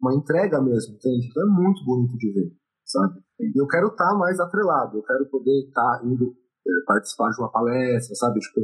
uma 0.01 0.15
entrega 0.15 0.61
mesmo, 0.61 0.95
entende? 0.95 1.29
Então 1.29 1.43
é 1.45 1.51
muito 1.51 1.85
bonito 1.85 2.17
de 2.19 2.33
ver, 2.33 2.53
sabe? 2.85 3.21
E 3.39 3.61
eu 3.61 3.67
quero 3.69 3.87
estar 3.87 4.11
tá 4.11 4.19
mais 4.19 4.41
atrelado, 4.41 4.99
eu 4.99 5.03
quero 5.03 5.27
poder 5.31 5.67
estar 5.69 5.99
tá 5.99 6.05
indo 6.05 6.35
é, 6.67 6.71
participar 6.87 7.31
de 7.31 7.41
uma 7.41 7.51
palestra, 7.51 8.15
sabe? 8.17 8.41
Tipo, 8.41 8.61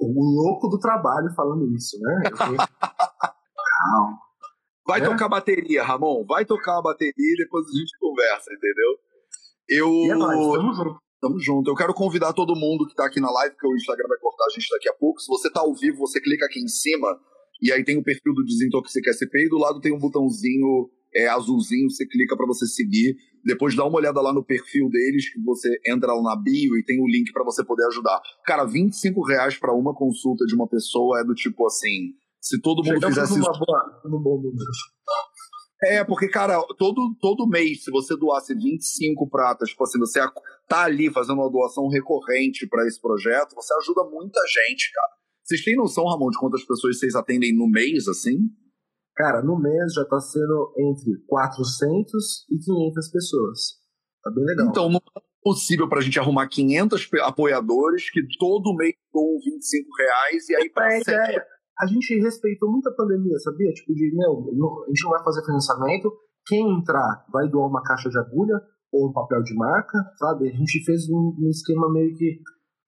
o 0.00 0.42
louco 0.42 0.68
do 0.68 0.78
trabalho 0.78 1.34
falando 1.34 1.66
isso, 1.74 1.98
né? 2.00 2.30
Tenho... 2.30 2.56
Calma. 3.76 4.18
Vai 4.86 5.00
é? 5.00 5.04
tocar 5.04 5.28
bateria, 5.28 5.82
Ramon. 5.82 6.24
Vai 6.24 6.44
tocar 6.44 6.78
a 6.78 6.82
bateria 6.82 7.12
e 7.16 7.36
depois 7.36 7.66
a 7.66 7.76
gente 7.76 7.98
conversa, 7.98 8.52
entendeu? 8.52 8.98
Eu. 9.68 9.88
E 10.06 10.10
é 10.10 10.14
nóis, 10.14 10.56
tamo 10.56 10.72
junto. 10.72 11.05
Tamo 11.26 11.40
junto. 11.40 11.70
Eu 11.70 11.74
quero 11.74 11.92
convidar 11.92 12.32
todo 12.32 12.54
mundo 12.54 12.86
que 12.86 12.94
tá 12.94 13.06
aqui 13.06 13.20
na 13.20 13.30
live, 13.30 13.54
porque 13.54 13.66
o 13.66 13.76
Instagram 13.76 14.08
vai 14.08 14.18
cortar 14.18 14.44
a 14.44 14.50
gente 14.50 14.68
daqui 14.70 14.88
a 14.88 14.94
pouco. 14.94 15.20
Se 15.20 15.28
você 15.28 15.50
tá 15.50 15.60
ao 15.60 15.74
vivo, 15.74 15.98
você 15.98 16.20
clica 16.20 16.46
aqui 16.46 16.60
em 16.60 16.68
cima 16.68 17.18
e 17.60 17.72
aí 17.72 17.84
tem 17.84 17.98
o 17.98 18.02
perfil 18.02 18.34
do 18.34 18.44
Desintoxica 18.44 19.12
SP 19.12 19.46
e 19.46 19.48
do 19.48 19.58
lado 19.58 19.80
tem 19.80 19.92
um 19.92 19.98
botãozinho 19.98 20.90
é, 21.14 21.28
azulzinho, 21.28 21.90
você 21.90 22.06
clica 22.06 22.36
para 22.36 22.46
você 22.46 22.66
seguir. 22.66 23.16
Depois 23.44 23.74
dá 23.74 23.84
uma 23.84 23.96
olhada 23.96 24.20
lá 24.20 24.32
no 24.32 24.44
perfil 24.44 24.88
deles, 24.90 25.32
que 25.32 25.40
você 25.42 25.68
entra 25.86 26.12
lá 26.12 26.22
na 26.22 26.36
bio 26.36 26.76
e 26.76 26.84
tem 26.84 27.00
o 27.00 27.06
link 27.06 27.32
para 27.32 27.44
você 27.44 27.64
poder 27.64 27.86
ajudar. 27.86 28.20
Cara, 28.44 28.64
25 28.64 29.22
reais 29.24 29.56
para 29.56 29.74
uma 29.74 29.94
consulta 29.94 30.44
de 30.44 30.54
uma 30.54 30.68
pessoa 30.68 31.20
é 31.20 31.24
do 31.24 31.34
tipo 31.34 31.66
assim. 31.66 32.12
Se 32.40 32.60
todo 32.60 32.78
mundo 32.78 32.94
Chegamos 32.94 33.18
fizesse 33.18 33.40
isso. 33.40 33.50
Boa, 33.50 34.02
num 34.04 34.22
bom 34.22 34.36
número. 34.36 34.64
É, 35.82 36.02
porque, 36.04 36.28
cara, 36.28 36.60
todo, 36.78 37.14
todo 37.20 37.48
mês, 37.48 37.84
se 37.84 37.90
você 37.90 38.16
doasse 38.16 38.54
25 38.54 39.28
pratas, 39.28 39.70
tipo 39.70 39.84
assim, 39.84 39.98
você 39.98 40.20
tá 40.66 40.84
ali 40.84 41.12
fazendo 41.12 41.34
uma 41.34 41.50
doação 41.50 41.88
recorrente 41.88 42.66
para 42.66 42.86
esse 42.86 43.00
projeto, 43.00 43.54
você 43.54 43.74
ajuda 43.74 44.04
muita 44.04 44.40
gente, 44.46 44.90
cara. 44.92 45.16
Vocês 45.44 45.62
têm 45.62 45.76
noção, 45.76 46.06
Ramon, 46.06 46.30
de 46.30 46.38
quantas 46.38 46.64
pessoas 46.64 46.98
vocês 46.98 47.14
atendem 47.14 47.54
no 47.54 47.68
mês, 47.68 48.08
assim? 48.08 48.38
Cara, 49.14 49.42
no 49.42 49.58
mês 49.58 49.94
já 49.94 50.04
tá 50.04 50.18
sendo 50.20 50.74
entre 50.78 51.22
400 51.26 52.46
e 52.50 52.58
500 52.58 53.08
pessoas. 53.10 53.60
Tá 54.22 54.30
bem 54.30 54.44
legal. 54.44 54.66
Então, 54.68 54.88
não 54.88 55.00
é 55.16 55.20
possível 55.42 55.88
pra 55.88 56.00
gente 56.00 56.18
arrumar 56.18 56.48
500 56.48 57.08
apoiadores 57.22 58.10
que 58.10 58.20
todo 58.38 58.74
mês 58.74 58.94
doam 59.12 59.38
25 59.44 59.88
reais 59.96 60.48
e 60.48 60.56
aí 60.56 60.70
pra 60.70 60.92
é, 60.92 60.98
é, 60.98 61.46
A 61.78 61.86
gente 61.86 62.18
respeitou 62.20 62.70
muito 62.70 62.88
a 62.88 62.94
pandemia, 62.94 63.38
sabia? 63.38 63.70
Tipo, 63.72 63.94
de, 63.94 64.14
meu, 64.14 64.84
a 64.84 64.88
gente 64.88 65.04
não 65.04 65.10
vai 65.10 65.22
fazer 65.22 65.44
financiamento, 65.44 66.12
quem 66.46 66.78
entrar 66.78 67.26
vai 67.32 67.48
doar 67.48 67.68
uma 67.68 67.82
caixa 67.82 68.08
de 68.08 68.18
agulha 68.18 68.60
ou 68.92 69.10
um 69.10 69.12
papel 69.12 69.42
de 69.42 69.54
marca, 69.54 69.98
sabe? 70.16 70.48
A 70.48 70.52
gente 70.52 70.84
fez 70.84 71.08
um, 71.10 71.36
um 71.38 71.50
esquema 71.50 71.92
meio 71.92 72.14
que 72.16 72.40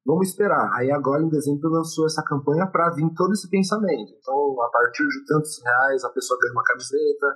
Vamos 0.09 0.29
esperar. 0.29 0.71
Aí 0.73 0.91
agora 0.91 1.23
em 1.23 1.29
dezembro 1.29 1.69
lançou 1.69 2.07
essa 2.07 2.25
campanha 2.25 2.67
para 2.67 2.89
vir 2.95 3.13
todo 3.15 3.35
esse 3.35 3.47
pensamento. 3.51 4.11
Então, 4.19 4.57
a 4.63 4.71
partir 4.71 5.07
de 5.07 5.27
tantos 5.27 5.63
reais, 5.63 6.03
a 6.03 6.09
pessoa 6.09 6.39
ganha 6.41 6.55
uma 6.55 6.63
camiseta, 6.63 7.27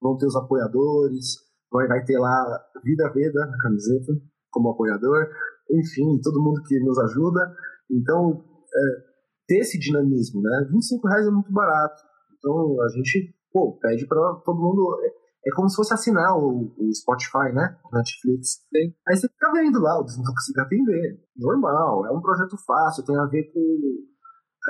vão 0.00 0.16
ter 0.16 0.24
os 0.24 0.34
apoiadores, 0.34 1.36
vai, 1.70 1.86
vai 1.86 2.02
ter 2.02 2.18
lá 2.18 2.64
Vida 2.82 3.12
Veda 3.12 3.44
na 3.44 3.58
camiseta, 3.58 4.10
como 4.50 4.70
apoiador, 4.70 5.28
enfim, 5.70 6.18
todo 6.22 6.42
mundo 6.42 6.62
que 6.62 6.80
nos 6.80 6.98
ajuda. 6.98 7.54
Então, 7.90 8.42
é, 8.74 9.13
ter 9.46 9.58
esse 9.58 9.78
dinamismo, 9.78 10.40
né? 10.42 10.66
25 10.70 11.08
reais 11.08 11.26
é 11.26 11.30
muito 11.30 11.52
barato. 11.52 12.02
Então, 12.38 12.80
a 12.80 12.88
gente, 12.88 13.34
pô, 13.52 13.78
pede 13.80 14.06
para 14.06 14.18
todo 14.44 14.60
mundo 14.60 14.98
é 15.46 15.50
como 15.54 15.68
se 15.68 15.76
fosse 15.76 15.92
assinar 15.92 16.36
o, 16.38 16.72
o 16.78 16.94
Spotify, 16.94 17.52
né? 17.52 17.76
O 17.84 17.94
Netflix. 17.94 18.64
Sim. 18.74 18.94
Aí 19.06 19.16
você 19.16 19.28
fica 19.28 19.52
vendo 19.52 19.78
lá, 19.78 20.00
o 20.00 20.04
Desintoxica 20.04 20.62
atender. 20.62 21.20
Normal, 21.36 22.06
é 22.06 22.10
um 22.12 22.20
projeto 22.20 22.56
fácil, 22.66 23.04
tem 23.04 23.16
a 23.16 23.26
ver 23.26 23.52
com 23.52 23.60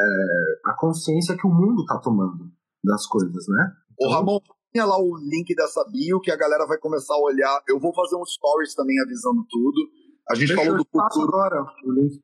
é, 0.00 0.70
a 0.70 0.74
consciência 0.74 1.36
que 1.36 1.46
o 1.46 1.50
mundo 1.50 1.84
tá 1.86 1.98
tomando 1.98 2.50
das 2.82 3.06
coisas, 3.06 3.44
né? 3.48 3.72
Então, 3.92 4.08
Ô, 4.08 4.12
Ramon, 4.12 4.40
tenha 4.72 4.84
lá 4.84 4.98
o 4.98 5.16
link 5.16 5.54
dessa 5.54 5.84
bio 5.84 6.20
que 6.20 6.32
a 6.32 6.36
galera 6.36 6.66
vai 6.66 6.78
começar 6.78 7.14
a 7.14 7.22
olhar. 7.22 7.62
Eu 7.68 7.78
vou 7.78 7.94
fazer 7.94 8.16
um 8.16 8.26
stories 8.26 8.74
também 8.74 9.00
avisando 9.00 9.46
tudo. 9.48 9.80
A 10.28 10.34
gente 10.34 10.54
falou 10.54 10.76
do 10.76 10.84
futuro. 10.84 11.28
agora 11.28 11.62
o 11.84 11.92
link. 11.92 12.20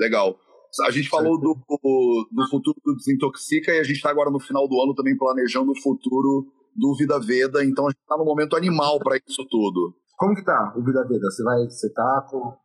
Legal. 0.00 0.36
A 0.82 0.90
gente 0.90 1.08
falou 1.08 1.38
do, 1.38 1.54
do 1.54 2.48
futuro 2.50 2.76
do 2.84 2.96
Desintoxica 2.96 3.72
e 3.72 3.78
a 3.78 3.84
gente 3.84 3.96
está 3.96 4.10
agora 4.10 4.30
no 4.30 4.40
final 4.40 4.68
do 4.68 4.80
ano 4.80 4.94
também 4.94 5.16
planejando 5.16 5.72
o 5.72 5.80
futuro 5.80 6.46
do 6.74 6.96
Vida 6.96 7.20
Veda, 7.20 7.64
então 7.64 7.86
a 7.86 7.90
gente 7.90 8.00
está 8.00 8.16
no 8.16 8.24
momento 8.24 8.56
animal 8.56 8.98
para 8.98 9.16
isso 9.16 9.46
tudo. 9.48 9.94
Como 10.16 10.34
que 10.34 10.44
tá 10.44 10.74
o 10.76 10.82
Vida 10.82 11.06
Veda? 11.06 11.30
Você 11.30 11.42
vai, 11.42 11.64
você 11.64 11.92
tá 11.92 12.26
com 12.28 12.56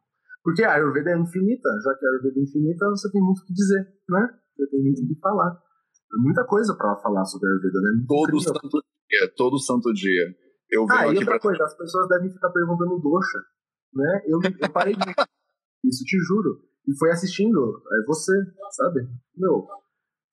porque 0.44 0.64
a 0.64 0.76
Ayurveda 0.76 1.12
é 1.12 1.18
infinita, 1.18 1.70
já 1.84 1.94
que 1.96 2.06
a 2.06 2.10
Ayurveda 2.10 2.40
é 2.40 2.44
infinita, 2.44 2.90
você 2.90 3.12
tem 3.12 3.22
muito 3.22 3.40
o 3.40 3.46
que 3.46 3.54
dizer, 3.54 3.86
né? 4.10 4.30
Você 4.56 4.68
tem 4.72 4.82
muito 4.82 5.04
o 5.04 5.08
que 5.08 5.20
falar. 5.20 5.52
É 5.52 6.18
muita 6.18 6.44
coisa 6.46 6.76
para 6.76 6.96
falar 6.98 7.26
sobre 7.26 7.48
a 7.48 7.52
Ayurveda, 7.52 7.82
né? 7.82 8.06
todo 8.08 8.30
incrível. 8.30 8.54
santo 8.54 8.84
dia, 9.10 9.34
todo 9.36 9.60
santo 9.60 9.94
dia. 9.94 10.36
Eu 10.72 10.86
ah, 10.90 11.06
e 11.08 11.18
outra 11.18 11.26
pra... 11.26 11.40
coisa, 11.40 11.64
as 11.64 11.76
pessoas 11.78 12.08
devem 12.08 12.32
ficar 12.32 12.50
perguntando 12.50 13.00
doxa, 13.00 13.40
né? 13.94 14.22
Eu, 14.26 14.40
eu 14.42 14.70
parei 14.72 14.96
de 14.96 15.02
isso, 15.86 16.04
te 16.06 16.18
juro. 16.18 16.69
E 16.90 16.98
foi 16.98 17.12
assistindo, 17.12 17.82
é 17.94 18.06
você, 18.08 18.34
sabe? 18.72 19.08
Meu, 19.38 19.58
o 19.58 19.68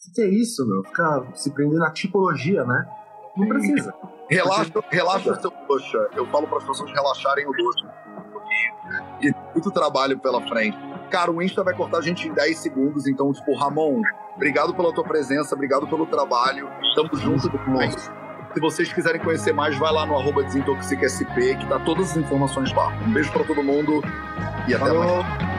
que, 0.01 0.13
que 0.15 0.23
é 0.23 0.29
isso, 0.29 0.67
meu? 0.67 0.83
Ficar 0.85 1.35
se 1.35 1.53
prendendo 1.53 1.81
na 1.81 1.93
tipologia, 1.93 2.65
né? 2.65 2.89
Não 3.37 3.47
precisa. 3.47 3.95
Relaxa, 4.31 4.73
relaxa 4.91 5.41
seu 5.41 5.51
coxa. 5.51 6.09
Eu 6.17 6.27
falo 6.29 6.47
para 6.49 6.57
as 6.57 6.65
pessoas 6.65 6.91
relaxarem 6.91 7.47
o 7.47 7.53
doxo. 7.53 7.87
E 9.21 9.31
muito 9.53 9.71
trabalho 9.71 10.19
pela 10.19 10.41
frente. 10.49 10.79
Cara, 11.11 11.31
o 11.31 11.43
Insta 11.43 11.63
vai 11.63 11.75
cortar 11.75 11.99
a 11.99 12.03
gente 12.03 12.27
em 12.27 12.33
10 12.33 12.59
segundos, 12.59 13.07
então, 13.07 13.31
tipo, 13.33 13.55
Ramon, 13.55 14.01
obrigado 14.35 14.75
pela 14.75 14.93
tua 14.95 15.05
presença, 15.05 15.55
obrigado 15.55 15.87
pelo 15.87 16.07
trabalho. 16.07 16.71
Tamo 16.95 17.15
junto 17.17 17.51
demais. 17.51 18.11
Se 18.55 18.61
vocês 18.61 18.91
quiserem 18.91 19.21
conhecer 19.21 19.53
mais, 19.53 19.77
vai 19.77 19.93
lá 19.93 20.07
no 20.07 20.17
arroba 20.17 20.43
DesintoxicaSP, 20.43 21.57
que 21.57 21.69
tá 21.69 21.79
todas 21.81 22.13
as 22.13 22.17
informações 22.17 22.73
lá. 22.73 22.89
Um 23.07 23.13
beijo 23.13 23.31
para 23.31 23.45
todo 23.45 23.63
mundo 23.63 24.01
e 24.67 24.75
até 24.75 24.87
Falou. 24.87 25.23
mais. 25.23 25.56